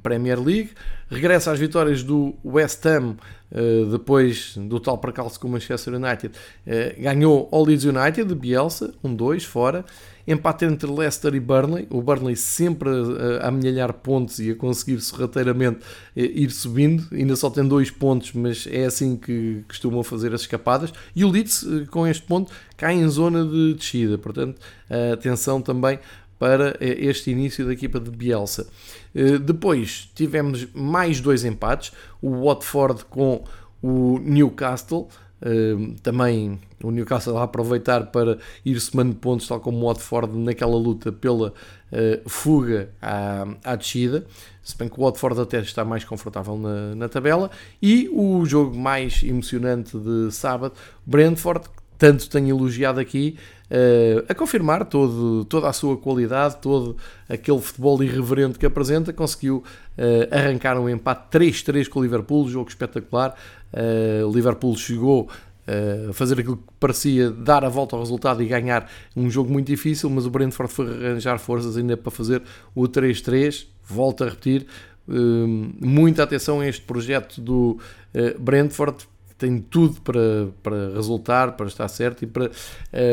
Premier 0.02 0.40
League. 0.40 0.70
Regressa 1.10 1.52
às 1.52 1.58
vitórias 1.58 2.02
do 2.02 2.34
West 2.44 2.84
Ham, 2.86 3.16
uh, 3.50 3.86
depois 3.90 4.56
do 4.56 4.78
tal 4.78 4.98
percalço 4.98 5.40
com 5.40 5.48
o 5.48 5.50
Manchester 5.50 5.94
United. 5.94 6.34
Uh, 6.66 7.02
ganhou 7.02 7.48
ao 7.50 7.64
Leeds 7.64 7.84
United 7.84 8.24
de 8.24 8.34
Bielsa, 8.34 8.92
1-2 9.04 9.36
um 9.36 9.40
fora 9.40 9.84
empate 10.28 10.66
entre 10.66 10.90
Leicester 10.90 11.34
e 11.34 11.40
Burnley, 11.40 11.86
o 11.90 12.02
Burnley 12.02 12.36
sempre 12.36 12.90
a, 13.40 13.48
amelhar 13.48 13.94
pontos 13.94 14.38
e 14.38 14.50
a 14.50 14.54
conseguir 14.54 15.00
sorrateiramente 15.00 15.80
eh, 16.14 16.22
ir 16.22 16.50
subindo, 16.50 17.06
ainda 17.10 17.34
só 17.34 17.48
tem 17.48 17.66
dois 17.66 17.90
pontos, 17.90 18.32
mas 18.34 18.68
é 18.70 18.84
assim 18.84 19.16
que 19.16 19.64
costumam 19.66 20.04
fazer 20.04 20.34
as 20.34 20.42
escapadas, 20.42 20.92
e 21.16 21.24
o 21.24 21.30
Leeds 21.30 21.64
eh, 21.64 21.86
com 21.90 22.06
este 22.06 22.22
ponto 22.24 22.52
cai 22.76 22.94
em 22.94 23.08
zona 23.08 23.42
de 23.44 23.74
descida, 23.74 24.18
portanto 24.18 24.60
atenção 25.12 25.60
também 25.60 25.98
para 26.38 26.76
eh, 26.78 26.96
este 26.98 27.30
início 27.30 27.64
da 27.64 27.72
equipa 27.72 27.98
de 27.98 28.10
Bielsa. 28.10 28.68
Depois 29.44 30.08
tivemos 30.14 30.68
mais 30.72 31.20
dois 31.20 31.44
empates, 31.44 31.90
o 32.22 32.44
Watford 32.44 33.06
com 33.06 33.42
o 33.82 34.18
Newcastle, 34.20 35.08
também 36.02 36.58
o 36.82 36.90
Newcastle 36.90 37.34
vai 37.34 37.42
aproveitar 37.42 38.06
para 38.06 38.38
ir 38.64 38.78
somando 38.80 39.14
pontos, 39.16 39.48
tal 39.48 39.60
como 39.60 39.78
o 39.78 39.88
Watford 39.88 40.36
naquela 40.36 40.76
luta 40.76 41.10
pela 41.10 41.52
uh, 41.92 42.28
fuga 42.28 42.90
à, 43.00 43.46
à 43.64 43.76
descida. 43.76 44.26
Se 44.62 44.76
bem 44.76 44.88
que 44.88 44.98
o 45.00 45.04
Watford 45.04 45.40
até 45.40 45.60
está 45.60 45.84
mais 45.84 46.04
confortável 46.04 46.56
na, 46.56 46.94
na 46.94 47.08
tabela. 47.08 47.50
E 47.82 48.08
o 48.12 48.44
jogo 48.44 48.76
mais 48.76 49.22
emocionante 49.22 49.98
de 49.98 50.30
sábado, 50.30 50.74
Brentford, 51.06 51.68
tanto 51.98 52.30
tenho 52.30 52.56
elogiado 52.56 53.00
aqui, 53.00 53.36
uh, 53.70 54.24
a 54.28 54.34
confirmar 54.34 54.84
todo, 54.84 55.44
toda 55.46 55.68
a 55.68 55.72
sua 55.72 55.96
qualidade, 55.96 56.58
todo 56.58 56.96
aquele 57.28 57.60
futebol 57.60 58.00
irreverente 58.02 58.58
que 58.58 58.64
apresenta, 58.64 59.12
conseguiu 59.12 59.64
uh, 59.98 60.34
arrancar 60.34 60.78
um 60.78 60.88
empate 60.88 61.36
3-3 61.36 61.88
com 61.88 61.98
o 61.98 62.02
Liverpool, 62.02 62.48
jogo 62.48 62.68
espetacular. 62.68 63.34
Uh, 63.72 64.30
Liverpool 64.32 64.76
chegou 64.76 65.28
a 66.08 66.12
fazer 66.14 66.40
aquilo 66.40 66.56
que 66.56 66.72
parecia 66.80 67.30
dar 67.30 67.62
a 67.62 67.68
volta 67.68 67.94
ao 67.94 68.00
resultado 68.00 68.42
e 68.42 68.46
ganhar 68.46 68.90
um 69.14 69.28
jogo 69.28 69.52
muito 69.52 69.66
difícil, 69.66 70.08
mas 70.08 70.24
o 70.24 70.30
Brentford 70.30 70.72
foi 70.72 70.86
arranjar 70.86 71.38
forças 71.38 71.76
ainda 71.76 71.94
para 71.94 72.10
fazer 72.10 72.42
o 72.74 72.84
3-3. 72.84 73.66
Volto 73.84 74.24
a 74.24 74.30
repetir, 74.30 74.66
muita 75.06 76.22
atenção 76.22 76.60
a 76.60 76.66
este 76.66 76.80
projeto 76.80 77.38
do 77.42 77.78
Brentford, 78.38 79.06
tem 79.38 79.60
tudo 79.60 80.00
para, 80.00 80.48
para 80.62 80.90
resultar, 80.94 81.52
para 81.52 81.66
estar 81.66 81.86
certo 81.88 82.24
e 82.24 82.26
para, 82.26 82.50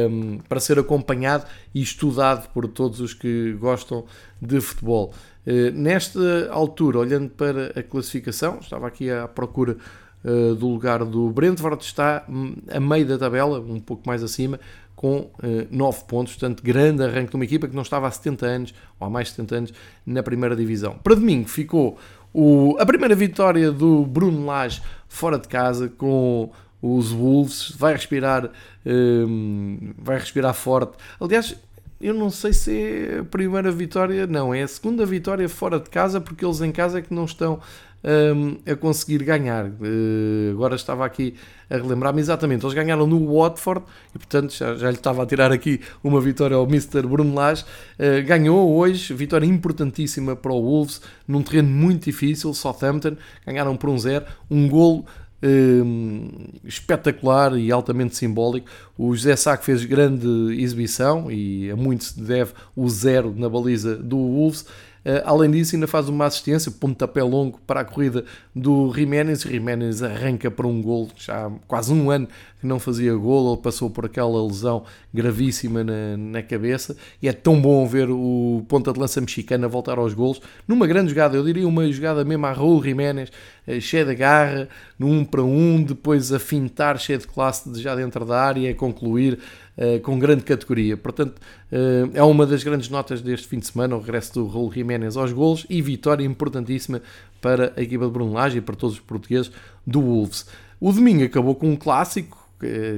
um, 0.10 0.40
para 0.50 0.60
ser 0.60 0.80
acompanhado 0.80 1.46
e 1.74 1.82
estudado 1.82 2.50
por 2.50 2.68
todos 2.68 3.00
os 3.00 3.14
que 3.14 3.54
gostam 3.54 4.06
de 4.42 4.60
futebol. 4.60 5.14
Uh, 5.46 5.72
nesta 5.72 6.50
altura, 6.50 6.98
olhando 6.98 7.30
para 7.30 7.68
a 7.80 7.84
classificação, 7.84 8.58
estava 8.60 8.88
aqui 8.88 9.10
à 9.10 9.28
procura 9.28 9.78
uh, 10.26 10.56
do 10.56 10.68
lugar 10.68 11.06
do 11.06 11.30
Brentford, 11.30 11.84
está 11.84 12.26
hum, 12.28 12.56
a 12.70 12.80
meio 12.80 13.06
da 13.06 13.18
tabela, 13.18 13.60
um 13.60 13.80
pouco 13.80 14.04
mais 14.06 14.24
acima, 14.24 14.60
com 14.96 15.18
uh, 15.20 15.32
9 15.70 16.04
pontos, 16.06 16.34
portanto, 16.34 16.64
grande 16.64 17.04
arranque 17.04 17.30
de 17.30 17.36
uma 17.36 17.46
equipa 17.46 17.68
que 17.68 17.76
não 17.76 17.84
estava 17.84 18.08
há 18.08 18.12
70 18.12 18.46
anos, 18.46 18.74
ou 19.00 19.08
há 19.08 19.10
mais 19.10 19.28
de 19.28 19.36
70 19.36 19.56
anos, 19.56 19.74
na 20.06 20.24
primeira 20.24 20.56
divisão. 20.56 20.98
Para 21.04 21.16
domingo 21.16 21.48
ficou 21.48 21.98
o, 22.34 22.76
a 22.80 22.86
primeira 22.86 23.16
vitória 23.16 23.72
do 23.72 24.06
Bruno 24.06 24.46
Lage 24.46 24.82
fora 25.08 25.40
de 25.40 25.48
casa 25.48 25.88
com 25.88 26.52
os 26.82 27.12
Wolves, 27.12 27.74
vai 27.78 27.94
respirar, 27.94 28.52
um, 28.86 29.94
vai 29.98 30.20
respirar 30.20 30.54
forte. 30.54 30.98
Aliás, 31.20 31.56
eu 32.00 32.14
não 32.14 32.30
sei 32.30 32.52
se 32.52 32.78
é 32.78 33.20
a 33.20 33.24
primeira 33.24 33.72
vitória, 33.72 34.28
não, 34.28 34.54
é 34.54 34.64
a 34.64 34.68
segunda 34.68 35.06
vitória 35.06 35.48
fora 35.48 35.80
de 35.80 35.90
casa, 35.90 36.20
porque 36.20 36.46
eles 36.46 36.62
em 36.62 36.72
casa 36.72 37.00
é 37.00 37.02
que 37.02 37.14
não 37.14 37.26
estão 37.26 37.60
um, 38.06 38.58
a 38.72 38.76
conseguir 38.76 39.24
ganhar. 39.24 39.66
Uh, 39.66 40.52
agora 40.52 40.76
estava 40.76 41.06
aqui 41.06 41.34
a 41.70 41.78
relembrar-me 41.78 42.22
exatamente, 42.22 42.64
eles 42.64 42.76
ganharam 42.76 43.08
no 43.08 43.34
Watford 43.34 43.84
e 44.14 44.20
portanto 44.20 44.54
já, 44.54 44.76
já 44.76 44.92
lhe 44.92 44.98
estava 44.98 45.24
a 45.24 45.26
tirar 45.26 45.52
aqui 45.52 45.82
uma 46.04 46.22
vitória 46.22 46.56
ao 46.56 46.66
Mr. 46.66 47.02
Bruno. 47.02 47.36
Uh, 47.36 48.26
ganhou 48.26 48.76
hoje, 48.78 49.14
vitória 49.14 49.46
importantíssima 49.46 50.36
para 50.36 50.54
o 50.54 50.62
Wolves, 50.62 51.02
num 51.28 51.42
terreno 51.42 51.70
muito 51.70 52.06
difícil, 52.06 52.54
Southampton, 52.54 53.18
ganharam 53.46 53.76
por 53.76 53.90
um 53.90 53.98
zero, 53.98 54.26
um 54.50 54.70
golo 54.70 55.06
um, 55.44 56.30
espetacular 56.64 57.58
e 57.58 57.72
altamente 57.72 58.16
simbólico. 58.16 58.68
O 58.98 59.16
José 59.16 59.36
Sá 59.36 59.58
fez 59.58 59.86
grande 59.86 60.28
exibição 60.60 61.32
e 61.32 61.70
a 61.70 61.76
muito 61.76 62.06
se 62.06 62.20
deve 62.20 62.54
o 62.76 62.90
zero 62.90 63.34
na 63.36 63.50
baliza 63.50 63.96
do 63.96 64.18
Wolves. 64.18 64.66
Eh, 65.06 65.22
além 65.24 65.52
disso, 65.52 65.76
ainda 65.76 65.86
faz 65.86 66.10
uma 66.10 66.26
assistência, 66.26 66.72
pontapé 66.72 67.22
longo 67.22 67.60
para 67.68 67.82
a 67.82 67.86
corrida 67.86 68.26
do 68.56 68.92
Jiménez. 68.92 69.42
Jiménez 69.42 70.02
arranca 70.02 70.50
para 70.50 70.66
um 70.66 70.82
gol, 70.82 71.10
já 71.16 71.46
há 71.46 71.52
quase 71.68 71.94
um 71.94 72.10
ano 72.10 72.28
que 72.60 72.66
não 72.66 72.80
fazia 72.80 73.14
gol, 73.14 73.54
ele 73.54 73.62
passou 73.62 73.88
por 73.88 74.06
aquela 74.06 74.44
lesão 74.44 74.84
gravíssima 75.14 75.84
na, 75.84 76.18
na 76.18 76.42
cabeça. 76.42 76.98
E 77.22 77.28
é 77.28 77.34
tão 77.34 77.62
bom 77.62 77.86
ver 77.86 78.10
o 78.10 78.66
ponta 78.68 78.92
de 78.92 79.00
lança 79.00 79.22
mexicana 79.22 79.68
voltar 79.68 80.00
aos 80.00 80.16
golos. 80.16 80.42
Numa 80.68 80.88
grande 80.88 81.10
jogada, 81.10 81.38
eu 81.38 81.44
diria 81.44 81.68
uma 81.68 81.90
jogada 81.92 82.26
mesmo 82.26 82.46
a 82.48 82.52
Raul 82.52 82.84
Jiménez, 82.84 83.30
eh, 83.68 83.80
cheia 83.80 84.06
de 84.06 84.16
garra, 84.16 84.68
no 84.98 85.08
um 85.08 85.24
para 85.24 85.44
um, 85.44 85.84
depois 85.84 86.34
a 86.34 86.40
fintar 86.40 86.98
cheia 86.98 87.20
de 87.20 87.28
classe 87.28 87.72
já 87.80 87.96
dentro 87.96 88.26
da 88.26 88.42
área 88.42 88.72
a 88.72 88.74
concluir 88.74 89.38
uh, 89.78 90.00
com 90.02 90.18
grande 90.20 90.44
categoria. 90.44 90.98
Portanto, 90.98 91.40
uh, 91.72 92.12
é 92.14 92.24
uma 92.24 92.46
das 92.46 92.64
grandes 92.64 92.90
notas 92.90 93.22
deste 93.22 93.48
fim 93.48 93.60
de 93.60 93.68
semana, 93.68 93.96
o 93.96 94.00
regresso 94.00 94.34
do 94.34 94.48
Raul 94.48 94.72
Jiménez 94.72 95.18
aos 95.18 95.32
golos 95.32 95.66
e 95.70 95.82
vitória 95.82 96.24
importantíssima 96.24 97.02
para 97.42 97.74
a 97.76 97.82
equipa 97.82 98.06
de 98.06 98.12
Bruno 98.12 98.34
Lage 98.34 98.58
e 98.58 98.62
para 98.62 98.76
todos 98.76 98.96
os 98.96 99.02
portugueses 99.02 99.52
do 99.86 100.02
Wolves. 100.02 100.46
O 100.80 100.92
domingo 100.92 101.24
acabou 101.24 101.56
com 101.56 101.70
um 101.70 101.76
clássico, 101.76 102.38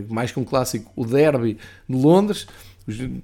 mais 0.10 0.32
que 0.32 0.40
um 0.40 0.44
clássico, 0.44 0.92
o 0.96 1.06
derby 1.06 1.58
de 1.88 1.96
Londres. 1.96 2.48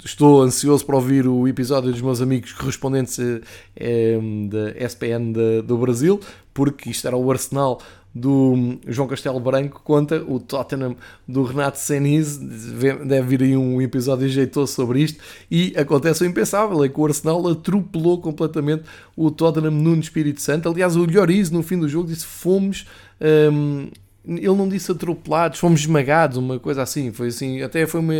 Estou 0.03 0.41
ansioso 0.41 0.85
para 0.85 0.97
ouvir 0.97 1.25
o 1.25 1.47
episódio 1.47 1.89
dos 1.89 2.01
meus 2.01 2.21
amigos 2.21 2.51
correspondentes 2.51 3.17
eh, 3.77 4.19
da 4.49 4.85
SPN 4.85 5.31
do 5.65 5.77
Brasil, 5.77 6.19
porque 6.53 6.89
isto 6.89 7.07
era 7.07 7.15
o 7.15 7.31
Arsenal 7.31 7.81
do 8.13 8.77
João 8.87 9.07
Castelo 9.07 9.39
Branco 9.39 9.81
conta 9.83 10.23
o 10.27 10.39
Tottenham 10.39 10.95
do 11.27 11.43
Renato 11.43 11.79
Senise, 11.79 12.39
deve 13.05 13.37
vir 13.37 13.43
aí 13.43 13.57
um 13.57 13.81
episódio 13.81 14.29
jeitoso 14.29 14.73
sobre 14.73 15.01
isto, 15.01 15.19
e 15.49 15.73
acontece 15.75 16.23
o 16.23 16.25
impensável, 16.27 16.83
é 16.83 16.89
que 16.89 16.99
o 16.99 17.05
Arsenal 17.05 17.47
atropelou 17.47 18.21
completamente 18.21 18.83
o 19.15 19.31
Tottenham 19.31 19.71
no 19.71 19.95
Espírito 19.95 20.41
Santo, 20.41 20.69
aliás 20.69 20.95
o 20.95 21.05
Lloris 21.05 21.49
no 21.49 21.63
fim 21.63 21.79
do 21.79 21.89
jogo 21.89 22.07
disse 22.07 22.25
fomos 22.25 22.85
um, 23.51 23.89
ele 24.25 24.47
não 24.47 24.69
disse 24.69 24.91
atropelados, 24.91 25.59
fomos 25.59 25.81
esmagados, 25.81 26.37
uma 26.37 26.57
coisa 26.57 26.81
assim, 26.81 27.11
foi 27.11 27.27
assim, 27.27 27.61
até 27.61 27.85
foi 27.85 27.99
uma, 27.99 28.13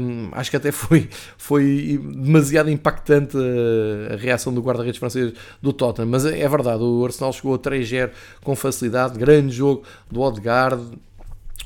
um, 0.00 0.28
acho 0.32 0.50
que 0.50 0.56
até 0.56 0.72
foi, 0.72 1.08
foi 1.36 2.00
demasiado 2.02 2.70
impactante 2.70 3.36
a, 3.36 4.14
a 4.14 4.16
reação 4.16 4.52
do 4.52 4.62
guarda-redes 4.62 4.98
francês 4.98 5.32
do 5.60 5.72
Tottenham, 5.72 6.08
mas 6.08 6.24
é, 6.24 6.40
é 6.40 6.48
verdade, 6.48 6.82
o 6.82 7.04
Arsenal 7.04 7.32
chegou 7.32 7.54
a 7.54 7.58
3-0 7.58 8.10
com 8.42 8.56
facilidade, 8.56 9.18
grande 9.18 9.54
jogo 9.54 9.82
do 10.10 10.20
Odegaard, 10.20 10.82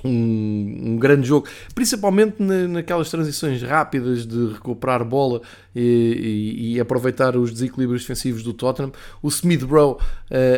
um, 0.05 0.91
um, 0.91 0.97
grande 0.97 1.27
jogo, 1.27 1.49
principalmente 1.75 2.37
na, 2.39 2.69
naquelas 2.69 3.11
transições 3.11 3.63
rápidas 3.63 4.27
de 4.27 4.53
recuperar 4.53 5.05
bola 5.05 5.41
e, 5.75 5.81
e, 5.81 6.75
e, 6.75 6.81
aproveitar 6.81 7.37
os 7.37 7.51
desequilíbrios 7.51 8.03
defensivos 8.03 8.43
do 8.43 8.53
Tottenham. 8.53 8.93
O 9.23 9.29
Smith 9.29 9.63
Rowe 9.63 9.95
uh, 9.95 9.99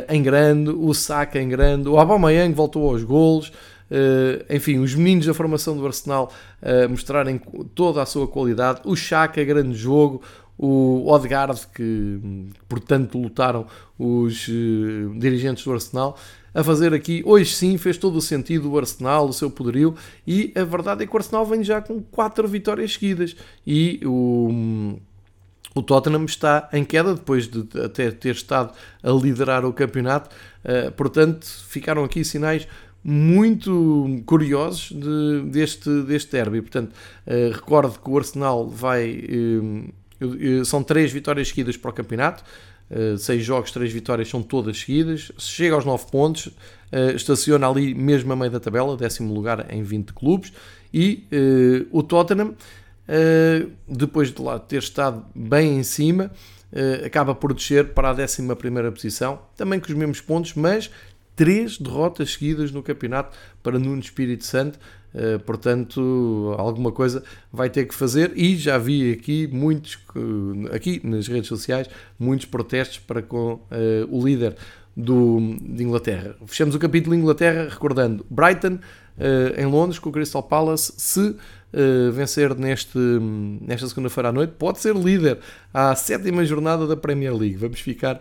em 0.09 0.23
grande, 0.23 0.71
o 0.71 0.93
Saka 0.93 1.41
em 1.41 1.49
grande, 1.49 1.89
o 1.89 1.99
Aubameyang 1.99 2.53
voltou 2.53 2.91
aos 2.91 3.05
golos. 3.05 3.53
Uh, 3.89 4.43
enfim, 4.53 4.79
os 4.79 4.97
meninos 4.97 5.27
da 5.27 5.35
formação 5.35 5.77
do 5.77 5.87
Arsenal 5.87 6.33
uh, 6.61 6.89
mostrarem 6.89 7.41
toda 7.75 8.03
a 8.03 8.07
sua 8.07 8.27
qualidade. 8.27 8.81
O 8.85 8.97
Chaka, 8.97 9.43
grande 9.45 9.77
jogo. 9.77 10.21
O 10.59 11.07
Odegaard, 11.11 11.67
que 11.75 12.19
portanto 12.67 13.19
lutaram 13.19 13.67
os 13.99 14.49
dirigentes 15.19 15.63
do 15.63 15.73
Arsenal 15.75 16.17
a 16.57 16.65
fazer 16.65 16.95
aqui. 16.95 17.23
Hoje 17.27 17.55
sim 17.55 17.77
fez 17.77 17.99
todo 17.99 18.17
o 18.17 18.21
sentido 18.23 18.73
o 18.73 18.79
Arsenal, 18.79 19.29
o 19.29 19.33
seu 19.33 19.51
poderio, 19.51 19.95
e 20.27 20.55
a 20.57 20.65
verdade 20.65 21.05
é 21.05 21.07
que 21.07 21.15
o 21.15 21.19
Arsenal 21.19 21.45
vem 21.45 21.63
já 21.63 21.83
com 21.83 22.01
quatro 22.01 22.49
vitórias 22.49 22.95
seguidas 22.95 23.37
e 23.67 24.01
o. 24.05 24.99
O 25.75 25.83
Tottenham 25.83 26.25
está 26.25 26.71
em 26.73 26.83
queda 26.83 27.15
depois 27.15 27.47
de 27.47 27.67
até 27.79 28.11
ter 28.11 28.35
estado 28.35 28.73
a 29.03 29.11
liderar 29.11 29.63
o 29.67 29.75
campeonato, 29.75 30.35
uh, 30.65 30.91
portanto, 30.93 31.47
ficaram 31.69 32.03
aqui 32.03 32.25
sinais 32.25 32.67
muito 33.05 34.23
curiosos 34.25 34.91
de, 34.91 35.43
deste, 35.51 35.91
deste 36.05 36.33
derby. 36.33 36.63
Portanto, 36.63 36.93
uh, 37.27 37.53
recordo 37.53 38.01
que 38.03 38.09
o 38.09 38.17
Arsenal 38.17 38.67
vai 38.71 39.23
uh, 39.29 40.65
são 40.65 40.83
três 40.83 41.13
vitórias 41.13 41.49
seguidas 41.49 41.77
para 41.77 41.91
o 41.91 41.95
campeonato. 41.95 42.43
Uh, 42.91 43.19
seis 43.19 43.45
jogos, 43.45 43.73
três 43.73 43.93
vitórias 43.93 44.29
são 44.29 44.43
todas 44.43 44.79
seguidas. 44.79 45.33
Chega 45.39 45.75
aos 45.75 45.85
nove 45.85 46.07
pontos, 46.11 46.47
uh, 46.47 47.15
estaciona 47.15 47.69
ali 47.69 47.95
mesmo 47.95 48.33
a 48.33 48.37
meio 48.37 48.51
da 48.51 48.61
tabela, 48.61 48.97
décimo 48.97 49.35
lugar 49.35 49.67
em 49.73 49.83
20 49.83 50.13
clubes. 50.13 50.53
E 50.95 51.27
uh, 51.33 51.99
o 51.99 52.03
Tottenham, 52.03 52.55
depois 53.87 54.33
de 54.33 54.43
lá 54.43 54.59
ter 54.59 54.79
estado 54.79 55.25
bem 55.35 55.79
em 55.79 55.83
cima, 55.85 56.31
acaba 57.05 57.37
por 57.37 57.55
descer 57.55 57.95
para 57.95 58.11
a 58.11 58.13
décima 58.13 58.57
primeira 58.57 58.91
posição, 58.91 59.39
também 59.57 59.79
com 59.79 59.87
os 59.87 59.95
mesmos 59.95 60.21
pontos, 60.21 60.55
mas 60.55 60.91
três 61.37 61.79
derrotas 61.79 62.33
seguidas 62.33 62.73
no 62.73 62.83
campeonato 62.83 63.37
para 63.63 63.79
Nuno 63.79 64.01
Espírito 64.01 64.45
Santo. 64.45 64.79
Uh, 65.17 65.39
portanto, 65.39 66.55
alguma 66.59 66.93
coisa 66.93 67.25
vai 67.51 67.71
ter 67.71 67.87
que 67.87 67.95
fazer 67.95 68.33
e 68.37 68.55
já 68.55 68.77
vi 68.77 69.13
aqui 69.13 69.47
muitos, 69.51 69.99
aqui 70.71 71.01
nas 71.03 71.27
redes 71.27 71.49
sociais, 71.49 71.89
muitos 72.19 72.45
protestos 72.45 72.99
para 72.99 73.23
com 73.23 73.55
uh, 73.55 73.61
o 74.11 74.23
líder 74.23 74.55
do, 74.95 75.57
de 75.59 75.83
Inglaterra. 75.83 76.37
Fechamos 76.45 76.75
o 76.75 76.79
capítulo 76.79 77.15
Inglaterra 77.15 77.67
recordando 77.71 78.27
Brighton 78.29 78.75
uh, 78.75 79.59
em 79.59 79.65
Londres 79.65 79.99
com 79.99 80.11
o 80.11 80.13
Crystal 80.13 80.43
Palace. 80.43 80.93
Se 80.99 81.35
vencer 82.15 82.55
neste, 82.55 82.97
nesta 83.61 83.87
segunda-feira 83.87 84.31
à 84.31 84.33
noite, 84.33 84.55
pode 84.59 84.79
ser 84.79 84.97
líder 84.97 85.39
à 85.75 85.95
sétima 85.95 86.43
jornada 86.43 86.87
da 86.87 86.97
Premier 86.97 87.37
League. 87.37 87.57
Vamos 87.57 87.81
ficar 87.81 88.19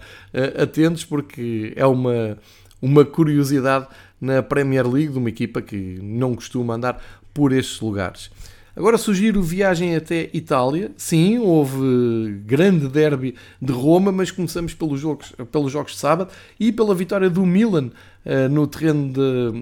atentos 0.62 1.06
porque 1.06 1.72
é 1.78 1.86
uma 1.86 2.38
uma 2.86 3.04
curiosidade 3.04 3.88
na 4.22 4.44
Premier 4.44 4.88
League 4.88 5.14
de 5.14 5.18
uma 5.18 5.30
equipa 5.30 5.60
que 5.60 6.00
não 6.04 6.36
costuma 6.36 6.76
andar 6.76 7.02
por 7.34 7.52
estes 7.52 7.82
lugares. 7.82 8.30
Agora 8.76 8.98
sugiro 8.98 9.42
viagem 9.42 9.96
até 9.96 10.30
Itália. 10.34 10.92
Sim, 10.96 11.40
houve 11.40 12.42
grande 12.46 12.88
derby 12.88 13.34
de 13.60 13.74
Roma, 13.74 14.12
mas 14.12 14.30
começamos 14.30 14.76
pelos 14.76 15.00
jogos, 15.00 15.34
pelos 15.52 15.72
jogos 15.72 15.94
de 15.94 15.98
sábado 15.98 16.30
e 16.60 16.72
pela 16.72 16.94
vitória 16.94 17.30
do 17.30 17.44
Milan 17.44 17.90
uh, 18.24 18.50
no 18.52 18.68
terreno 18.68 19.14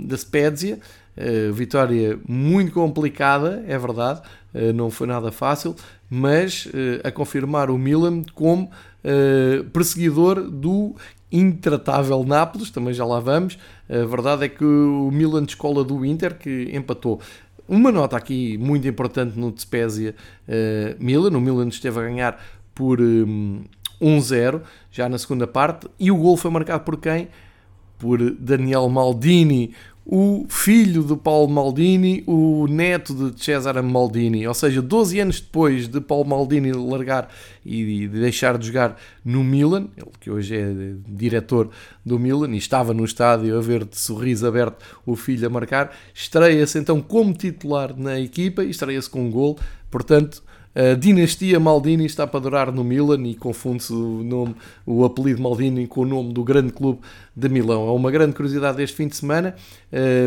da 0.05 0.17
Spezia. 0.17 0.79
Uh, 1.15 1.53
vitória 1.53 2.19
muito 2.27 2.71
complicada, 2.73 3.63
é 3.67 3.77
verdade, 3.77 4.21
uh, 4.53 4.73
não 4.73 4.89
foi 4.89 5.07
nada 5.07 5.31
fácil, 5.31 5.75
mas 6.09 6.67
a 7.03 7.11
confirmar 7.11 7.69
o 7.71 7.77
Milan 7.77 8.21
como 8.35 8.69
perseguidor 9.71 10.41
do 10.41 10.95
intratável 11.33 12.23
Nápoles, 12.23 12.69
também 12.69 12.93
já 12.93 13.03
lá 13.03 13.19
vamos. 13.19 13.57
A 13.89 14.05
verdade 14.05 14.45
é 14.45 14.49
que 14.49 14.63
o 14.63 15.09
Milan 15.11 15.43
de 15.43 15.53
escola 15.53 15.83
do 15.83 16.05
Inter, 16.05 16.37
que 16.37 16.69
empatou. 16.71 17.19
Uma 17.67 17.91
nota 17.91 18.15
aqui 18.15 18.57
muito 18.57 18.87
importante 18.87 19.37
no 19.37 19.51
Despezia 19.51 20.15
uh, 20.47 21.03
Milan. 21.03 21.35
O 21.35 21.41
Milan 21.41 21.67
esteve 21.67 21.99
a 21.99 22.03
ganhar 22.03 22.39
por 22.75 23.01
um, 23.01 23.63
1-0 24.01 24.61
já 24.91 25.09
na 25.09 25.17
segunda 25.17 25.47
parte 25.47 25.87
e 25.99 26.11
o 26.11 26.17
gol 26.17 26.37
foi 26.37 26.51
marcado 26.51 26.83
por 26.83 26.97
quem? 26.97 27.29
Por 28.03 28.19
Daniel 28.31 28.89
Maldini, 28.89 29.73
o 30.05 30.45
filho 30.49 31.03
de 31.03 31.15
Paulo 31.15 31.49
Maldini, 31.49 32.21
o 32.27 32.67
neto 32.67 33.13
de 33.13 33.41
Cesare 33.41 33.81
Maldini, 33.81 34.45
ou 34.45 34.53
seja, 34.53 34.81
12 34.81 35.21
anos 35.21 35.39
depois 35.39 35.87
de 35.87 36.01
Paulo 36.01 36.25
Maldini 36.25 36.73
largar 36.73 37.29
e 37.65 38.09
de 38.09 38.19
deixar 38.19 38.57
de 38.57 38.67
jogar 38.67 38.97
no 39.23 39.41
Milan, 39.41 39.87
ele 39.95 40.11
que 40.19 40.29
hoje 40.29 40.57
é 40.57 40.95
diretor 41.07 41.69
do 42.05 42.19
Milan 42.19 42.53
e 42.53 42.57
estava 42.57 42.93
no 42.93 43.05
estádio 43.05 43.57
a 43.57 43.61
ver 43.61 43.85
de 43.85 43.97
sorriso 43.97 44.45
aberto 44.45 44.83
o 45.05 45.15
filho 45.15 45.47
a 45.47 45.49
marcar, 45.49 45.95
estreia-se 46.13 46.77
então 46.77 47.01
como 47.01 47.33
titular 47.33 47.97
na 47.97 48.19
equipa 48.19 48.65
e 48.65 48.71
estreia-se 48.71 49.09
com 49.09 49.21
um 49.21 49.31
gol, 49.31 49.57
portanto 49.89 50.42
a 50.75 50.95
dinastia 50.95 51.59
Maldini 51.59 52.05
está 52.05 52.25
para 52.25 52.39
durar 52.39 52.71
no 52.71 52.83
Milan 52.83 53.21
e 53.27 53.35
confunde-se 53.35 53.93
o, 53.93 54.23
nome, 54.23 54.55
o 54.85 55.05
apelido 55.05 55.41
Maldini 55.41 55.85
com 55.87 56.01
o 56.01 56.05
nome 56.05 56.33
do 56.33 56.43
grande 56.43 56.73
clube 56.73 56.99
de 57.35 57.49
Milão. 57.49 57.87
É 57.87 57.91
uma 57.91 58.09
grande 58.09 58.33
curiosidade 58.35 58.77
deste 58.77 58.95
fim 58.95 59.07
de 59.07 59.15
semana. 59.15 59.55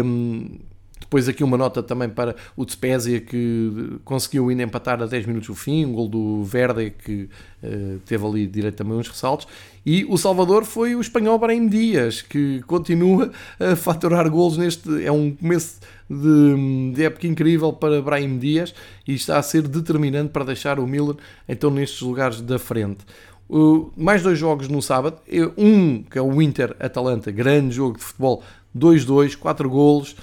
Um, 0.05 0.59
depois 1.01 1.29
aqui 1.29 1.45
uma 1.45 1.57
nota 1.57 1.83
também 1.83 2.09
para 2.09 2.35
o 2.57 2.65
Despezia 2.65 3.21
que 3.21 3.99
conseguiu 4.05 4.49
ainda 4.49 4.63
empatar 4.63 5.01
a 5.03 5.07
10 5.07 5.27
minutos 5.27 5.49
do 5.49 5.55
fim, 5.55 5.85
um 5.85 5.93
gol 5.93 6.09
do 6.09 6.43
Verde 6.43 6.91
que 6.91 7.29
uh, 7.63 7.99
teve 8.05 8.27
ali 8.27 8.47
direito 8.47 8.77
também 8.77 8.97
uns 8.97 9.09
ressaltos. 9.09 9.47
E 9.85 10.05
o 10.09 10.17
Salvador 10.17 10.65
foi 10.65 10.97
o 10.97 11.01
espanhol 11.01 11.39
Brahim 11.39 11.69
Dias, 11.69 12.23
que 12.23 12.61
continua 12.63 13.31
a 13.61 13.77
faturar 13.77 14.29
golos 14.29 14.57
neste... 14.57 15.05
é 15.05 15.13
um 15.13 15.31
começo 15.33 15.79
de, 16.11 16.93
de 16.93 17.05
época 17.05 17.27
incrível 17.27 17.73
para 17.73 18.03
Brahim 18.03 18.39
Dias 18.39 18.75
e 19.07 19.15
está 19.15 19.39
a 19.39 19.43
ser 19.43 19.63
determinante 19.69 20.31
para 20.31 20.45
deixar 20.45 20.81
o 20.81 20.87
Milan 20.87 21.17
então 21.49 21.71
nestes 21.71 22.01
lugares 22.01 22.41
da 22.41 22.59
frente. 22.59 23.05
Uh, 23.49 23.93
mais 23.97 24.23
dois 24.23 24.39
jogos 24.39 24.67
no 24.67 24.83
sábado. 24.83 25.19
Um 25.57 26.03
que 26.03 26.19
é 26.19 26.23
o 26.23 26.43
Inter-Atalanta, 26.43 27.31
grande 27.31 27.77
jogo 27.77 27.97
de 27.97 28.03
futebol, 28.03 28.43
2-2, 28.77 29.37
4 29.37 29.71
golos. 29.71 30.17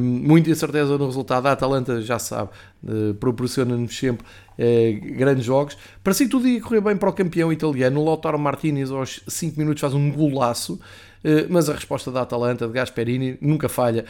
Muita 0.00 0.50
incerteza 0.50 0.96
no 0.96 1.06
resultado. 1.06 1.46
A 1.46 1.52
Atalanta, 1.52 2.00
já 2.00 2.18
sabe, 2.18 2.50
uh, 2.84 3.14
proporciona-nos 3.14 3.96
sempre 3.96 4.24
uh, 4.24 5.16
grandes 5.16 5.44
jogos. 5.44 5.76
Para 6.02 6.14
si, 6.14 6.28
tudo 6.28 6.46
ia 6.46 6.60
correr 6.60 6.80
bem 6.80 6.96
para 6.96 7.08
o 7.08 7.12
campeão 7.12 7.52
italiano. 7.52 8.00
O 8.00 8.04
Lautaro 8.04 8.38
Martinez, 8.38 8.90
aos 8.90 9.20
5 9.26 9.58
minutos, 9.58 9.80
faz 9.80 9.94
um 9.94 10.10
golaço. 10.12 10.78
Eh, 11.24 11.46
mas 11.48 11.68
a 11.68 11.74
resposta 11.74 12.10
da 12.10 12.22
Atalanta, 12.22 12.66
de 12.66 12.72
Gasperini, 12.72 13.38
nunca 13.40 13.68
falha. 13.68 14.04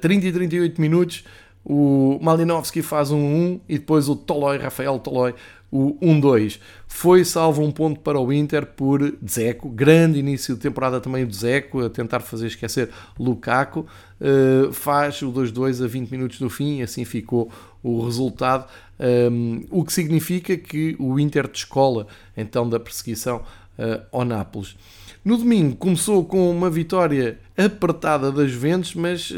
30 0.00 0.26
eh, 0.26 0.28
e 0.28 0.32
38 0.32 0.80
minutos, 0.80 1.24
o 1.68 2.16
Malinowski 2.22 2.80
faz 2.80 3.10
um 3.10 3.18
1 3.18 3.60
e 3.68 3.76
depois 3.76 4.08
o 4.08 4.14
Tolói, 4.14 4.56
Rafael 4.56 5.00
Tolói, 5.00 5.34
o 5.68 5.98
1-2. 6.00 6.60
Foi 6.86 7.24
salvo 7.24 7.60
um 7.60 7.72
ponto 7.72 7.98
para 7.98 8.20
o 8.20 8.32
Inter 8.32 8.64
por 8.64 9.16
Dzeko, 9.20 9.68
grande 9.68 10.20
início 10.20 10.54
de 10.54 10.60
temporada 10.60 11.00
também 11.00 11.26
do 11.26 11.32
Dzeko, 11.32 11.84
a 11.84 11.90
tentar 11.90 12.20
fazer 12.20 12.46
esquecer 12.46 12.90
Lukaku, 13.18 13.80
uh, 13.80 14.72
faz 14.72 15.20
o 15.22 15.32
2-2 15.32 15.84
a 15.84 15.88
20 15.88 16.08
minutos 16.08 16.38
do 16.38 16.48
fim, 16.48 16.78
e 16.78 16.82
assim 16.82 17.04
ficou 17.04 17.50
o 17.82 18.04
resultado, 18.04 18.66
um, 19.30 19.64
o 19.68 19.84
que 19.84 19.92
significa 19.92 20.56
que 20.56 20.94
o 21.00 21.18
Inter 21.18 21.48
descola 21.48 22.06
então 22.36 22.68
da 22.68 22.78
perseguição 22.78 23.38
uh, 23.76 24.06
ao 24.12 24.24
Nápoles. 24.24 24.76
No 25.26 25.36
domingo 25.36 25.74
começou 25.74 26.24
com 26.24 26.48
uma 26.48 26.70
vitória 26.70 27.36
apertada 27.56 28.30
das 28.30 28.48
Juventus, 28.48 28.94
mas 28.94 29.28
uh, 29.32 29.34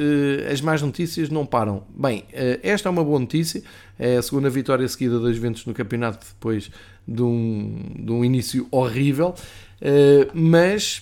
as 0.52 0.60
más 0.60 0.82
notícias 0.82 1.30
não 1.30 1.46
param. 1.46 1.82
Bem, 1.88 2.26
uh, 2.34 2.60
esta 2.62 2.90
é 2.90 2.92
uma 2.92 3.02
boa 3.02 3.18
notícia, 3.18 3.62
é 3.98 4.18
a 4.18 4.22
segunda 4.22 4.50
vitória 4.50 4.86
seguida 4.86 5.18
das 5.18 5.34
Juventus 5.36 5.64
no 5.64 5.72
campeonato 5.72 6.26
depois 6.26 6.70
de 7.06 7.22
um, 7.22 7.80
de 8.00 8.12
um 8.12 8.22
início 8.22 8.68
horrível, 8.70 9.34
uh, 9.80 10.30
mas 10.34 11.00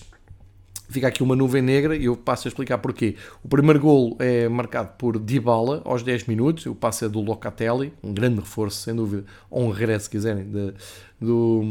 fica 0.89 1.07
aqui 1.07 1.21
uma 1.21 1.35
nuvem 1.35 1.61
negra 1.61 1.95
e 1.95 2.05
eu 2.05 2.15
passo 2.15 2.47
a 2.47 2.49
explicar 2.49 2.77
porquê. 2.77 3.15
O 3.43 3.47
primeiro 3.47 3.79
golo 3.79 4.15
é 4.19 4.47
marcado 4.47 4.91
por 4.97 5.19
Dybala 5.19 5.81
aos 5.85 6.03
10 6.03 6.25
minutos, 6.27 6.65
o 6.65 6.75
passe 6.75 7.05
é 7.05 7.09
do 7.09 7.21
Locatelli, 7.21 7.93
um 8.03 8.13
grande 8.13 8.39
reforço, 8.39 8.81
sem 8.81 8.95
dúvida, 8.95 9.25
ou 9.49 9.63
um 9.63 9.69
regresso, 9.69 10.05
se 10.05 10.11
quiserem, 10.11 10.45
de, 10.45 10.73
do, 11.19 11.63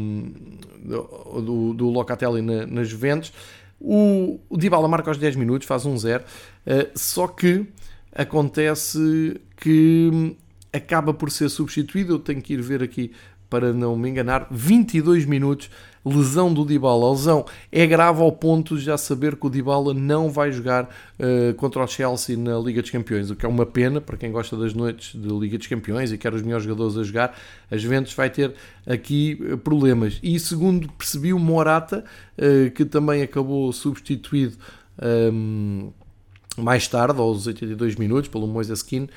do, 1.41 1.73
do 1.73 1.89
Locatelli 1.89 2.41
na, 2.41 2.65
na 2.65 2.83
Juventus. 2.83 3.33
O, 3.79 4.39
o 4.49 4.57
Dybala 4.57 4.87
marca 4.87 5.09
aos 5.09 5.17
10 5.17 5.35
minutos, 5.35 5.67
faz 5.67 5.85
um 5.85 5.97
0, 5.97 6.23
uh, 6.23 6.89
só 6.95 7.27
que 7.27 7.65
acontece 8.11 9.39
que 9.57 10.35
acaba 10.73 11.13
por 11.13 11.31
ser 11.31 11.49
substituído, 11.49 12.15
eu 12.15 12.19
tenho 12.19 12.41
que 12.41 12.53
ir 12.53 12.61
ver 12.61 12.81
aqui 12.81 13.11
para 13.49 13.71
não 13.71 13.95
me 13.95 14.09
enganar, 14.09 14.47
22 14.51 15.25
minutos, 15.25 15.69
lesão 16.07 16.53
do 16.53 16.65
Dybala. 16.65 17.07
A 17.07 17.11
lesão 17.11 17.45
é 17.71 17.85
grave 17.85 18.21
ao 18.21 18.31
ponto 18.31 18.77
de 18.77 18.83
já 18.83 18.97
saber 18.97 19.35
que 19.35 19.45
o 19.45 19.49
Dybala 19.49 19.93
não 19.93 20.29
vai 20.29 20.51
jogar 20.51 20.85
uh, 20.85 21.53
contra 21.55 21.83
o 21.83 21.87
Chelsea 21.87 22.37
na 22.37 22.57
Liga 22.59 22.81
dos 22.81 22.91
Campeões, 22.91 23.29
o 23.29 23.35
que 23.35 23.45
é 23.45 23.49
uma 23.49 23.65
pena 23.65 23.99
para 23.99 24.17
quem 24.17 24.31
gosta 24.31 24.55
das 24.55 24.73
noites 24.73 25.19
de 25.19 25.27
Liga 25.27 25.57
dos 25.57 25.67
Campeões 25.67 26.11
e 26.11 26.17
quer 26.17 26.33
os 26.33 26.41
melhores 26.41 26.65
jogadores 26.65 26.97
a 26.97 27.03
jogar. 27.03 27.37
A 27.69 27.77
Juventus 27.77 28.13
vai 28.13 28.29
ter 28.29 28.53
aqui 28.85 29.39
eh, 29.43 29.55
problemas. 29.55 30.19
E 30.23 30.39
segundo 30.39 30.91
percebi, 30.93 31.33
o 31.33 31.39
Morata, 31.39 32.03
uh, 32.37 32.71
que 32.71 32.85
também 32.85 33.21
acabou 33.21 33.71
substituído. 33.71 34.55
Um, 35.01 35.91
ehm, 35.91 36.07
mais 36.57 36.87
tarde, 36.87 37.19
aos 37.19 37.45
82 37.45 37.95
minutos, 37.95 38.29
pelo 38.29 38.47
Moises 38.47 38.81
Keane, 38.81 39.09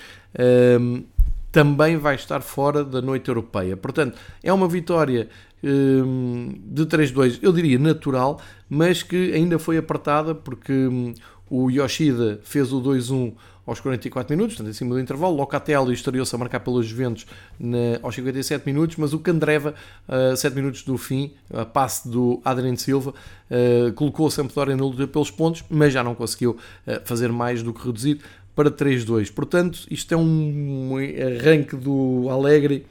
um, 0.78 1.02
também 1.50 1.96
vai 1.96 2.14
estar 2.14 2.40
fora 2.40 2.84
da 2.84 3.02
noite 3.02 3.28
europeia. 3.28 3.76
Portanto, 3.76 4.16
é 4.42 4.52
uma 4.52 4.68
vitória 4.68 5.28
de 5.62 6.86
3-2, 6.86 7.38
eu 7.42 7.52
diria 7.52 7.78
natural, 7.78 8.40
mas 8.68 9.02
que 9.02 9.32
ainda 9.32 9.58
foi 9.58 9.76
apertada 9.76 10.34
porque 10.34 10.72
um, 10.72 11.12
o 11.50 11.70
Yoshida 11.70 12.40
fez 12.42 12.72
o 12.72 12.80
2-1 12.80 13.32
aos 13.66 13.78
44 13.78 14.36
minutos, 14.36 14.56
portanto, 14.56 14.74
cima 14.74 14.94
do 14.94 15.00
intervalo. 15.00 15.36
Locatelli 15.36 15.92
estreou-se 15.92 16.34
a 16.34 16.38
marcar 16.38 16.60
pelos 16.60 16.86
Juventus 16.86 17.26
na, 17.58 17.98
aos 18.02 18.14
57 18.14 18.66
minutos, 18.66 18.96
mas 18.96 19.12
o 19.12 19.18
Candreva, 19.18 19.74
a 20.08 20.32
uh, 20.32 20.36
7 20.36 20.54
minutos 20.54 20.82
do 20.82 20.96
fim, 20.96 21.32
a 21.52 21.64
passe 21.64 22.08
do 22.08 22.40
Adrien 22.44 22.76
Silva, 22.76 23.10
uh, 23.10 23.92
colocou 23.92 24.26
a 24.26 24.30
Sampdoria 24.30 24.76
na 24.76 24.82
luta 24.82 25.06
pelos 25.06 25.30
pontos, 25.30 25.64
mas 25.68 25.92
já 25.92 26.02
não 26.02 26.14
conseguiu 26.14 26.52
uh, 26.86 27.00
fazer 27.04 27.30
mais 27.30 27.62
do 27.62 27.72
que 27.72 27.84
reduzir 27.84 28.20
para 28.56 28.70
3-2. 28.70 29.32
Portanto, 29.32 29.86
isto 29.90 30.12
é 30.12 30.16
um 30.16 30.94
arranque 30.96 31.76
do 31.76 32.28
Alegre 32.28 32.86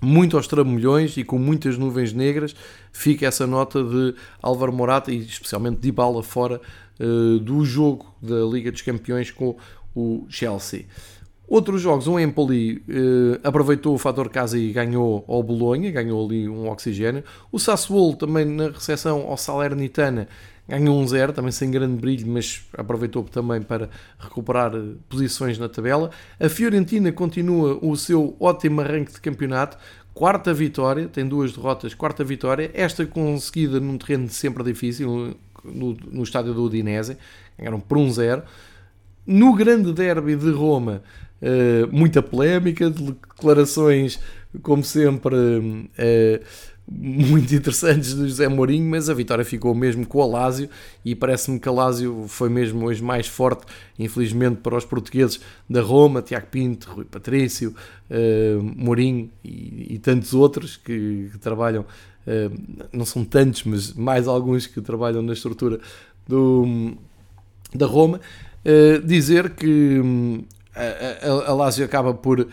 muito 0.00 0.36
aos 0.36 0.46
tramulhões 0.46 1.16
e 1.16 1.24
com 1.24 1.38
muitas 1.38 1.78
nuvens 1.78 2.12
negras, 2.12 2.54
fica 2.92 3.26
essa 3.26 3.46
nota 3.46 3.82
de 3.82 4.14
Álvaro 4.42 4.72
Morata 4.72 5.10
e 5.12 5.18
especialmente 5.18 5.80
de 5.80 5.90
Bala 5.90 6.22
fora 6.22 6.60
uh, 7.00 7.38
do 7.38 7.64
jogo 7.64 8.14
da 8.20 8.40
Liga 8.44 8.70
dos 8.70 8.82
Campeões 8.82 9.30
com 9.30 9.56
o 9.94 10.26
Chelsea. 10.28 10.84
Outros 11.48 11.80
jogos, 11.80 12.08
o 12.08 12.18
Empoli 12.18 12.78
uh, 12.88 13.40
aproveitou 13.44 13.94
o 13.94 13.98
fator 13.98 14.28
casa 14.28 14.58
e 14.58 14.72
ganhou 14.72 15.24
ao 15.28 15.42
Bolonha, 15.42 15.92
ganhou 15.92 16.26
ali 16.26 16.48
um 16.48 16.68
oxigênio. 16.68 17.22
O 17.52 17.58
Sassuolo 17.58 18.16
também 18.16 18.44
na 18.44 18.68
recepção 18.68 19.20
ao 19.28 19.36
Salernitana 19.36 20.28
ganhou 20.68 20.98
um 20.98 21.06
zero, 21.06 21.32
também 21.32 21.52
sem 21.52 21.70
grande 21.70 21.96
brilho, 21.96 22.26
mas 22.26 22.62
aproveitou 22.76 23.22
também 23.24 23.62
para 23.62 23.88
recuperar 24.18 24.74
eh, 24.74 24.94
posições 25.08 25.58
na 25.58 25.68
tabela. 25.68 26.10
A 26.40 26.48
Fiorentina 26.48 27.12
continua 27.12 27.78
o 27.80 27.96
seu 27.96 28.36
ótimo 28.40 28.80
arranque 28.80 29.12
de 29.12 29.20
campeonato, 29.20 29.78
quarta 30.12 30.52
vitória, 30.52 31.08
tem 31.08 31.26
duas 31.26 31.52
derrotas, 31.52 31.94
quarta 31.94 32.24
vitória, 32.24 32.70
esta 32.74 33.06
conseguida 33.06 33.78
num 33.78 33.98
terreno 33.98 34.28
sempre 34.28 34.64
difícil, 34.64 35.36
no, 35.64 35.96
no 36.10 36.22
estádio 36.22 36.54
do 36.54 36.64
Udinese, 36.64 37.16
ganharam 37.58 37.78
por 37.80 37.98
um 37.98 38.10
zero. 38.10 38.42
No 39.26 39.54
grande 39.54 39.92
derby 39.92 40.36
de 40.36 40.50
Roma, 40.50 41.02
uh, 41.42 41.94
muita 41.94 42.22
polémica, 42.22 42.88
declarações, 42.88 44.20
como 44.62 44.82
sempre, 44.82 45.34
uh, 45.34 46.44
muito 46.88 47.52
interessantes 47.52 48.14
do 48.14 48.28
José 48.28 48.48
Mourinho, 48.48 48.88
mas 48.88 49.10
a 49.10 49.14
vitória 49.14 49.44
ficou 49.44 49.74
mesmo 49.74 50.06
com 50.06 50.18
o 50.18 50.22
Alásio 50.22 50.68
e 51.04 51.14
parece-me 51.14 51.58
que 51.58 51.68
o 51.68 51.72
Alásio 51.72 52.26
foi 52.28 52.48
mesmo 52.48 52.86
hoje 52.86 53.02
mais 53.02 53.26
forte, 53.26 53.66
infelizmente 53.98 54.58
para 54.58 54.76
os 54.76 54.84
portugueses 54.84 55.40
da 55.68 55.82
Roma, 55.82 56.22
Tiago 56.22 56.46
Pinto, 56.46 56.88
Rui 56.90 57.04
Patrício, 57.04 57.74
uh, 58.10 58.62
Mourinho 58.62 59.28
e, 59.44 59.94
e, 59.94 59.98
tantos 59.98 60.32
outros 60.32 60.76
que, 60.76 61.28
que 61.32 61.38
trabalham, 61.38 61.82
uh, 61.82 62.86
não 62.92 63.04
são 63.04 63.24
tantos, 63.24 63.64
mas 63.64 63.92
mais 63.92 64.28
alguns 64.28 64.66
que 64.66 64.80
trabalham 64.80 65.22
na 65.22 65.32
estrutura 65.32 65.80
do, 66.26 66.92
da 67.74 67.86
Roma, 67.86 68.20
uh, 68.64 69.04
dizer 69.04 69.50
que 69.50 70.00
hum, 70.00 70.44
a, 70.76 71.50
a, 71.50 71.54
Lazio 71.54 71.84
acaba 71.84 72.12
por 72.12 72.40
uh, 72.40 72.46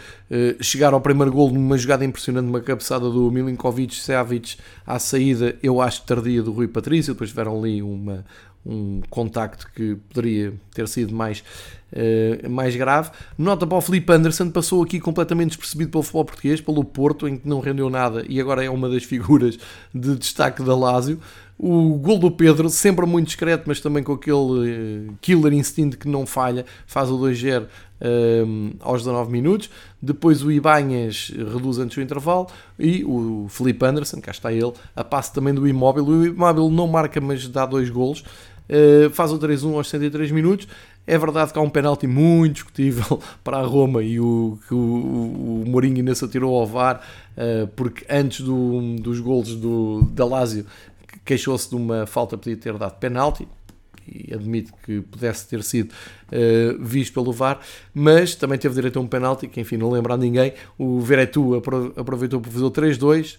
chegar 0.61 0.93
ao 0.93 1.01
primeiro 1.01 1.31
gol 1.31 1.51
numa 1.51 1.77
jogada 1.77 2.05
impressionante, 2.05 2.47
uma 2.47 2.61
cabeçada 2.61 3.09
do 3.09 3.29
Milinkovic 3.29 3.95
Savic 3.95 4.57
à 4.85 4.97
saída, 4.97 5.55
eu 5.61 5.81
acho 5.81 6.03
tardia 6.03 6.41
do 6.41 6.51
Rui 6.51 6.67
Patrício, 6.67 7.13
depois 7.13 7.29
tiveram 7.29 7.57
ali 7.57 7.81
uma, 7.81 8.23
um 8.65 9.01
contacto 9.09 9.69
que 9.75 9.97
poderia 10.09 10.53
ter 10.73 10.87
sido 10.87 11.13
mais, 11.13 11.43
uh, 11.91 12.49
mais 12.49 12.75
grave. 12.75 13.11
Nota 13.37 13.67
para 13.67 13.77
o 13.77 13.81
Felipe 13.81 14.11
Anderson, 14.13 14.49
passou 14.49 14.81
aqui 14.83 14.99
completamente 14.99 15.49
despercebido 15.49 15.91
pelo 15.91 16.03
futebol 16.03 16.25
português, 16.25 16.61
pelo 16.61 16.83
Porto, 16.83 17.27
em 17.27 17.37
que 17.37 17.47
não 17.47 17.59
rendeu 17.59 17.89
nada 17.89 18.23
e 18.27 18.39
agora 18.39 18.63
é 18.63 18.69
uma 18.69 18.89
das 18.89 19.03
figuras 19.03 19.57
de 19.93 20.15
destaque 20.15 20.63
da 20.63 20.75
Lazio. 20.75 21.19
O 21.57 21.95
gol 21.97 22.17
do 22.17 22.31
Pedro, 22.31 22.67
sempre 22.69 23.05
muito 23.05 23.27
discreto, 23.27 23.65
mas 23.67 23.79
também 23.79 24.03
com 24.03 24.13
aquele 24.13 25.09
uh, 25.09 25.13
killer 25.21 25.53
instinto 25.53 25.97
que 25.97 26.07
não 26.07 26.25
falha, 26.25 26.65
faz 26.87 27.09
o 27.09 27.17
2-0 27.17 27.67
uh, 28.03 28.75
aos 28.81 29.01
19 29.01 29.31
minutos. 29.31 29.69
Depois 30.01 30.43
o 30.43 30.51
Ibanhas 30.51 31.31
reduz 31.35 31.79
antes 31.79 31.95
do 31.95 32.03
intervalo 32.03 32.47
e 32.77 33.03
o 33.05 33.47
Felipe 33.49 33.85
Anderson, 33.85 34.19
cá 34.19 34.31
está 34.31 34.51
ele, 34.51 34.73
a 34.95 35.03
passe 35.03 35.33
também 35.33 35.53
do 35.53 35.67
Imóvel. 35.67 36.05
O 36.05 36.25
Imóvel 36.25 36.69
não 36.69 36.87
marca, 36.87 37.21
mas 37.21 37.47
dá 37.47 37.65
dois 37.65 37.89
golos. 37.89 38.23
Uh, 38.69 39.09
faz 39.11 39.31
o 39.31 39.39
3-1 39.39 39.75
aos 39.75 39.89
63 39.89 40.31
minutos. 40.31 40.67
É 41.05 41.17
verdade 41.17 41.51
que 41.51 41.59
há 41.59 41.61
um 41.61 41.69
penalti 41.69 42.07
muito 42.07 42.55
discutível 42.55 43.21
para 43.43 43.57
a 43.57 43.63
Roma 43.63 44.01
e 44.01 44.19
o 44.19 44.57
que 44.67 44.73
o, 44.73 44.77
o, 44.77 45.63
Mourinho 45.67 45.97
ainda 45.97 46.15
se 46.15 46.23
atirou 46.23 46.57
ao 46.57 46.65
VAR, 46.65 47.01
uh, 47.37 47.67
porque 47.75 48.05
antes 48.09 48.41
do, 48.41 48.95
dos 48.99 49.19
golos 49.19 49.55
do, 49.55 50.03
da 50.11 50.25
Lazio 50.25 50.65
queixou-se 51.25 51.69
de 51.69 51.75
uma 51.75 52.05
falta, 52.05 52.37
podia 52.37 52.55
ter 52.55 52.77
dado 52.77 52.97
penalti 52.99 53.47
e 54.07 54.33
admito 54.33 54.73
que 54.85 55.01
pudesse 55.01 55.47
ter 55.47 55.63
sido 55.63 55.91
uh, 55.91 56.83
visto 56.83 57.13
pelo 57.13 57.31
VAR, 57.31 57.59
mas 57.93 58.35
também 58.35 58.57
teve 58.57 58.75
direito 58.75 58.99
a 58.99 59.01
um 59.01 59.07
penalti 59.07 59.47
que, 59.47 59.59
enfim, 59.59 59.77
não 59.77 59.89
lembra 59.89 60.13
a 60.13 60.17
ninguém. 60.17 60.53
O 60.77 60.99
Veretu 60.99 61.55
aproveitou 61.55 62.39
para 62.39 62.51
fazer 62.51 62.65
o 62.65 62.71
3-2, 62.71 63.37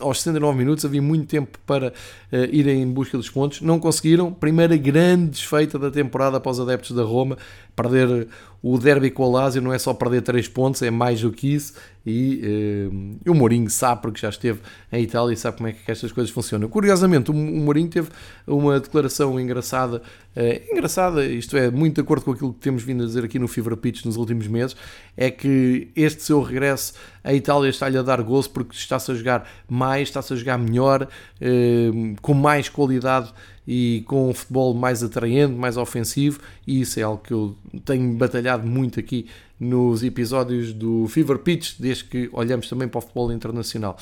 aos 0.00 0.18
69 0.18 0.58
minutos, 0.58 0.84
havia 0.84 1.02
muito 1.02 1.26
tempo 1.26 1.58
para 1.66 1.88
uh, 1.88 2.36
irem 2.50 2.82
em 2.82 2.90
busca 2.90 3.16
dos 3.16 3.30
pontos, 3.30 3.60
não 3.60 3.78
conseguiram. 3.78 4.32
Primeira 4.32 4.76
grande 4.76 5.30
desfeita 5.30 5.78
da 5.78 5.90
temporada 5.90 6.36
após 6.36 6.58
adeptos 6.58 6.96
da 6.96 7.02
Roma, 7.02 7.38
perder 7.76 8.28
o 8.62 8.78
derby 8.78 9.10
com 9.10 9.24
a 9.24 9.40
Lazio 9.40 9.60
não 9.60 9.72
é 9.72 9.78
só 9.78 9.92
perder 9.92 10.22
3 10.22 10.46
pontos, 10.48 10.82
é 10.82 10.90
mais 10.90 11.20
do 11.20 11.32
que 11.32 11.52
isso. 11.52 11.74
E 12.06 12.88
uh, 13.26 13.30
o 13.30 13.34
Mourinho 13.34 13.68
sabe, 13.70 14.02
porque 14.02 14.20
já 14.20 14.28
esteve 14.28 14.60
em 14.92 15.02
Itália 15.02 15.34
e 15.34 15.36
sabe 15.36 15.56
como 15.56 15.68
é 15.68 15.72
que 15.72 15.90
estas 15.90 16.12
coisas 16.12 16.32
funcionam. 16.32 16.68
Curiosamente, 16.68 17.30
o, 17.30 17.34
o 17.34 17.36
Mourinho 17.36 17.88
teve 17.88 18.08
uma 18.46 18.78
declaração 18.78 19.38
engraçada, 19.38 20.02
uh, 20.36 20.72
engraçada, 20.72 21.24
isto 21.24 21.56
é, 21.56 21.70
muito 21.70 21.96
de 21.96 22.00
acordo 22.00 22.24
com 22.24 22.32
aquilo 22.32 22.52
que 22.52 22.60
temos 22.60 22.82
vindo 22.82 23.02
a 23.02 23.06
dizer 23.06 23.24
aqui 23.24 23.38
no 23.38 23.48
Fever 23.48 23.76
Pitch 23.76 24.04
nos 24.04 24.16
últimos 24.16 24.46
meses, 24.46 24.76
é 25.16 25.30
que 25.30 25.88
este 25.94 26.22
seu 26.22 26.40
regresso 26.40 26.94
à 27.22 27.34
Itália 27.34 27.68
está-lhe 27.68 27.98
a 27.98 28.02
dar 28.02 28.22
gozo 28.22 28.50
porque 28.50 28.74
está-se 28.76 29.10
a 29.10 29.14
jogar 29.14 29.48
mais, 29.68 30.08
está-se 30.08 30.32
a 30.32 30.36
jogar 30.36 30.58
melhor, 30.58 31.02
uh, 31.04 32.16
com 32.20 32.34
mais 32.34 32.68
qualidade 32.68 33.32
e 33.66 34.02
com 34.06 34.30
um 34.30 34.34
futebol 34.34 34.74
mais 34.74 35.02
atraente, 35.02 35.54
mais 35.54 35.76
ofensivo, 35.76 36.40
e 36.66 36.80
isso 36.80 36.98
é 36.98 37.02
algo 37.02 37.22
que 37.22 37.32
eu 37.32 37.56
tenho 37.84 38.12
batalhado 38.14 38.66
muito 38.66 38.98
aqui 38.98 39.26
nos 39.58 40.02
episódios 40.02 40.72
do 40.72 41.06
Fever 41.06 41.38
Pitch, 41.38 41.74
desde 41.78 42.04
que 42.04 42.28
olhamos 42.32 42.68
também 42.68 42.88
para 42.88 42.98
o 42.98 43.00
futebol 43.00 43.32
internacional. 43.32 43.96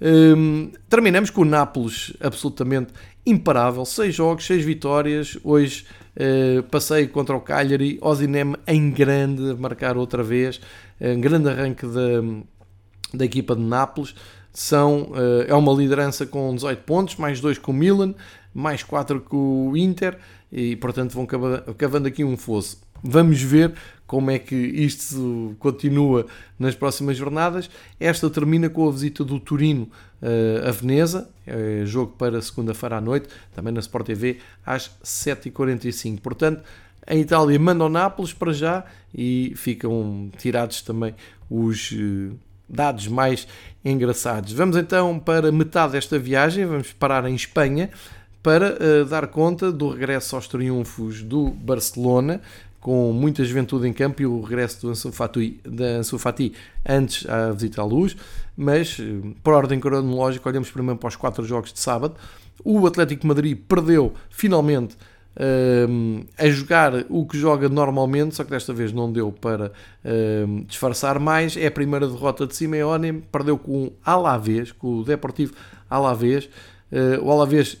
Um, 0.00 0.72
terminamos 0.88 1.30
com 1.30 1.42
o 1.42 1.44
Nápoles 1.44 2.12
absolutamente 2.20 2.92
imparável, 3.24 3.84
6 3.84 4.14
jogos, 4.14 4.44
6 4.46 4.64
vitórias, 4.64 5.38
hoje 5.44 5.86
uh, 6.16 6.62
passei 6.64 7.06
contra 7.06 7.36
o 7.36 7.40
Cagliari, 7.40 7.98
Ozinem 8.02 8.54
em 8.66 8.90
grande, 8.90 9.54
marcar 9.54 9.96
outra 9.96 10.22
vez, 10.22 10.60
um 11.00 11.20
grande 11.20 11.48
arranque 11.48 11.86
da, 11.86 12.22
da 13.14 13.24
equipa 13.24 13.54
de 13.54 13.62
Nápoles, 13.62 14.14
são, 14.52 15.12
uh, 15.12 15.44
é 15.46 15.54
uma 15.54 15.72
liderança 15.72 16.26
com 16.26 16.54
18 16.54 16.82
pontos, 16.82 17.16
mais 17.16 17.40
2 17.40 17.58
com 17.58 17.72
o 17.72 17.74
Milan, 17.74 18.14
mais 18.54 18.82
4 18.82 19.20
com 19.20 19.68
o 19.70 19.76
Inter 19.76 20.16
e, 20.50 20.76
portanto, 20.76 21.12
vão 21.12 21.26
cavando 21.76 22.06
aqui 22.08 22.22
um 22.22 22.36
fosso. 22.36 22.80
Vamos 23.02 23.42
ver 23.42 23.74
como 24.06 24.30
é 24.30 24.38
que 24.38 24.54
isto 24.54 25.54
continua 25.58 26.26
nas 26.58 26.74
próximas 26.74 27.16
jornadas. 27.16 27.68
Esta 27.98 28.30
termina 28.30 28.70
com 28.70 28.88
a 28.88 28.92
visita 28.92 29.24
do 29.24 29.40
Turino 29.40 29.88
uh, 30.22 30.68
a 30.68 30.70
Veneza, 30.70 31.28
é 31.46 31.84
jogo 31.84 32.14
para 32.16 32.40
segunda-feira 32.40 32.96
à 32.96 33.00
noite, 33.00 33.28
também 33.54 33.74
na 33.74 33.80
Sport 33.80 34.06
TV, 34.06 34.38
às 34.64 34.90
7h45. 35.04 36.20
Portanto, 36.20 36.62
a 37.06 37.14
Itália 37.14 37.58
manda 37.58 37.84
ao 37.84 37.90
Nápoles 37.90 38.32
para 38.32 38.52
já 38.52 38.84
e 39.14 39.52
ficam 39.56 40.30
tirados 40.38 40.80
também 40.80 41.14
os 41.50 41.92
uh, 41.92 42.34
dados 42.68 43.06
mais 43.08 43.46
engraçados. 43.84 44.52
Vamos 44.52 44.76
então 44.76 45.18
para 45.18 45.52
metade 45.52 45.92
desta 45.92 46.18
viagem, 46.18 46.64
vamos 46.64 46.92
parar 46.92 47.28
em 47.28 47.34
Espanha 47.34 47.90
para 48.44 48.76
uh, 48.76 49.06
dar 49.06 49.26
conta 49.28 49.72
do 49.72 49.88
regresso 49.88 50.36
aos 50.36 50.46
triunfos 50.46 51.22
do 51.22 51.48
Barcelona, 51.48 52.42
com 52.78 53.10
muita 53.10 53.42
juventude 53.42 53.88
em 53.88 53.92
campo 53.94 54.20
e 54.20 54.26
o 54.26 54.42
regresso 54.42 54.82
do 54.82 54.90
Ansu 54.90 55.10
Fati, 55.10 55.58
da 55.64 55.86
Ansu 55.86 56.18
Fati 56.18 56.52
antes 56.86 57.26
à 57.26 57.52
visita 57.52 57.80
à 57.80 57.84
luz, 57.86 58.14
mas 58.54 58.98
uh, 58.98 59.34
por 59.42 59.54
ordem 59.54 59.80
cronológica 59.80 60.46
olhamos 60.46 60.70
primeiro 60.70 60.98
para 61.00 61.08
os 61.08 61.16
quatro 61.16 61.42
jogos 61.42 61.72
de 61.72 61.80
sábado. 61.80 62.16
O 62.62 62.86
Atlético 62.86 63.22
de 63.22 63.28
Madrid 63.28 63.58
perdeu 63.66 64.12
finalmente 64.28 64.94
uh, 64.94 66.26
a 66.36 66.46
jogar 66.50 67.06
o 67.08 67.24
que 67.24 67.38
joga 67.38 67.70
normalmente, 67.70 68.34
só 68.34 68.44
que 68.44 68.50
desta 68.50 68.74
vez 68.74 68.92
não 68.92 69.10
deu 69.10 69.32
para 69.32 69.72
uh, 70.04 70.64
disfarçar 70.66 71.18
mais. 71.18 71.56
É 71.56 71.68
a 71.68 71.70
primeira 71.70 72.06
derrota 72.06 72.46
de 72.46 72.54
Simeone, 72.54 73.24
perdeu 73.32 73.56
com 73.56 73.84
o 73.84 73.92
Alavés, 74.04 74.70
com 74.70 74.98
o 74.98 75.02
Deportivo 75.02 75.54
Alavés. 75.88 76.44
Uh, 76.92 77.24
o 77.24 77.32
Alavés 77.32 77.78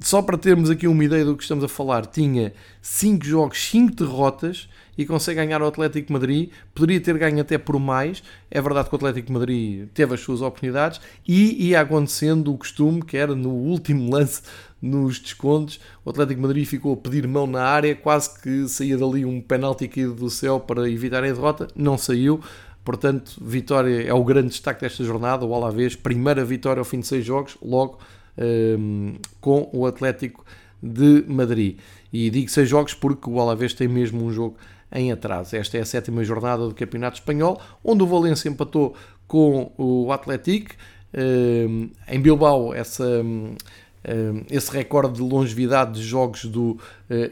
só 0.00 0.22
para 0.22 0.38
termos 0.38 0.70
aqui 0.70 0.86
uma 0.86 1.04
ideia 1.04 1.24
do 1.24 1.36
que 1.36 1.42
estamos 1.42 1.64
a 1.64 1.68
falar, 1.68 2.06
tinha 2.06 2.52
5 2.80 3.24
jogos, 3.24 3.62
5 3.70 3.94
derrotas 3.94 4.68
e 4.96 5.06
consegue 5.06 5.36
ganhar 5.36 5.62
o 5.62 5.66
Atlético 5.66 6.12
Madrid. 6.12 6.50
Poderia 6.74 7.00
ter 7.00 7.16
ganho 7.18 7.40
até 7.40 7.58
por 7.58 7.78
mais. 7.78 8.22
É 8.50 8.60
verdade 8.60 8.88
que 8.88 8.94
o 8.94 8.96
Atlético 8.96 9.32
Madrid 9.32 9.88
teve 9.94 10.14
as 10.14 10.20
suas 10.20 10.42
oportunidades 10.42 11.00
e 11.26 11.68
ia 11.68 11.80
acontecendo 11.80 12.52
o 12.52 12.58
costume, 12.58 13.02
que 13.02 13.16
era 13.16 13.34
no 13.34 13.50
último 13.50 14.10
lance, 14.10 14.42
nos 14.82 15.20
descontos, 15.20 15.78
o 16.04 16.10
Atlético 16.10 16.42
Madrid 16.42 16.66
ficou 16.66 16.94
a 16.94 16.96
pedir 16.96 17.26
mão 17.28 17.46
na 17.46 17.62
área, 17.62 17.94
quase 17.94 18.40
que 18.40 18.66
saía 18.68 18.98
dali 18.98 19.24
um 19.24 19.40
penalti 19.40 19.86
caído 19.86 20.12
do 20.12 20.28
céu 20.28 20.58
para 20.58 20.90
evitar 20.90 21.18
a 21.18 21.28
derrota. 21.28 21.68
Não 21.76 21.96
saiu. 21.96 22.40
Portanto, 22.84 23.34
vitória 23.40 24.02
é 24.02 24.12
o 24.12 24.24
grande 24.24 24.48
destaque 24.48 24.80
desta 24.80 25.04
jornada. 25.04 25.46
O 25.46 25.54
Alavés, 25.54 25.94
primeira 25.94 26.44
vitória 26.44 26.80
ao 26.80 26.84
fim 26.84 26.98
de 26.98 27.06
seis 27.06 27.24
jogos, 27.24 27.56
logo 27.62 28.00
um, 28.38 29.14
com 29.40 29.68
o 29.72 29.86
Atlético 29.86 30.44
de 30.82 31.24
Madrid. 31.28 31.78
E 32.12 32.28
digo 32.30 32.50
seis 32.50 32.68
jogos 32.68 32.94
porque 32.94 33.28
o 33.28 33.40
Alavés 33.40 33.72
tem 33.72 33.88
mesmo 33.88 34.24
um 34.24 34.32
jogo 34.32 34.56
em 34.90 35.10
atraso. 35.12 35.56
Esta 35.56 35.78
é 35.78 35.80
a 35.80 35.84
sétima 35.84 36.22
jornada 36.24 36.66
do 36.66 36.74
Campeonato 36.74 37.18
Espanhol, 37.18 37.60
onde 37.82 38.02
o 38.02 38.06
Valência 38.06 38.48
empatou 38.48 38.94
com 39.26 39.72
o 39.78 40.12
Atlético. 40.12 40.74
Em 41.14 42.20
Bilbao, 42.20 42.74
essa, 42.74 43.04
esse 44.50 44.70
recorde 44.70 45.14
de 45.14 45.22
longevidade 45.22 45.92
de 45.92 46.02
jogos 46.02 46.44
do 46.44 46.78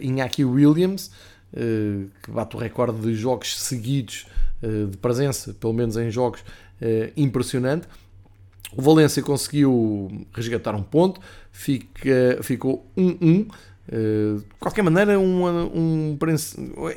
Iñaki 0.00 0.44
Williams, 0.44 1.10
que 1.52 2.30
bate 2.30 2.56
o 2.56 2.58
recorde 2.58 3.00
de 3.00 3.14
jogos 3.14 3.60
seguidos 3.60 4.26
de 4.62 4.96
presença, 4.96 5.52
pelo 5.52 5.74
menos 5.74 5.96
em 5.98 6.10
jogos, 6.10 6.42
impressionante. 7.16 7.86
O 8.76 8.82
Valência 8.82 9.22
conseguiu 9.22 10.26
resgatar 10.32 10.74
um 10.74 10.82
ponto, 10.82 11.20
fica, 11.50 12.38
ficou 12.42 12.86
1-1. 12.96 13.48
Uh, 13.92 14.38
de 14.38 14.44
qualquer 14.60 14.82
maneira, 14.82 15.18
um, 15.18 15.46
um, 15.74 16.18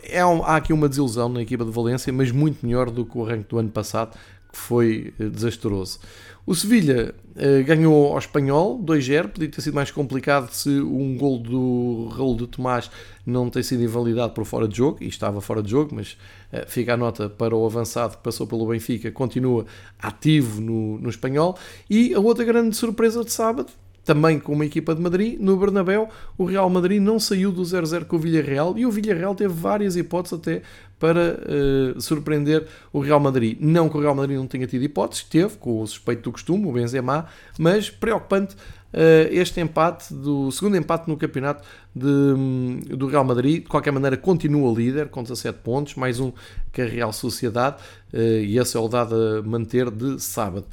é 0.04 0.20
há 0.22 0.56
aqui 0.56 0.72
uma 0.72 0.88
desilusão 0.88 1.28
na 1.28 1.42
equipa 1.42 1.66
de 1.66 1.72
Valência, 1.72 2.14
mas 2.14 2.32
muito 2.32 2.64
melhor 2.64 2.92
do 2.92 3.04
que 3.04 3.18
o 3.18 3.26
arranque 3.26 3.50
do 3.50 3.58
ano 3.58 3.70
passado, 3.70 4.16
que 4.52 4.58
foi 4.58 5.14
uh, 5.20 5.30
desastroso. 5.30 6.00
O 6.46 6.54
Sevilha 6.54 7.16
uh, 7.38 7.64
ganhou 7.64 8.12
ao 8.12 8.18
Espanhol 8.18 8.78
2-0, 8.84 9.30
podia 9.30 9.50
ter 9.50 9.62
sido 9.62 9.76
mais 9.76 9.90
complicado 9.90 10.52
se 10.52 10.70
um 10.70 11.18
gol 11.18 11.40
do 11.40 12.10
Raul 12.10 12.36
de 12.36 12.48
Tomás 12.48 12.92
não 13.26 13.50
tem 13.50 13.64
sido 13.64 13.82
invalidado 13.82 14.34
por 14.34 14.44
fora 14.44 14.68
de 14.68 14.76
jogo, 14.76 14.98
e 15.00 15.08
estava 15.08 15.40
fora 15.40 15.64
de 15.64 15.72
jogo, 15.72 15.96
mas 15.96 16.18
uh, 16.52 16.68
fica 16.68 16.96
a 16.96 16.98
nota 16.98 17.30
para 17.30 17.56
o 17.56 17.66
avançado 17.66 18.18
que 18.18 18.24
passou 18.24 18.46
pelo 18.46 18.68
Benfica, 18.68 19.10
continua 19.10 19.66
ativo 19.98 20.60
no, 20.60 21.00
no 21.00 21.10
Espanhol. 21.10 21.58
E 21.90 22.14
a 22.14 22.20
outra 22.20 22.44
grande 22.44 22.76
surpresa 22.76 23.24
de 23.24 23.32
sábado 23.32 23.72
também 24.04 24.40
com 24.40 24.54
uma 24.54 24.66
equipa 24.66 24.94
de 24.94 25.02
Madrid, 25.02 25.40
no 25.40 25.56
Bernabéu, 25.58 26.10
o 26.38 26.46
Real 26.46 26.70
Madrid 26.70 27.02
não 27.02 27.20
saiu 27.20 27.52
do 27.52 27.62
0-0 27.62 28.06
com 28.06 28.18
o 28.18 28.20
Villarreal 28.20 28.78
e 28.78 28.86
o 28.86 28.92
Villarreal 28.92 29.34
teve 29.34 29.54
várias 29.54 29.96
hipóteses 29.96 30.40
até 30.40 30.62
para 31.00 31.38
uh, 31.38 32.02
surpreender 32.02 32.66
o 32.92 33.00
Real 33.00 33.20
Madrid. 33.20 33.58
Não 33.60 33.90
que 33.90 33.98
o 33.98 34.02
Real 34.02 34.16
Madrid 34.16 34.38
não 34.38 34.48
tenha 34.48 34.68
tido 34.68 34.84
hipóteses, 34.84 35.24
teve, 35.24 35.58
com 35.58 35.82
o 35.82 35.88
suspeito 35.88 36.24
do 36.24 36.32
costume, 36.32 36.66
o 36.66 36.72
Benzema, 36.72 37.28
mas 37.58 37.90
preocupante 37.90 38.56
uh, 38.56 39.28
este 39.30 39.60
empate, 39.60 40.14
do 40.14 40.52
segundo 40.52 40.78
empate 40.78 41.10
no 41.10 41.18
campeonato 41.18 41.64
de, 41.94 42.08
um, 42.08 42.80
do 42.86 43.08
Real 43.08 43.24
Madrid. 43.24 43.64
De 43.64 43.70
qualquer 43.70 43.92
maneira, 43.92 44.16
continua 44.16 44.74
líder 44.74 45.10
com 45.10 45.24
17 45.24 45.60
pontos, 45.60 45.96
mais 45.96 46.20
um 46.20 46.32
que 46.72 46.82
a 46.82 46.86
Real 46.86 47.12
Sociedade, 47.12 47.78
uh, 48.14 48.18
e 48.18 48.58
esse 48.58 48.78
é 48.78 48.80
o 48.80 48.88
dado 48.88 49.16
a 49.16 49.42
manter 49.42 49.90
de 49.92 50.22
sábado. 50.22 50.66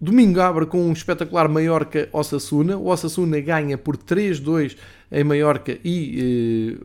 Domingo 0.00 0.40
abre 0.40 0.66
com 0.66 0.82
um 0.82 0.92
espetacular 0.92 1.48
Mallorca-Osasuna. 1.48 2.76
O 2.76 2.88
Osasuna 2.88 3.40
ganha 3.40 3.78
por 3.78 3.96
3-2 3.96 4.76
em 5.10 5.24
Mallorca 5.24 5.78
e 5.84 6.78
eh, 6.80 6.84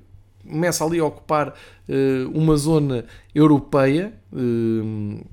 começa 0.49 0.85
ali 0.85 0.99
a 0.99 1.05
ocupar 1.05 1.53
eh, 1.89 2.25
uma 2.33 2.55
zona 2.55 3.05
europeia. 3.35 4.13
Eh, 4.33 5.23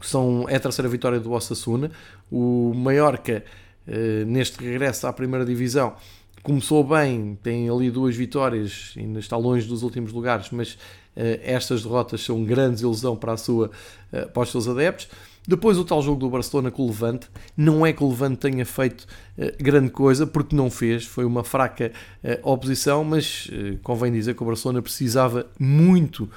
que 0.00 0.06
são, 0.06 0.46
é 0.48 0.56
a 0.56 0.60
terceira 0.60 0.88
vitória 0.88 1.20
do 1.20 1.32
Osasuna. 1.32 1.90
O 2.30 2.72
Mallorca, 2.74 3.44
eh, 3.86 4.24
neste 4.26 4.62
regresso 4.62 5.06
à 5.06 5.12
primeira 5.12 5.44
divisão, 5.44 5.94
começou 6.42 6.84
bem, 6.84 7.38
tem 7.42 7.68
ali 7.68 7.90
duas 7.90 8.14
vitórias, 8.16 8.92
ainda 8.96 9.18
está 9.18 9.36
longe 9.36 9.66
dos 9.66 9.82
últimos 9.82 10.12
lugares, 10.12 10.50
mas 10.50 10.78
eh, 11.16 11.40
estas 11.42 11.82
derrotas 11.82 12.22
são 12.22 12.44
grande 12.44 12.82
ilusão 12.82 13.16
para, 13.16 13.32
a 13.32 13.36
sua, 13.36 13.70
eh, 14.12 14.26
para 14.26 14.42
os 14.42 14.50
seus 14.50 14.68
adeptos. 14.68 15.08
Depois 15.46 15.76
o 15.76 15.84
tal 15.84 16.00
jogo 16.00 16.18
do 16.20 16.30
Barcelona 16.30 16.70
com 16.70 16.82
o 16.82 16.86
Levante, 16.86 17.28
não 17.54 17.84
é 17.84 17.92
que 17.92 18.02
o 18.02 18.08
Levante 18.08 18.38
tenha 18.38 18.64
feito 18.64 19.02
uh, 19.02 19.62
grande 19.62 19.90
coisa, 19.90 20.26
porque 20.26 20.56
não 20.56 20.70
fez, 20.70 21.04
foi 21.04 21.24
uma 21.26 21.44
fraca 21.44 21.92
uh, 22.22 22.50
oposição, 22.50 23.04
mas 23.04 23.46
uh, 23.46 23.78
convém 23.82 24.10
dizer 24.10 24.34
que 24.34 24.42
o 24.42 24.46
Barcelona 24.46 24.80
precisava 24.80 25.46
muito 25.58 26.28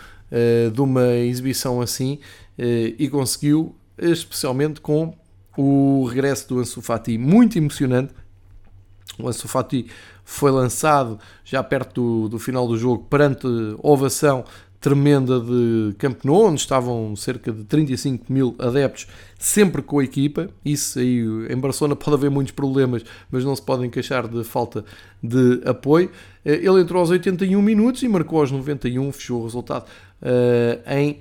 de 0.74 0.82
uma 0.82 1.14
exibição 1.16 1.80
assim 1.80 2.20
e 2.58 3.08
conseguiu, 3.08 3.74
especialmente 3.98 4.82
com 4.82 5.16
o 5.58 6.04
regresso 6.04 6.50
do 6.50 6.60
Ansu 6.60 6.82
Fati, 6.82 7.18
muito 7.18 7.58
emocionante. 7.58 8.14
O 9.18 9.30
Ansu 9.30 9.48
Fati 9.48 9.88
foi 10.26 10.52
lançado 10.52 11.18
já 11.46 11.64
perto 11.64 12.02
do, 12.02 12.28
do 12.28 12.40
final 12.40 12.68
do 12.68 12.78
jogo 12.78 13.06
perante 13.10 13.48
ovação 13.82 14.44
tremenda 14.80 15.40
de 15.40 15.96
Camp 15.98 16.24
Nou, 16.24 16.48
onde 16.48 16.62
estavam 16.62 17.16
cerca 17.16 17.52
de 17.52 17.64
35 17.64 18.32
mil 18.32 18.56
adeptos, 18.60 19.08
sempre 19.40 19.82
com 19.82 20.00
a 20.00 20.04
equipa. 20.04 20.50
Isso 20.64 21.00
aí 21.00 21.22
em 21.50 21.58
Barcelona 21.58 21.96
pode 21.96 22.16
haver 22.16 22.30
muitos 22.30 22.52
problemas, 22.52 23.04
mas 23.32 23.44
não 23.44 23.56
se 23.56 23.62
podem 23.62 23.90
queixar 23.90 24.28
de 24.28 24.44
falta 24.44 24.86
de 25.22 25.62
apoio. 25.66 26.12
Eh, 26.46 26.56
ele 26.56 26.82
entrou 26.82 27.00
aos 27.00 27.10
81 27.10 27.62
minutos 27.62 28.04
e 28.04 28.08
marcou 28.08 28.40
aos 28.40 28.52
91, 28.52 29.12
fechou 29.12 29.42
o 29.42 29.44
resultado 29.44 29.86
uh, 30.22 30.92
em 30.92 31.20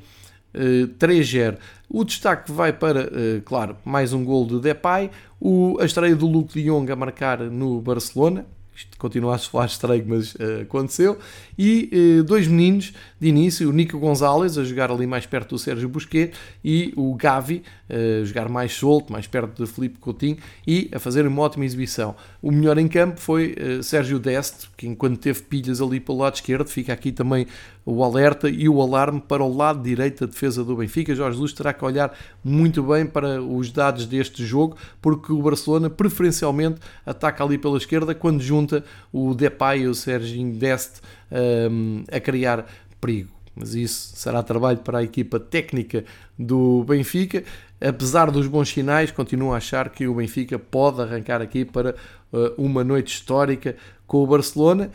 uh, 0.54 0.88
3-0. 0.98 1.57
O 1.88 2.04
destaque 2.04 2.52
vai 2.52 2.72
para, 2.72 3.04
uh, 3.04 3.42
claro, 3.44 3.76
mais 3.84 4.12
um 4.12 4.24
gol 4.24 4.46
de 4.46 4.61
Depay, 4.61 5.11
o, 5.40 5.78
a 5.80 5.84
estreia 5.84 6.14
do 6.14 6.26
Luke 6.26 6.52
de 6.52 6.68
Jong 6.68 6.90
a 6.90 6.96
marcar 6.96 7.40
no 7.40 7.80
Barcelona, 7.80 8.44
isto 8.74 8.95
continua 8.99 9.36
a 9.36 9.38
soar 9.38 9.66
estranho, 9.66 10.05
mas 10.07 10.34
uh, 10.34 10.62
aconteceu. 10.62 11.18
E 11.59 12.18
uh, 12.20 12.24
dois 12.24 12.47
meninos 12.47 12.92
de 13.20 13.28
início, 13.28 13.68
o 13.68 13.72
Nico 13.72 13.99
Gonzalez 13.99 14.59
a 14.59 14.64
jogar 14.64 14.90
ali 14.90 15.07
mais 15.07 15.26
perto 15.26 15.51
do 15.51 15.59
Sérgio 15.59 15.88
Busquets 15.88 16.36
e 16.64 16.92
o 16.97 17.14
Gavi 17.14 17.62
uh, 17.88 18.22
a 18.22 18.24
jogar 18.24 18.49
mais 18.49 18.72
solto, 18.72 19.12
mais 19.12 19.26
perto 19.26 19.64
de 19.64 19.70
Felipe 19.70 19.99
Coutinho 19.99 20.38
e 20.66 20.90
a 20.92 20.99
fazer 20.99 21.26
uma 21.26 21.42
ótima 21.42 21.64
exibição. 21.64 22.14
O 22.42 22.51
melhor 22.51 22.78
em 22.78 22.88
campo 22.88 23.20
foi 23.20 23.55
Sérgio 23.82 24.18
Deste, 24.18 24.68
que 24.76 24.86
enquanto 24.86 25.18
teve 25.18 25.42
pilhas 25.42 25.80
ali 25.80 25.99
pelo 26.01 26.18
lado 26.18 26.34
esquerdo, 26.34 26.68
fica 26.68 26.92
aqui 26.92 27.12
também 27.12 27.47
o 27.84 28.03
alerta 28.03 28.49
e 28.49 28.68
o 28.68 28.82
alarme 28.82 29.20
para 29.20 29.44
o 29.44 29.57
lado 29.57 29.82
direito 29.82 30.26
da 30.26 30.32
defesa 30.32 30.64
do 30.64 30.76
Benfica. 30.76 31.14
Jorge 31.14 31.36
Jesus 31.36 31.53
terá 31.53 31.72
que 31.72 31.84
olhar 31.84 32.16
muito 32.42 32.82
bem 32.82 33.07
para 33.07 33.40
os 33.40 33.70
dados 33.70 34.07
deste 34.07 34.44
jogo, 34.44 34.76
porque 35.01 35.32
o 35.32 35.42
Barcelona 35.42 35.90
preferencialmente 35.90 36.80
ataca 37.05 37.44
ali 37.44 37.59
pela 37.59 37.76
esquerda 37.76 38.14
quando 38.14 38.42
junta 38.42 38.84
o 39.12 39.34
Depay 39.34 39.82
e 39.82 39.87
o 39.87 39.95
Serginho 39.95 40.55
Deste 40.55 41.01
um, 41.70 42.05
a 42.11 42.20
criar 42.20 42.66
perigo. 43.01 43.30
Mas 43.55 43.74
isso 43.74 44.16
será 44.16 44.43
trabalho 44.43 44.78
para 44.78 44.99
a 44.99 45.03
equipa 45.03 45.41
técnica 45.41 46.05
do 46.39 46.84
Benfica. 46.84 47.43
Apesar 47.80 48.30
dos 48.30 48.47
bons 48.47 48.68
sinais, 48.68 49.11
continuo 49.11 49.53
a 49.53 49.57
achar 49.57 49.89
que 49.89 50.07
o 50.07 50.14
Benfica 50.14 50.59
pode 50.59 51.01
arrancar 51.01 51.41
aqui 51.41 51.64
para 51.64 51.95
uh, 52.32 52.53
uma 52.59 52.84
noite 52.84 53.14
histórica 53.14 53.76
com 54.07 54.22
o 54.22 54.26
Barcelona 54.26 54.91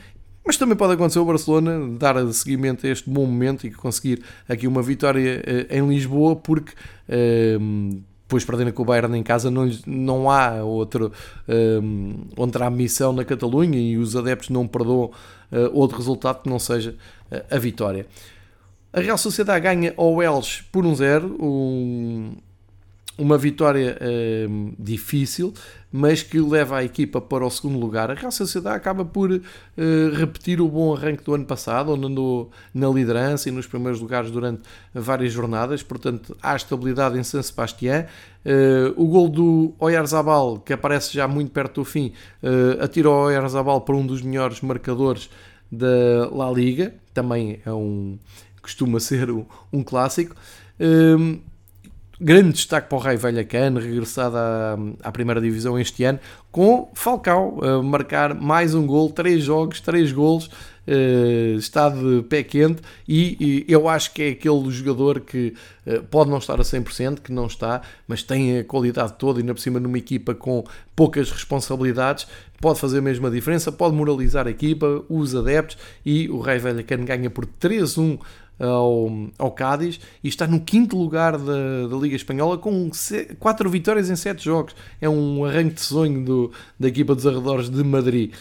mas 0.45 0.57
também 0.57 0.75
pode 0.75 0.93
acontecer 0.93 1.19
o 1.19 1.25
Barcelona 1.25 1.97
dar 1.97 2.15
seguimento 2.33 2.85
a 2.85 2.89
este 2.89 3.09
bom 3.09 3.25
momento 3.25 3.67
e 3.67 3.71
conseguir 3.71 4.23
aqui 4.49 4.67
uma 4.67 4.81
vitória 4.81 5.41
eh, 5.45 5.77
em 5.77 5.87
Lisboa, 5.87 6.35
porque 6.35 6.73
ehm, 7.07 8.01
depois 8.31 8.45
perdendo 8.45 8.71
com 8.71 8.83
o 8.83 8.85
Bayern 8.85 9.17
em 9.17 9.23
casa 9.23 9.51
não, 9.51 9.69
não 9.85 10.31
há 10.31 10.63
outro, 10.63 11.11
um, 11.83 12.15
outra 12.37 12.69
missão 12.69 13.11
na 13.11 13.25
Catalunha 13.25 13.77
e 13.77 13.97
os 13.97 14.15
adeptos 14.15 14.47
não 14.47 14.65
perdoam 14.65 15.11
uh, 15.51 15.69
outro 15.73 15.97
resultado 15.97 16.41
que 16.41 16.49
não 16.49 16.57
seja 16.57 16.95
uh, 17.29 17.43
a 17.53 17.59
vitória. 17.59 18.05
A 18.93 19.01
Real 19.01 19.17
Sociedade 19.17 19.63
ganha 19.63 19.93
ao 19.97 20.23
Elche 20.23 20.63
por 20.71 20.85
um 20.85 20.95
zero, 20.95 21.35
um, 21.41 22.37
uma 23.21 23.37
vitória 23.37 23.99
uh, 24.01 24.73
difícil, 24.79 25.53
mas 25.91 26.23
que 26.23 26.39
leva 26.39 26.77
a 26.77 26.83
equipa 26.83 27.21
para 27.21 27.45
o 27.45 27.51
segundo 27.51 27.77
lugar. 27.77 28.09
A 28.09 28.15
Real 28.15 28.31
Sociedade 28.31 28.75
acaba 28.75 29.05
por 29.05 29.31
uh, 29.31 29.41
repetir 30.15 30.59
o 30.59 30.67
bom 30.67 30.95
arranque 30.95 31.23
do 31.23 31.35
ano 31.35 31.45
passado, 31.45 31.91
onde 31.93 32.07
andou 32.07 32.49
na 32.73 32.89
liderança 32.89 33.47
e 33.47 33.51
nos 33.51 33.67
primeiros 33.67 34.01
lugares 34.01 34.31
durante 34.31 34.63
várias 34.91 35.31
jornadas, 35.31 35.83
portanto 35.83 36.35
há 36.41 36.55
estabilidade 36.55 37.19
em 37.19 37.23
San 37.23 37.43
Sebastián. 37.43 38.07
Uh, 38.43 38.99
o 38.99 39.07
gol 39.07 39.29
do 39.29 39.75
Oyarzabal, 39.77 40.57
que 40.57 40.73
aparece 40.73 41.13
já 41.13 41.27
muito 41.27 41.51
perto 41.51 41.81
do 41.81 41.85
fim, 41.85 42.13
atira 42.81 43.07
o 43.07 43.25
Oyarzabal 43.25 43.81
para 43.81 43.95
um 43.95 44.05
dos 44.05 44.23
melhores 44.23 44.61
marcadores 44.61 45.29
da 45.71 46.27
La 46.31 46.51
Liga, 46.51 46.95
também 47.13 47.59
é 47.63 47.71
um 47.71 48.17
costuma 48.61 48.99
ser 48.99 49.29
um, 49.29 49.45
um 49.71 49.83
clássico. 49.83 50.35
Grande 52.21 52.53
destaque 52.53 52.87
para 52.87 52.97
o 52.97 53.01
Rai 53.01 53.17
Vallecano, 53.17 53.79
regressado 53.79 54.37
à, 54.37 54.77
à, 55.01 55.11
primeira 55.11 55.41
divisão 55.41 55.79
este 55.79 56.03
ano, 56.03 56.19
com 56.51 56.87
Falcao 56.93 57.59
a 57.63 57.81
marcar 57.81 58.35
mais 58.35 58.75
um 58.75 58.85
gol, 58.85 59.09
três 59.09 59.43
jogos, 59.43 59.81
três 59.81 60.11
golos, 60.11 60.45
uh, 60.45 61.57
está 61.57 61.89
de 61.89 62.21
pé 62.29 62.43
quente 62.43 62.81
e, 63.07 63.65
e, 63.67 63.71
eu 63.71 63.89
acho 63.89 64.13
que 64.13 64.21
é 64.21 64.29
aquele 64.29 64.69
jogador 64.69 65.21
que 65.21 65.55
uh, 65.87 66.03
pode 66.03 66.29
não 66.29 66.37
estar 66.37 66.59
a 66.59 66.63
100%, 66.63 67.21
que 67.21 67.31
não 67.31 67.47
está, 67.47 67.81
mas 68.07 68.21
tem 68.21 68.59
a 68.59 68.63
qualidade 68.63 69.13
toda 69.17 69.39
e 69.39 69.41
ainda 69.41 69.55
por 69.55 69.61
cima 69.61 69.79
numa 69.79 69.97
equipa 69.97 70.35
com 70.35 70.63
poucas 70.95 71.31
responsabilidades, 71.31 72.27
pode 72.59 72.79
fazer 72.79 73.01
mesmo 73.01 73.25
a 73.25 73.29
diferença, 73.31 73.71
pode 73.71 73.95
moralizar 73.95 74.45
a 74.45 74.51
equipa, 74.51 75.03
os 75.09 75.35
adeptos 75.35 75.77
e 76.05 76.29
o 76.29 76.39
Rai 76.39 76.59
Vallecano 76.59 77.03
ganha 77.03 77.31
por 77.31 77.47
3-1 77.47 78.19
ao, 78.61 79.09
ao 79.37 79.51
Cádiz 79.51 79.99
e 80.23 80.27
está 80.27 80.45
no 80.47 80.59
quinto 80.59 80.97
lugar 80.97 81.37
da, 81.37 81.87
da 81.87 81.95
Liga 81.97 82.15
Espanhola 82.15 82.57
com 82.57 82.89
quatro 83.39 83.69
vitórias 83.69 84.09
em 84.09 84.15
sete 84.15 84.45
jogos. 84.45 84.75
É 84.99 85.09
um 85.09 85.43
arranque 85.45 85.75
de 85.75 85.81
sonho 85.81 86.23
do, 86.23 86.51
da 86.79 86.87
equipa 86.87 87.15
dos 87.15 87.25
arredores 87.25 87.69
de 87.69 87.83
Madrid. 87.83 88.33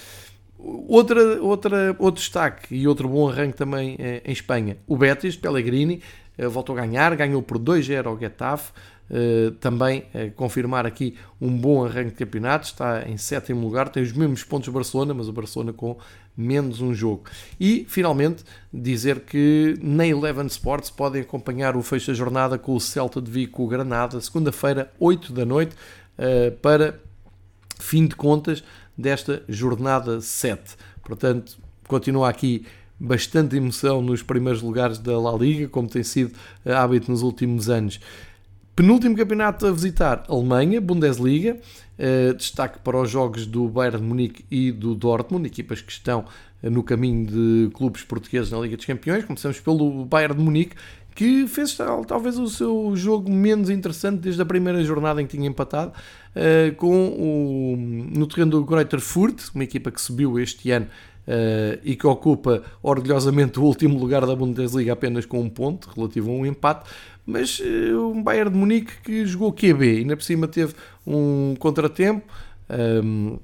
Outra, 0.58 1.40
outra, 1.42 1.96
outro 1.98 2.20
destaque 2.20 2.74
e 2.74 2.86
outro 2.86 3.08
bom 3.08 3.28
arranque 3.28 3.56
também 3.56 3.96
é, 3.98 4.22
em 4.26 4.32
Espanha. 4.32 4.76
O 4.86 4.96
Betis, 4.96 5.34
Pellegrini, 5.36 6.02
voltou 6.48 6.76
a 6.76 6.80
ganhar, 6.80 7.14
ganhou 7.16 7.42
por 7.42 7.58
2-0 7.58 8.06
ao 8.06 8.18
Getafe. 8.18 8.72
Uh, 9.10 9.50
também 9.56 10.04
uh, 10.14 10.30
confirmar 10.36 10.86
aqui 10.86 11.16
um 11.40 11.50
bom 11.50 11.84
arranque 11.84 12.10
de 12.10 12.14
campeonato, 12.14 12.66
está 12.66 13.08
em 13.08 13.16
sétimo 13.16 13.60
lugar, 13.60 13.88
tem 13.88 14.04
os 14.04 14.12
mesmos 14.12 14.44
pontos 14.44 14.66
do 14.66 14.72
Barcelona, 14.72 15.12
mas 15.12 15.26
o 15.26 15.32
Barcelona 15.32 15.72
com 15.72 15.98
menos 16.40 16.80
um 16.80 16.94
jogo. 16.94 17.24
E, 17.58 17.84
finalmente, 17.88 18.44
dizer 18.72 19.20
que 19.20 19.76
na 19.82 20.06
Eleven 20.06 20.46
Sports 20.46 20.90
podem 20.90 21.22
acompanhar 21.22 21.76
o 21.76 21.82
fecho 21.82 22.08
da 22.08 22.14
jornada 22.14 22.58
com 22.58 22.74
o 22.74 22.80
Celta 22.80 23.20
de 23.20 23.30
Vigo 23.30 23.66
Granada, 23.66 24.20
segunda-feira, 24.20 24.92
8 24.98 25.32
da 25.32 25.44
noite, 25.44 25.76
uh, 26.18 26.50
para 26.58 26.98
fim 27.78 28.06
de 28.06 28.16
contas 28.16 28.64
desta 28.96 29.42
jornada 29.48 30.20
7. 30.20 30.76
Portanto, 31.02 31.58
continua 31.86 32.28
aqui 32.28 32.66
bastante 32.98 33.56
emoção 33.56 34.02
nos 34.02 34.22
primeiros 34.22 34.60
lugares 34.60 34.98
da 34.98 35.18
La 35.18 35.32
Liga, 35.32 35.68
como 35.68 35.88
tem 35.88 36.02
sido 36.02 36.32
hábito 36.64 37.10
nos 37.10 37.22
últimos 37.22 37.70
anos. 37.70 37.98
Penúltimo 38.80 39.14
campeonato 39.14 39.66
a 39.66 39.72
visitar, 39.72 40.24
Alemanha, 40.26 40.80
Bundesliga. 40.80 41.58
Uh, 41.98 42.32
destaque 42.32 42.78
para 42.78 42.98
os 42.98 43.10
jogos 43.10 43.44
do 43.44 43.68
Bayern 43.68 43.98
de 43.98 44.02
Munique 44.02 44.46
e 44.50 44.72
do 44.72 44.94
Dortmund, 44.94 45.46
equipas 45.46 45.82
que 45.82 45.92
estão 45.92 46.24
uh, 46.62 46.70
no 46.70 46.82
caminho 46.82 47.26
de 47.26 47.70
clubes 47.74 48.02
portugueses 48.04 48.50
na 48.50 48.58
Liga 48.58 48.78
dos 48.78 48.86
Campeões. 48.86 49.26
Começamos 49.26 49.60
pelo 49.60 50.06
Bayern 50.06 50.34
de 50.34 50.42
Munique, 50.42 50.76
que 51.14 51.46
fez 51.46 51.76
talvez 52.06 52.38
o 52.38 52.48
seu 52.48 52.96
jogo 52.96 53.30
menos 53.30 53.68
interessante 53.68 54.20
desde 54.20 54.40
a 54.40 54.46
primeira 54.46 54.82
jornada 54.82 55.20
em 55.20 55.26
que 55.26 55.36
tinha 55.36 55.46
empatado, 55.46 55.92
uh, 56.34 56.74
com 56.76 57.08
o, 57.08 57.76
no 57.76 58.26
terreno 58.26 58.52
do 58.52 58.64
Greuther 58.64 59.00
Furt, 59.00 59.42
uma 59.54 59.64
equipa 59.64 59.90
que 59.90 60.00
subiu 60.00 60.40
este 60.40 60.70
ano 60.70 60.86
Uh, 61.28 61.78
e 61.84 61.94
que 61.94 62.06
ocupa 62.08 62.64
orgulhosamente 62.82 63.60
o 63.60 63.62
último 63.62 63.96
lugar 63.96 64.26
da 64.26 64.34
Bundesliga 64.34 64.94
apenas 64.94 65.26
com 65.26 65.38
um 65.38 65.48
ponto, 65.48 65.88
relativo 65.94 66.28
a 66.28 66.34
um 66.34 66.44
empate, 66.44 66.90
mas 67.30 67.60
uh, 67.60 68.12
um 68.12 68.22
Bayern 68.22 68.50
de 68.50 68.56
Munique 68.56 68.92
que 69.02 69.24
jogou 69.24 69.52
QB, 69.52 69.98
ainda 69.98 70.16
por 70.16 70.24
cima 70.24 70.48
teve 70.48 70.74
um 71.06 71.54
contratempo, 71.58 72.26
um, 72.68 72.74
ehm, 72.74 73.38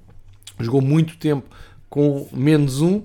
jogou 0.61 0.81
muito 0.81 1.17
tempo 1.17 1.47
com 1.89 2.29
menos 2.33 2.81
um. 2.81 2.97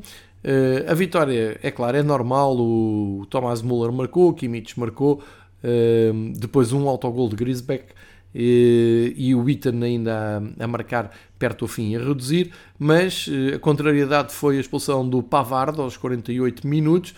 Uh, 0.44 0.90
a 0.90 0.94
vitória, 0.96 1.60
é 1.62 1.70
claro, 1.70 1.98
é 1.98 2.04
normal. 2.04 2.58
O 2.58 3.26
Thomas 3.30 3.62
Müller 3.62 3.92
marcou, 3.92 4.30
o 4.30 4.34
Kimmich 4.34 4.80
marcou, 4.80 5.22
uh, 5.64 6.34
depois 6.38 6.74
um 6.74 6.90
autogol 6.90 7.30
de 7.30 7.36
Grisbeck 7.36 7.86
e, 8.34 9.14
e 9.16 9.36
o 9.36 9.44
Witten 9.44 9.84
ainda 9.84 10.42
a, 10.60 10.64
a, 10.64 10.68
marcar 10.68 11.12
perto 11.38 11.66
do 11.66 11.68
fim 11.68 11.96
a 11.96 12.00
reduzir, 12.00 12.52
mas 12.80 13.30
a 13.54 13.60
contrariedade 13.60 14.34
foi 14.34 14.58
a 14.58 14.60
expulsão 14.60 15.08
do 15.08 15.22
Pavard 15.22 15.80
aos 15.80 15.98
48 15.98 16.66
minutos, 16.68 17.16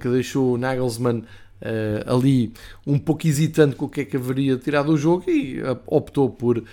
que 0.00 0.08
deixou 0.08 0.56
Nagelsmann 0.56 1.22
uh, 1.60 2.14
ali 2.14 2.52
um 2.86 2.98
pouco 2.98 3.26
hesitante 3.26 3.76
com 3.76 3.86
o 3.86 3.88
que 3.88 4.02
é 4.02 4.04
que 4.04 4.16
haveria 4.16 4.56
tirado 4.56 4.92
o 4.92 4.96
jogo 4.96 5.30
e 5.30 5.60
uh, 5.60 5.78
optou 5.86 6.30
por 6.30 6.58
uh, 6.58 6.64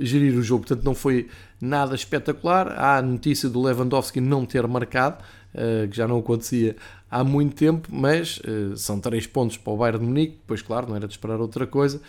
gerir 0.00 0.36
o 0.36 0.42
jogo. 0.42 0.66
Portanto, 0.66 0.84
não 0.84 0.94
foi 0.94 1.28
nada 1.60 1.94
espetacular. 1.94 2.68
Há 2.68 2.98
a 2.98 3.02
notícia 3.02 3.48
do 3.48 3.60
Lewandowski 3.60 4.20
não 4.20 4.46
ter 4.46 4.66
marcado, 4.66 5.22
que 5.90 5.96
já 5.96 6.06
não 6.06 6.20
acontecia 6.20 6.76
há 7.10 7.24
muito 7.24 7.56
tempo, 7.56 7.88
mas 7.92 8.40
são 8.76 9.00
três 9.00 9.26
pontos 9.26 9.56
para 9.58 9.72
o 9.72 9.76
Bayern 9.76 9.98
de 9.98 10.06
Munique, 10.06 10.38
pois 10.46 10.62
claro, 10.62 10.88
não 10.88 10.96
era 10.96 11.06
de 11.08 11.12
esperar 11.12 11.38
outra 11.40 11.66
coisa. 11.66 12.00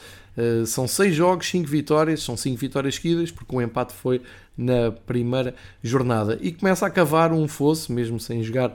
são 0.68 0.88
seis 0.88 1.16
jogos, 1.16 1.50
cinco 1.50 1.68
vitórias, 1.68 2.22
são 2.22 2.38
cinco 2.38 2.58
vitórias 2.58 2.96
seguidas, 2.96 3.30
porque 3.32 3.54
o 3.54 3.62
empate 3.62 3.94
foi 3.94 4.22
na 4.56 4.92
primeira 4.92 5.54
jornada. 5.84 6.38
E 6.40 6.54
começa 6.54 6.86
a 6.86 6.90
cavar 6.90 7.34
um 7.34 7.48
fosso, 7.48 7.92
mesmo 7.92 8.20
sem 8.20 8.42
jogar 8.44 8.74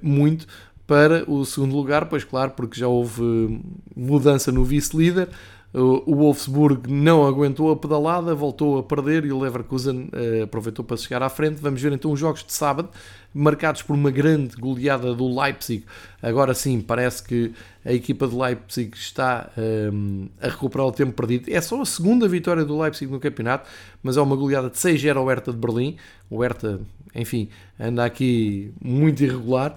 muito, 0.00 0.46
para 0.86 1.30
o 1.30 1.44
segundo 1.44 1.76
lugar, 1.76 2.06
pois 2.06 2.24
claro, 2.24 2.52
porque 2.52 2.78
já 2.78 2.88
houve 2.88 3.60
mudança 3.96 4.50
no 4.50 4.64
vice-líder. 4.64 5.28
O 5.74 6.16
Wolfsburg 6.16 6.92
não 6.92 7.26
aguentou 7.26 7.70
a 7.70 7.76
pedalada, 7.76 8.34
voltou 8.34 8.78
a 8.78 8.82
perder 8.82 9.24
e 9.24 9.32
o 9.32 9.40
Leverkusen 9.40 10.10
uh, 10.12 10.42
aproveitou 10.42 10.84
para 10.84 10.98
chegar 10.98 11.22
à 11.22 11.30
frente. 11.30 11.62
Vamos 11.62 11.80
ver 11.80 11.92
então 11.92 12.12
os 12.12 12.20
jogos 12.20 12.44
de 12.44 12.52
sábado, 12.52 12.90
marcados 13.32 13.80
por 13.80 13.94
uma 13.94 14.10
grande 14.10 14.54
goleada 14.54 15.14
do 15.14 15.40
Leipzig. 15.40 15.86
Agora 16.20 16.52
sim, 16.52 16.78
parece 16.82 17.22
que 17.22 17.52
a 17.86 17.92
equipa 17.92 18.28
de 18.28 18.36
Leipzig 18.36 18.94
está 18.94 19.50
eh, 19.56 19.90
a 20.42 20.48
recuperar 20.48 20.86
o 20.88 20.92
tempo 20.92 21.14
perdido. 21.14 21.50
É 21.50 21.60
só 21.62 21.80
a 21.80 21.86
segunda 21.86 22.28
vitória 22.28 22.66
do 22.66 22.78
Leipzig 22.78 23.10
no 23.10 23.18
campeonato, 23.18 23.66
mas 24.02 24.18
é 24.18 24.20
uma 24.20 24.36
goleada 24.36 24.68
de 24.68 24.76
6-0 24.76 25.16
ao 25.16 25.26
Hertha 25.26 25.52
de 25.52 25.58
Berlim. 25.58 25.96
O 26.28 26.42
Hertha, 26.42 26.80
enfim, 27.14 27.48
anda 27.80 28.04
aqui 28.04 28.74
muito 28.78 29.24
irregular. 29.24 29.74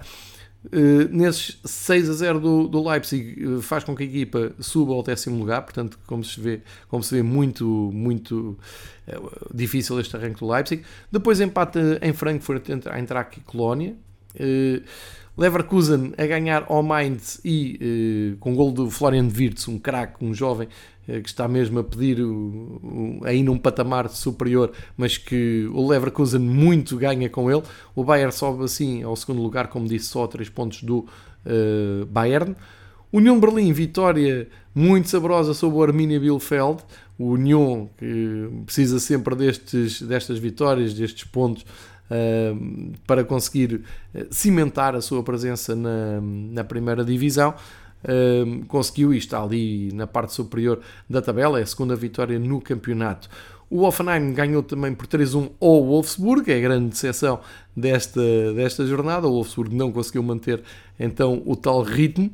Uh, 0.64 1.08
nesses 1.10 1.60
6 1.64 2.10
a 2.10 2.12
0 2.14 2.40
do, 2.40 2.68
do 2.68 2.88
Leipzig 2.88 3.44
uh, 3.44 3.62
faz 3.62 3.84
com 3.84 3.94
que 3.94 4.02
a 4.02 4.06
equipa 4.06 4.52
suba 4.58 4.94
ao 4.94 5.02
décimo 5.02 5.38
lugar, 5.38 5.62
portanto, 5.62 5.96
como 6.06 6.24
se 6.24 6.40
vê, 6.40 6.60
como 6.88 7.04
se 7.04 7.14
vê 7.14 7.22
muito, 7.22 7.64
muito 7.94 8.58
uh, 9.06 9.54
difícil 9.54 10.00
este 10.00 10.16
arranque 10.16 10.40
do 10.40 10.50
Leipzig. 10.50 10.82
Depois 11.10 11.40
empata 11.40 12.00
em 12.02 12.12
Frankfurt 12.12 12.68
entre 12.70 12.90
a 12.90 12.98
Eintracht 12.98 13.38
e 13.38 13.42
Colónia. 13.42 13.94
Leverkusen 15.38 16.14
a 16.16 16.26
ganhar 16.26 16.64
ao 16.68 16.82
Mainz 16.82 17.40
e 17.44 18.36
com 18.40 18.52
o 18.52 18.56
gol 18.56 18.72
do 18.72 18.90
Florian 18.90 19.28
Wirtz, 19.28 19.68
um 19.68 19.78
craque, 19.78 20.24
um 20.24 20.32
jovem 20.32 20.66
eh, 20.66 20.70
que 21.06 21.28
está 21.28 21.46
mesmo 21.46 21.78
a 21.78 21.84
pedir 21.84 22.18
aí 23.24 23.42
num 23.42 23.56
patamar 23.56 24.08
superior, 24.08 24.72
mas 24.96 25.16
que 25.16 25.68
o 25.72 25.88
Leverkusen 25.88 26.40
muito 26.40 26.96
ganha 26.96 27.30
com 27.30 27.50
ele. 27.50 27.62
O 27.94 28.02
Bayern 28.02 28.32
sobe 28.32 28.64
assim 28.64 29.02
ao 29.02 29.14
segundo 29.14 29.40
lugar, 29.40 29.68
como 29.68 29.86
disse, 29.86 30.06
só 30.06 30.24
a 30.24 30.28
3 30.28 30.48
pontos 30.48 30.82
do 30.82 30.98
uh, 30.98 32.06
Bayern. 32.06 32.56
União 33.12 33.38
Berlim, 33.38 33.72
vitória 33.72 34.48
muito 34.74 35.08
saborosa 35.08 35.54
sobre 35.54 35.78
o 35.78 35.82
Arminia 35.82 36.18
Bielefeld. 36.18 36.82
O 37.16 37.30
União 37.30 37.88
que 37.96 38.50
precisa 38.66 38.98
sempre 38.98 39.34
destes, 39.36 40.02
destas 40.02 40.38
vitórias, 40.38 40.92
destes 40.92 41.22
pontos, 41.24 41.64
uh, 42.10 42.92
para 43.06 43.22
conseguir 43.22 43.82
cimentar 44.28 44.96
a 44.96 45.00
sua 45.00 45.22
presença 45.22 45.76
na, 45.76 46.20
na 46.20 46.64
primeira 46.64 47.04
divisão 47.04 47.54
conseguiu 48.68 49.12
e 49.12 49.18
está 49.18 49.42
ali 49.42 49.90
na 49.92 50.06
parte 50.06 50.32
superior 50.32 50.80
da 51.08 51.20
tabela, 51.20 51.58
é 51.58 51.62
a 51.62 51.66
segunda 51.66 51.96
vitória 51.96 52.38
no 52.38 52.60
campeonato. 52.60 53.28
O 53.68 53.82
Offenheim 53.82 54.32
ganhou 54.32 54.62
também 54.62 54.94
por 54.94 55.08
3-1 55.08 55.50
ao 55.60 55.84
Wolfsburg, 55.84 56.52
é 56.52 56.56
a 56.56 56.60
grande 56.60 56.90
decepção 56.90 57.40
desta, 57.76 58.20
desta 58.54 58.86
jornada. 58.86 59.26
O 59.26 59.32
Wolfsburg 59.32 59.74
não 59.74 59.90
conseguiu 59.90 60.22
manter 60.22 60.62
então 60.98 61.42
o 61.44 61.56
tal 61.56 61.82
ritmo. 61.82 62.30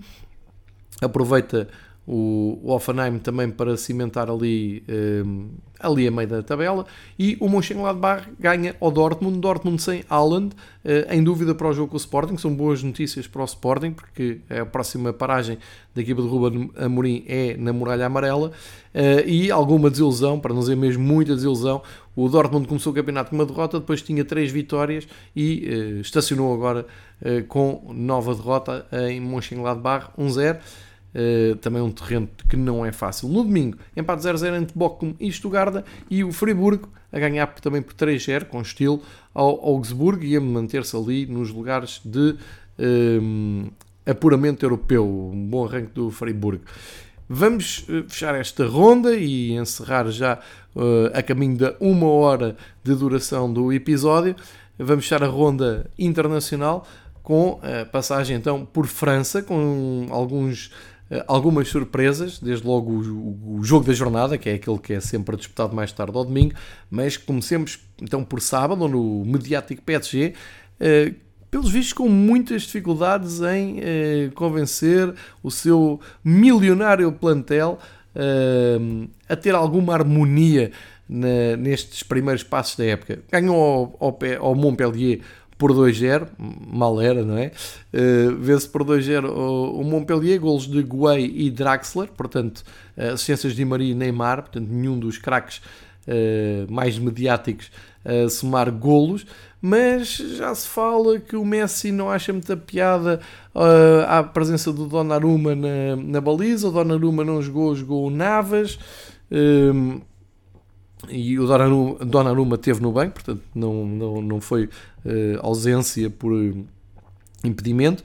Aproveita 1.01 1.69
o, 2.07 2.59
o 2.63 2.73
Offenheim 2.73 3.19
também 3.19 3.49
para 3.49 3.77
cimentar 3.77 4.29
ali, 4.29 4.83
um, 5.25 5.51
ali 5.79 6.09
a 6.09 6.11
meio 6.11 6.29
da 6.29 6.43
tabela. 6.43 6.85
E 7.19 7.37
o 7.39 7.49
Mönchengladbach 7.49 8.29
ganha 8.41 8.75
ao 8.81 8.91
Dortmund, 8.91 9.39
Dortmund 9.39 9.81
sem 9.81 10.05
Haaland, 10.09 10.55
uh, 10.85 11.13
em 11.13 11.23
dúvida 11.23 11.55
para 11.55 11.69
o 11.69 11.73
jogo 11.73 11.91
com 11.91 11.97
o 11.97 11.99
Sporting, 11.99 12.37
são 12.37 12.55
boas 12.55 12.83
notícias 12.83 13.27
para 13.29 13.43
o 13.43 13.45
Sporting 13.45 13.93
porque 13.93 14.41
a 14.51 14.67
próxima 14.67 15.13
paragem 15.13 15.59
da 15.95 16.01
equipa 16.03 16.23
de 16.23 16.29
Ruben 16.29 16.71
Amorim 16.77 17.25
é 17.29 17.57
na 17.57 17.73
Muralha 17.73 18.07
Amarela. 18.07 18.51
Uh, 18.93 19.27
e 19.27 19.51
alguma 19.51 19.89
desilusão, 19.89 20.41
para 20.41 20.53
não 20.53 20.61
dizer 20.61 20.77
mesmo 20.77 21.05
muita 21.05 21.35
desilusão, 21.35 21.83
o 22.17 22.29
Dortmund 22.29 22.67
começou 22.67 22.93
o 22.93 22.95
campeonato 22.95 23.31
com 23.31 23.37
uma 23.37 23.47
derrota, 23.47 23.79
depois 23.79 24.03
tinha 24.03 24.25
três 24.25 24.51
vitórias 24.51 25.07
e 25.37 25.97
uh, 25.99 26.01
estacionou 26.01 26.53
agora 26.53 26.85
com 27.47 27.93
nova 27.95 28.35
derrota 28.35 28.85
em 29.09 29.21
Mönchengladbach 29.21 30.09
1-0 30.19 30.59
Uh, 31.15 31.57
também 31.57 31.83
um 31.83 31.91
terreno 31.91 32.27
que 32.49 32.57
não 32.57 32.87
é 32.87 32.91
fácil. 32.91 33.29
No 33.29 33.45
domingo, 33.45 33.77
empate 33.95 34.23
0-0 34.23 34.57
entre 34.57 34.75
Bochum 34.75 35.15
e 35.21 35.31
Stuttgart 35.31 35.85
e 36.11 36.25
o 36.25 36.33
Friburgo 36.33 36.89
a 37.13 37.19
ganhar 37.19 37.47
também 37.57 37.83
por 37.83 37.93
3-0 37.93 38.47
com 38.47 38.63
estilo 38.63 39.03
ao 39.35 39.61
Augsburgo 39.63 40.25
e 40.25 40.35
a 40.37 40.41
manter-se 40.41 40.97
ali 40.97 41.27
nos 41.27 41.51
lugares 41.51 42.01
de 42.03 42.37
eh, 42.79 43.21
apuramento 44.07 44.65
europeu. 44.65 45.07
Um 45.07 45.47
bom 45.47 45.67
arranque 45.67 45.93
do 45.93 46.11
Friburgo. 46.11 46.65
Vamos 47.29 47.87
uh, 47.89 48.05
fechar 48.09 48.35
esta 48.35 48.67
ronda 48.67 49.15
e 49.15 49.53
encerrar 49.53 50.11
já 50.11 50.39
uh, 50.75 51.17
a 51.17 51.23
caminho 51.23 51.57
da 51.57 51.75
uma 51.81 52.07
hora 52.07 52.57
de 52.85 52.95
duração 52.95 53.51
do 53.51 53.73
episódio. 53.73 54.37
Vamos 54.79 55.05
fechar 55.05 55.23
a 55.23 55.29
ronda 55.29 55.89
internacional 55.99 56.87
com 57.23 57.59
a 57.63 57.87
passagem 57.87 58.37
então 58.37 58.67
por 58.67 58.87
França, 58.87 59.43
com 59.43 60.09
alguns 60.11 60.71
eh, 60.71 60.92
algumas 61.27 61.69
surpresas, 61.69 62.39
desde 62.39 62.67
logo 62.67 62.91
o, 62.93 63.59
o, 63.59 63.65
jogo 63.65 63.85
da 63.85 63.93
jornada, 63.93 64.39
que 64.39 64.49
é 64.49 64.55
aquele 64.55 64.79
que 64.79 64.95
é 64.95 65.01
sempre 65.01 65.37
disputado 65.37 65.75
mais 65.75 65.93
tarde 65.93 66.17
ao 66.17 66.25
domingo, 66.25 66.55
mas 66.91 67.17
comecemos 67.17 67.79
então 68.01 68.25
por 68.25 68.41
sábado, 68.41 68.89
no 68.89 69.25
mediático 69.25 69.83
PSG, 69.83 70.35
eh, 70.81 71.13
pelos 71.51 71.71
vistos 71.71 71.93
com 71.93 72.09
muitas 72.09 72.63
dificuldades 72.63 73.41
em 73.43 73.79
eh, 73.81 74.31
convencer 74.35 75.13
o 75.43 75.51
seu 75.51 76.01
milionário 76.25 77.13
plantel 77.13 77.79
a 79.27 79.35
ter 79.35 79.55
alguma 79.55 79.95
harmonia 79.95 80.71
nestes 81.09 82.03
primeiros 82.03 82.43
passos 82.43 82.77
da 82.77 82.85
época. 82.85 83.21
Ganhou 83.31 83.97
ao, 83.99 84.09
ao, 84.09 84.19
ao 84.49 84.55
Montpellier 84.55 85.21
por 85.63 85.73
2-0, 85.73 86.27
mal 86.73 87.01
era, 87.01 87.25
não 87.25 87.39
é? 87.39 87.53
Uh, 87.95 88.35
Vê-se 88.37 88.69
por 88.69 88.83
2-0 88.83 89.31
o, 89.31 89.79
o, 89.79 89.85
Montpellier, 89.85 90.41
golos 90.41 90.67
de 90.67 90.83
Guay 90.83 91.33
e 91.37 91.51
Draxler, 91.53 92.09
portanto, 92.09 92.65
assistências 92.97 93.55
de 93.55 93.65
Maria 93.65 93.93
e 93.93 93.95
Neymar, 93.95 94.43
portanto, 94.43 94.67
nenhum 94.69 94.99
dos 94.99 95.19
craques 95.19 95.59
uh, 96.09 96.69
mais 96.69 96.99
mediáticos 96.99 97.71
a 98.05 98.29
somar 98.29 98.73
golos, 98.73 99.25
mas 99.61 100.17
já 100.17 100.53
se 100.53 100.67
fala 100.67 101.21
que 101.21 101.37
o 101.37 101.45
Messi 101.45 101.93
não 101.93 102.11
acha 102.11 102.33
muita 102.33 102.57
piada 102.57 103.21
uh, 103.55 104.05
à 104.09 104.25
presença 104.25 104.73
do 104.73 104.87
Donnarumma 104.89 105.55
na, 105.55 105.95
na 105.95 106.21
baliza, 106.21 106.67
o 106.67 106.73
Donnarumma 106.73 107.23
não 107.23 107.41
jogou, 107.41 107.73
jogou 107.77 108.09
o 108.09 108.11
Navas, 108.11 108.81
e 111.09 111.39
o 111.39 111.47
Donnarumma, 111.47 112.05
Donnarumma 112.05 112.59
teve 112.59 112.81
no 112.81 112.93
banco, 112.93 113.15
portanto 113.15 113.43
não, 113.55 113.87
não, 113.87 114.23
não 114.23 114.41
foi 114.41 114.65
uh, 114.65 114.71
ausência 115.41 116.09
por 116.09 116.33
impedimento. 117.45 118.03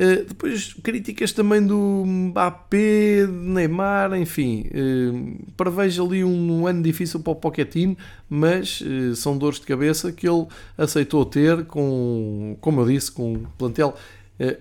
Uh, 0.00 0.24
depois 0.26 0.72
críticas 0.82 1.30
também 1.30 1.66
do 1.66 2.04
Mbappé, 2.06 3.26
Neymar, 3.26 4.14
enfim, 4.14 4.64
uh, 4.68 5.52
prevejo 5.56 6.06
ali 6.06 6.24
um, 6.24 6.60
um, 6.60 6.66
ano 6.66 6.82
difícil 6.82 7.20
para 7.20 7.32
o 7.32 7.36
Pochettino, 7.36 7.94
mas 8.26 8.80
uh, 8.80 9.14
são 9.14 9.36
dores 9.36 9.60
de 9.60 9.66
cabeça 9.66 10.10
que 10.10 10.26
ele 10.26 10.46
aceitou 10.78 11.26
ter 11.26 11.66
com, 11.66 12.56
como 12.62 12.80
eu 12.80 12.86
disse, 12.86 13.12
com 13.12 13.34
um 13.34 13.44
plantel 13.58 13.94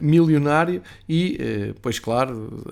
milionário 0.01 0.81
e, 1.07 1.73
pois 1.81 1.99
claro, 1.99 2.65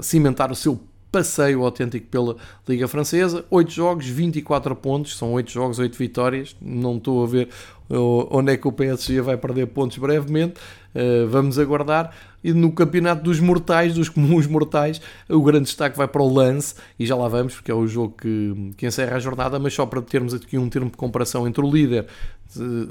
cimentar 0.00 0.50
o 0.50 0.54
seu 0.54 0.80
passeio 1.14 1.64
autêntico 1.64 2.08
pela 2.08 2.34
Liga 2.68 2.88
Francesa. 2.88 3.44
8 3.48 3.70
jogos, 3.70 4.06
24 4.06 4.74
pontos, 4.74 5.16
são 5.16 5.32
8 5.34 5.48
jogos, 5.48 5.78
8 5.78 5.96
vitórias. 5.96 6.56
Não 6.60 6.96
estou 6.96 7.22
a 7.22 7.26
ver 7.26 7.48
onde 7.88 8.52
é 8.52 8.56
que 8.56 8.66
o 8.66 8.72
PSG 8.72 9.20
vai 9.20 9.36
perder 9.36 9.68
pontos 9.68 9.96
brevemente. 9.96 10.54
Uh, 10.92 11.28
vamos 11.28 11.56
aguardar. 11.56 12.12
E 12.42 12.52
no 12.52 12.72
campeonato 12.72 13.22
dos 13.22 13.38
mortais, 13.38 13.94
dos 13.94 14.08
comuns 14.08 14.48
mortais, 14.48 15.00
o 15.28 15.40
grande 15.40 15.66
destaque 15.66 15.96
vai 15.96 16.08
para 16.08 16.20
o 16.20 16.32
Lance, 16.32 16.74
e 16.98 17.06
já 17.06 17.14
lá 17.16 17.28
vamos, 17.28 17.54
porque 17.54 17.70
é 17.70 17.74
o 17.74 17.86
jogo 17.86 18.14
que, 18.20 18.72
que 18.76 18.86
encerra 18.86 19.16
a 19.16 19.20
jornada, 19.20 19.58
mas 19.58 19.72
só 19.72 19.86
para 19.86 20.02
termos 20.02 20.34
aqui 20.34 20.58
um 20.58 20.68
termo 20.68 20.90
de 20.90 20.96
comparação 20.96 21.48
entre 21.48 21.64
o 21.64 21.70
líder, 21.70 22.06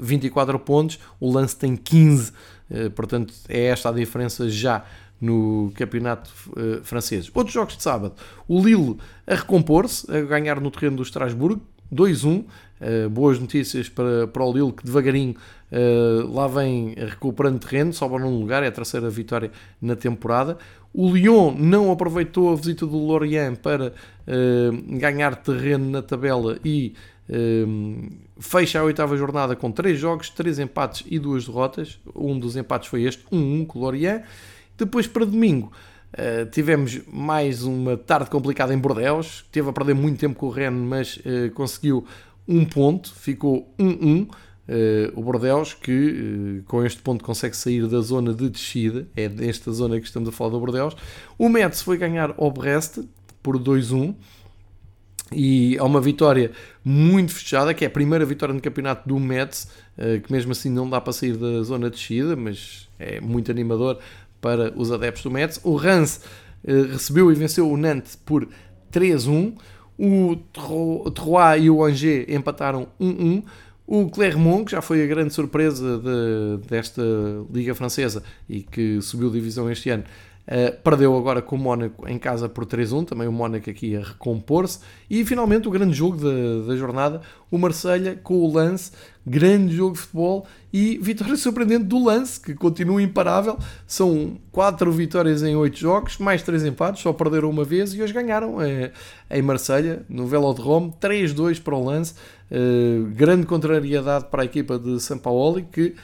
24 0.00 0.58
pontos, 0.58 0.98
o 1.20 1.30
Lance 1.30 1.56
tem 1.56 1.76
15, 1.76 2.32
uh, 2.70 2.90
portanto 2.90 3.32
é 3.48 3.66
esta 3.66 3.90
a 3.90 3.92
diferença 3.92 4.48
já 4.48 4.84
no 5.24 5.72
campeonato 5.74 6.30
uh, 6.50 6.84
francês. 6.84 7.30
Outros 7.34 7.54
jogos 7.54 7.76
de 7.76 7.82
sábado, 7.82 8.14
o 8.46 8.62
Lille 8.62 8.96
a 9.26 9.34
recompor-se, 9.34 10.10
a 10.14 10.20
ganhar 10.20 10.60
no 10.60 10.70
terreno 10.70 10.96
do 10.96 11.02
Estrasburgo, 11.02 11.62
2-1, 11.92 12.40
uh, 12.40 12.44
eh, 12.80 13.08
boas 13.08 13.38
notícias 13.38 13.88
para, 13.88 14.26
para 14.26 14.44
o 14.44 14.52
Lille 14.52 14.72
que 14.72 14.84
devagarinho 14.84 15.34
uh, 15.72 16.32
lá 16.32 16.46
vem 16.46 16.94
recuperando 16.96 17.58
terreno, 17.58 17.92
sobe 17.92 18.18
num 18.18 18.38
lugar, 18.38 18.62
é 18.62 18.66
a 18.66 18.72
terceira 18.72 19.08
vitória 19.08 19.50
na 19.80 19.96
temporada. 19.96 20.58
O 20.92 21.10
Lyon 21.10 21.54
não 21.56 21.90
aproveitou 21.90 22.52
a 22.52 22.56
visita 22.56 22.86
do 22.86 22.96
Lorient 22.96 23.56
para 23.56 23.92
ganhar 24.88 25.34
terreno 25.34 25.90
na 25.90 26.00
tabela 26.00 26.56
e 26.64 26.94
fecha 28.38 28.78
a 28.78 28.84
oitava 28.84 29.16
jornada 29.16 29.56
com 29.56 29.72
3 29.72 29.98
jogos, 29.98 30.30
3 30.30 30.60
empates 30.60 31.04
e 31.10 31.18
2 31.18 31.46
derrotas. 31.46 31.98
Um 32.14 32.38
dos 32.38 32.54
empates 32.54 32.88
foi 32.88 33.02
este, 33.02 33.24
1-1 33.24 33.66
com 33.66 33.80
o 33.80 33.82
Lorient. 33.82 34.22
Depois 34.76 35.06
para 35.06 35.24
domingo 35.24 35.72
uh, 36.14 36.46
tivemos 36.50 37.00
mais 37.12 37.62
uma 37.62 37.96
tarde 37.96 38.30
complicada 38.30 38.74
em 38.74 38.78
Bordeaux. 38.78 39.44
Teve 39.52 39.68
a 39.68 39.72
perder 39.72 39.94
muito 39.94 40.18
tempo 40.18 40.34
com 40.34 40.46
o 40.46 40.50
Rennes, 40.50 40.82
mas 40.82 41.16
uh, 41.18 41.50
conseguiu 41.54 42.04
um 42.46 42.64
ponto, 42.64 43.14
ficou 43.14 43.72
1-1. 43.78 44.28
Uh, 44.66 45.12
o 45.14 45.22
Bordeaux 45.22 45.74
que 45.74 46.62
com 46.66 46.82
este 46.84 47.02
ponto 47.02 47.22
consegue 47.22 47.54
sair 47.54 47.86
da 47.86 48.00
zona 48.00 48.32
de 48.32 48.48
descida, 48.48 49.06
é 49.14 49.28
desta 49.28 49.70
zona 49.70 50.00
que 50.00 50.06
estamos 50.06 50.28
a 50.28 50.32
falar 50.32 50.50
do 50.52 50.60
Bordeaux. 50.60 50.96
O 51.38 51.48
Metz 51.48 51.82
foi 51.82 51.98
ganhar 51.98 52.34
ao 52.38 52.50
Brest 52.50 53.00
por 53.42 53.58
2-1 53.58 54.14
e 55.30 55.76
há 55.78 55.84
uma 55.84 56.00
vitória 56.00 56.50
muito 56.82 57.34
fechada, 57.34 57.74
que 57.74 57.84
é 57.84 57.88
a 57.88 57.90
primeira 57.90 58.24
vitória 58.24 58.54
no 58.54 58.60
campeonato 58.60 59.06
do 59.06 59.18
Metz, 59.20 59.68
que 60.24 60.32
mesmo 60.32 60.52
assim 60.52 60.70
não 60.70 60.88
dá 60.88 61.00
para 61.00 61.12
sair 61.12 61.36
da 61.36 61.62
zona 61.62 61.90
de 61.90 61.96
descida, 61.96 62.36
mas 62.36 62.88
é 62.98 63.20
muito 63.20 63.50
animador 63.50 63.98
para 64.44 64.70
os 64.76 64.92
adeptos 64.92 65.22
do 65.22 65.30
Metz. 65.30 65.58
O 65.64 65.74
Rance 65.74 66.20
eh, 66.66 66.82
recebeu 66.92 67.32
e 67.32 67.34
venceu 67.34 67.66
o 67.66 67.78
Nantes 67.78 68.14
por 68.14 68.46
3-1. 68.92 69.54
O 69.98 70.36
Troyes 71.10 71.64
e 71.64 71.70
o 71.70 71.82
Angers 71.82 72.26
empataram 72.28 72.86
1-1. 73.00 73.42
O 73.86 74.10
Clermont, 74.10 74.66
que 74.66 74.72
já 74.72 74.82
foi 74.82 75.02
a 75.02 75.06
grande 75.06 75.32
surpresa 75.32 75.98
de, 75.98 76.66
desta 76.68 77.02
Liga 77.50 77.74
Francesa 77.74 78.22
e 78.46 78.60
que 78.60 79.00
subiu 79.00 79.30
divisão 79.30 79.70
este 79.70 79.88
ano, 79.88 80.04
Uh, 80.46 80.76
perdeu 80.82 81.16
agora 81.16 81.40
com 81.40 81.56
o 81.56 81.58
Mónaco 81.58 82.06
em 82.06 82.18
casa 82.18 82.50
por 82.50 82.66
3-1, 82.66 83.06
também 83.06 83.26
o 83.26 83.32
Mónaco 83.32 83.70
aqui 83.70 83.96
a 83.96 84.00
recompor-se. 84.00 84.78
E 85.08 85.24
finalmente 85.24 85.66
o 85.66 85.70
grande 85.70 85.94
jogo 85.94 86.18
da, 86.18 86.66
da 86.66 86.76
jornada, 86.76 87.22
o 87.50 87.56
Marselha 87.56 88.20
com 88.22 88.34
o 88.34 88.52
Lance, 88.52 88.92
grande 89.26 89.74
jogo 89.74 89.94
de 89.94 90.00
futebol 90.00 90.46
e 90.70 90.98
vitória 90.98 91.34
surpreendente 91.36 91.84
do 91.84 92.04
Lance, 92.04 92.38
que 92.38 92.52
continua 92.54 93.00
imparável. 93.00 93.58
São 93.86 94.36
4 94.52 94.92
vitórias 94.92 95.42
em 95.42 95.56
8 95.56 95.78
jogos, 95.78 96.18
mais 96.18 96.42
3 96.42 96.66
empates, 96.66 97.02
só 97.02 97.12
perderam 97.12 97.48
uma 97.48 97.64
vez 97.64 97.94
e 97.94 98.02
hoje 98.02 98.12
ganharam 98.12 98.56
uh, 98.56 98.90
em 99.30 99.42
Marselha, 99.42 100.04
no 100.10 100.26
Velodrome, 100.26 100.92
3-2 101.00 101.62
para 101.62 101.74
o 101.74 101.82
Lance. 101.82 102.14
Uh, 102.50 103.06
grande 103.14 103.46
contrariedade 103.46 104.26
para 104.30 104.42
a 104.42 104.44
equipa 104.44 104.78
de 104.78 105.00
São 105.00 105.16
Paulo, 105.16 105.62
que 105.72 105.94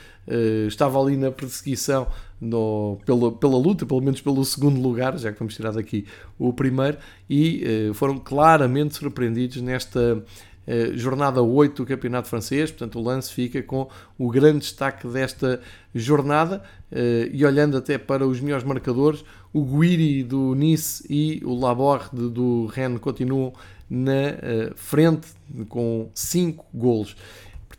estava 0.68 1.00
ali 1.00 1.16
na 1.16 1.30
perseguição 1.30 2.06
no, 2.40 2.98
pela, 3.04 3.30
pela 3.30 3.58
luta, 3.58 3.84
pelo 3.84 4.00
menos 4.00 4.20
pelo 4.20 4.44
segundo 4.44 4.80
lugar, 4.80 5.18
já 5.18 5.30
que 5.30 5.38
vamos 5.38 5.54
tirar 5.54 5.72
daqui 5.72 6.06
o 6.38 6.52
primeiro, 6.52 6.96
e 7.28 7.90
uh, 7.90 7.94
foram 7.94 8.18
claramente 8.18 8.96
surpreendidos 8.96 9.60
nesta 9.60 10.16
uh, 10.16 10.98
jornada 10.98 11.42
8 11.42 11.82
do 11.82 11.86
Campeonato 11.86 12.28
Francês. 12.28 12.70
Portanto, 12.70 12.98
o 12.98 13.02
lance 13.02 13.32
fica 13.32 13.62
com 13.62 13.88
o 14.18 14.30
grande 14.30 14.60
destaque 14.60 15.06
desta 15.06 15.60
jornada. 15.94 16.62
Uh, 16.90 17.28
e 17.30 17.44
olhando 17.44 17.76
até 17.76 17.98
para 17.98 18.26
os 18.26 18.40
melhores 18.40 18.64
marcadores, 18.64 19.22
o 19.52 19.62
Guiri 19.62 20.24
do 20.24 20.54
Nice 20.54 21.04
e 21.10 21.42
o 21.44 21.54
Laborde 21.54 22.30
do 22.30 22.66
Rennes 22.66 23.00
continuam 23.00 23.52
na 23.88 24.70
frente 24.76 25.26
com 25.68 26.08
5 26.14 26.64
golos. 26.72 27.16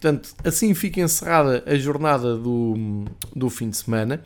Portanto, 0.02 0.34
assim 0.44 0.74
fica 0.74 1.00
encerrada 1.00 1.64
a 1.68 1.76
jornada 1.76 2.36
do, 2.36 3.06
do 3.36 3.52
fim 3.52 3.70
de 3.70 3.78
semana. 3.78 4.24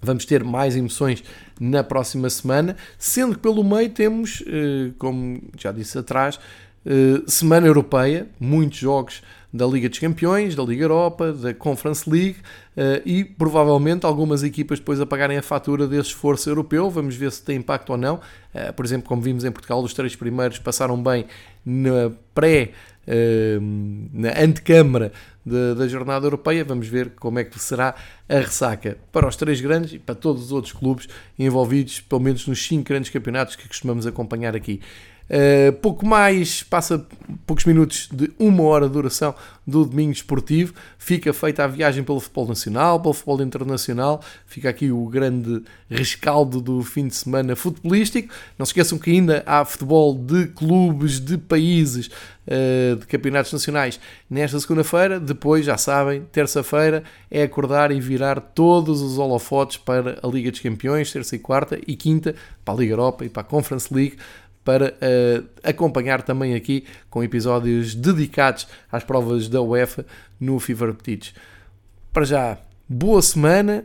Vamos 0.00 0.24
ter 0.24 0.44
mais 0.44 0.76
emoções 0.76 1.24
na 1.58 1.82
próxima 1.82 2.30
semana, 2.30 2.76
sendo 2.96 3.34
que 3.34 3.40
pelo 3.40 3.64
meio 3.64 3.88
temos, 3.90 4.44
eh, 4.46 4.92
como 4.96 5.42
já 5.58 5.72
disse 5.72 5.98
atrás, 5.98 6.38
eh, 6.86 7.22
Semana 7.26 7.66
Europeia, 7.66 8.28
muitos 8.38 8.78
jogos 8.78 9.20
da 9.52 9.66
Liga 9.66 9.88
dos 9.88 9.98
Campeões, 9.98 10.54
da 10.54 10.62
Liga 10.62 10.84
Europa, 10.84 11.32
da 11.32 11.52
Conference 11.54 12.08
League 12.08 12.36
eh, 12.76 13.02
e 13.04 13.24
provavelmente 13.24 14.04
algumas 14.06 14.44
equipas 14.44 14.78
depois 14.78 15.00
a 15.00 15.06
pagarem 15.06 15.38
a 15.38 15.42
fatura 15.42 15.88
desse 15.88 16.10
esforço 16.10 16.48
europeu. 16.48 16.88
Vamos 16.88 17.16
ver 17.16 17.32
se 17.32 17.42
tem 17.42 17.56
impacto 17.56 17.90
ou 17.90 17.96
não. 17.96 18.20
Por 18.76 18.84
exemplo, 18.84 19.08
como 19.08 19.20
vimos 19.20 19.44
em 19.44 19.50
Portugal, 19.50 19.82
os 19.82 19.92
três 19.92 20.14
primeiros 20.14 20.60
passaram 20.60 21.02
bem 21.02 21.26
na 21.64 22.12
pré- 22.32 22.70
na 24.12 24.30
antecâmara 24.40 25.12
da, 25.44 25.74
da 25.74 25.88
jornada 25.88 26.26
europeia. 26.26 26.64
Vamos 26.64 26.88
ver 26.88 27.10
como 27.10 27.38
é 27.38 27.44
que 27.44 27.58
será 27.58 27.94
a 28.28 28.34
ressaca 28.34 28.96
para 29.12 29.28
os 29.28 29.36
três 29.36 29.60
grandes 29.60 29.92
e 29.92 29.98
para 29.98 30.14
todos 30.14 30.44
os 30.44 30.52
outros 30.52 30.72
clubes 30.72 31.08
envolvidos, 31.38 32.00
pelo 32.00 32.20
menos 32.20 32.46
nos 32.46 32.66
cinco 32.66 32.88
grandes 32.88 33.10
campeonatos 33.10 33.56
que 33.56 33.68
costumamos 33.68 34.06
acompanhar 34.06 34.56
aqui. 34.56 34.80
Uh, 35.24 35.72
pouco 35.80 36.04
mais, 36.04 36.62
passa 36.62 37.06
poucos 37.46 37.64
minutos 37.64 38.08
de 38.12 38.30
uma 38.38 38.62
hora 38.64 38.86
de 38.86 38.92
duração 38.92 39.34
do 39.66 39.84
domingo 39.84 40.12
esportivo. 40.12 40.74
Fica 40.98 41.32
feita 41.32 41.64
a 41.64 41.66
viagem 41.66 42.04
pelo 42.04 42.20
futebol 42.20 42.48
nacional, 42.48 43.00
pelo 43.00 43.14
futebol 43.14 43.40
internacional. 43.42 44.22
Fica 44.46 44.68
aqui 44.68 44.90
o 44.90 45.06
grande 45.06 45.62
rescaldo 45.88 46.60
do 46.60 46.82
fim 46.82 47.08
de 47.08 47.16
semana 47.16 47.56
futebolístico. 47.56 48.32
Não 48.58 48.66
se 48.66 48.70
esqueçam 48.70 48.98
que 48.98 49.10
ainda 49.10 49.42
há 49.46 49.64
futebol 49.64 50.14
de 50.14 50.46
clubes, 50.48 51.18
de 51.18 51.38
países, 51.38 52.10
uh, 52.46 52.96
de 52.96 53.06
campeonatos 53.06 53.52
nacionais 53.52 53.98
nesta 54.28 54.60
segunda-feira. 54.60 55.18
Depois, 55.18 55.64
já 55.64 55.78
sabem, 55.78 56.22
terça-feira 56.32 57.02
é 57.30 57.42
acordar 57.42 57.90
e 57.90 58.00
virar 58.00 58.40
todos 58.40 59.00
os 59.00 59.18
holofotes 59.18 59.78
para 59.78 60.18
a 60.22 60.26
Liga 60.26 60.50
dos 60.50 60.60
Campeões, 60.60 61.10
terça 61.10 61.34
e 61.34 61.38
quarta, 61.38 61.78
e 61.86 61.96
quinta 61.96 62.34
para 62.62 62.74
a 62.74 62.76
Liga 62.76 62.92
Europa 62.92 63.24
e 63.24 63.30
para 63.30 63.42
a 63.42 63.44
Conference 63.44 63.92
League 63.92 64.16
para 64.64 64.94
uh, 64.94 65.46
acompanhar 65.62 66.22
também 66.22 66.54
aqui 66.54 66.84
com 67.10 67.22
episódios 67.22 67.94
dedicados 67.94 68.66
às 68.90 69.04
provas 69.04 69.48
da 69.48 69.60
UEFA 69.60 70.06
no 70.40 70.58
Fever 70.58 70.94
Petits. 70.94 71.34
Para 72.12 72.24
já, 72.24 72.58
boa 72.88 73.20
semana, 73.20 73.84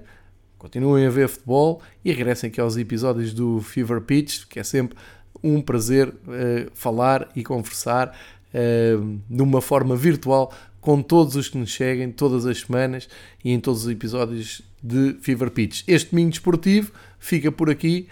continuem 0.57 1.05
a 1.05 1.09
ver 1.09 1.27
futebol 1.27 1.81
e 2.03 2.11
regressem 2.11 2.49
aqui 2.49 2.61
aos 2.61 2.77
episódios 2.77 3.33
do 3.33 3.59
Fever 3.61 4.01
Pitch, 4.01 4.45
que 4.47 4.59
é 4.59 4.63
sempre 4.63 4.97
um 5.43 5.61
prazer 5.61 6.09
uh, 6.09 6.71
falar 6.73 7.29
e 7.35 7.43
conversar 7.43 8.15
uh, 8.53 9.19
de 9.29 9.41
uma 9.41 9.61
forma 9.61 9.95
virtual 9.95 10.53
com 10.79 11.01
todos 11.01 11.35
os 11.35 11.49
que 11.49 11.57
nos 11.57 11.73
seguem 11.73 12.11
todas 12.11 12.45
as 12.45 12.61
semanas 12.61 13.09
e 13.43 13.51
em 13.51 13.59
todos 13.59 13.83
os 13.83 13.91
episódios 13.91 14.61
de 14.81 15.17
Fever 15.21 15.51
Pitch. 15.51 15.83
Este 15.87 16.11
domingo 16.11 16.31
desportivo 16.31 16.91
fica 17.19 17.51
por 17.51 17.69
aqui. 17.69 18.07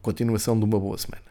Continuação 0.00 0.56
de 0.56 0.64
uma 0.64 0.78
boa 0.78 0.96
semana. 0.96 1.27